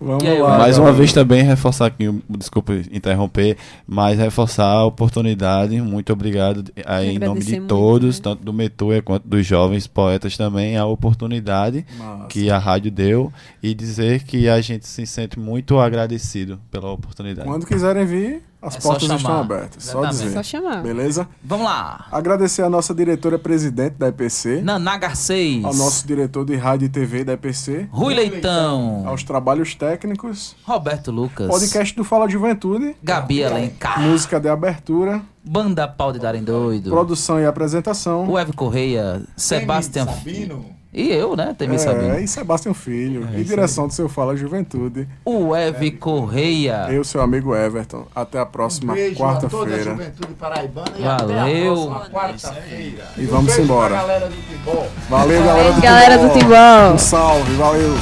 Vamos 0.00 0.24
aí, 0.24 0.38
lá. 0.40 0.58
Mais 0.58 0.78
uma 0.78 0.92
vez 0.92 1.12
também 1.12 1.42
reforçar 1.42 1.86
aqui, 1.86 2.08
desculpa 2.28 2.72
interromper, 2.92 3.56
mas 3.86 4.18
reforçar 4.18 4.66
a 4.66 4.84
oportunidade. 4.84 5.80
Muito 5.80 6.12
obrigado 6.12 6.64
aí 6.86 7.16
em 7.16 7.18
nome 7.18 7.40
de 7.40 7.46
Agradecer 7.48 7.56
muito, 7.58 7.68
todos, 7.68 8.16
né? 8.18 8.22
tanto 8.24 8.44
do 8.44 8.52
Metuia 8.52 9.02
quanto 9.02 9.26
dos 9.26 9.44
jovens 9.46 9.86
poetas 9.86 10.36
também, 10.36 10.76
a 10.76 10.86
oportunidade 10.86 11.47
Massa. 11.98 12.26
que 12.28 12.50
a 12.50 12.58
rádio 12.58 12.90
deu 12.90 13.32
e 13.62 13.74
dizer 13.74 14.22
que 14.24 14.48
a 14.48 14.60
gente 14.60 14.86
se 14.86 15.06
sente 15.06 15.38
muito 15.38 15.78
agradecido 15.78 16.60
pela 16.70 16.90
oportunidade. 16.90 17.46
Quando 17.48 17.66
quiserem 17.66 18.04
vir, 18.06 18.42
as 18.60 18.74
É 18.76 18.80
portas 18.80 19.08
estão 19.10 19.38
abertas. 19.40 19.84
Só 19.84 20.04
dizer. 20.06 20.32
Só 20.32 20.42
chamar. 20.42 20.82
Beleza? 20.82 21.28
Vamos 21.44 21.64
lá. 21.66 22.06
Agradecer 22.10 22.62
a 22.62 22.68
nossa 22.68 22.92
diretora 22.92 23.38
presidente 23.38 23.94
da 23.94 24.08
EPC, 24.08 24.60
Nanagar 24.62 25.14
6. 25.14 25.64
ao 25.64 25.72
nosso 25.74 26.04
diretor 26.06 26.44
de 26.44 26.56
rádio 26.56 26.86
e 26.86 26.88
TV 26.88 27.22
da 27.22 27.34
EPC, 27.34 27.88
Rui 27.92 28.14
Leitão. 28.14 29.04
aos 29.06 29.22
trabalhos 29.22 29.76
técnicos, 29.76 30.56
Roberto 30.64 31.12
Lucas. 31.12 31.46
podcast 31.46 31.94
do 31.94 32.02
Fala 32.02 32.28
Juventude, 32.28 32.96
Gabi 33.02 33.44
Alencar. 33.44 34.00
música 34.00 34.40
de 34.40 34.48
abertura, 34.48 35.22
Banda 35.44 35.86
Pau 35.86 36.12
de 36.12 36.18
Darem 36.18 36.42
Doido. 36.42 36.90
produção 36.90 37.40
e 37.40 37.46
apresentação. 37.46 38.28
O 38.28 38.36
Evo 38.38 38.52
Correia. 38.56 39.22
Sebastião. 39.36 40.04
Sabino. 40.06 40.77
E 40.92 41.10
eu, 41.10 41.36
né? 41.36 41.54
Temi 41.56 41.74
É, 41.74 41.78
Sabino. 41.78 42.18
e 42.18 42.26
Sebastião 42.26 42.72
Filho, 42.72 43.28
e 43.36 43.44
direção 43.44 43.86
do 43.86 43.92
seu 43.92 44.08
Fala 44.08 44.34
Juventude. 44.34 45.06
O 45.22 45.54
Ev 45.54 45.90
Correia. 46.00 46.86
Eu, 46.90 47.04
seu 47.04 47.20
amigo 47.20 47.54
Everton. 47.54 48.06
Até 48.14 48.38
a 48.40 48.46
próxima 48.46 48.94
a 48.94 49.14
quarta-feira. 49.14 49.84
juventude 49.84 50.32
paraibana 50.34 50.88
e 50.98 51.02
Valeu. 51.02 51.12
até 51.12 51.40
a 51.40 51.72
próxima 51.74 52.10
quarta-feira. 52.10 53.04
E 53.18 53.24
vamos 53.26 53.42
Um 53.44 53.46
beijo 53.46 53.62
embora. 53.62 53.88
pra 53.90 54.00
galera 54.02 54.28
do 54.28 54.34
Timbó. 54.34 54.86
Valeu, 55.10 55.44
galera 55.44 55.72
do 55.72 55.80
Galera 55.82 56.18
do. 56.18 56.28
Timbó. 56.38 56.94
Um 56.94 56.98
salve, 56.98 57.52
valeu. 57.56 57.94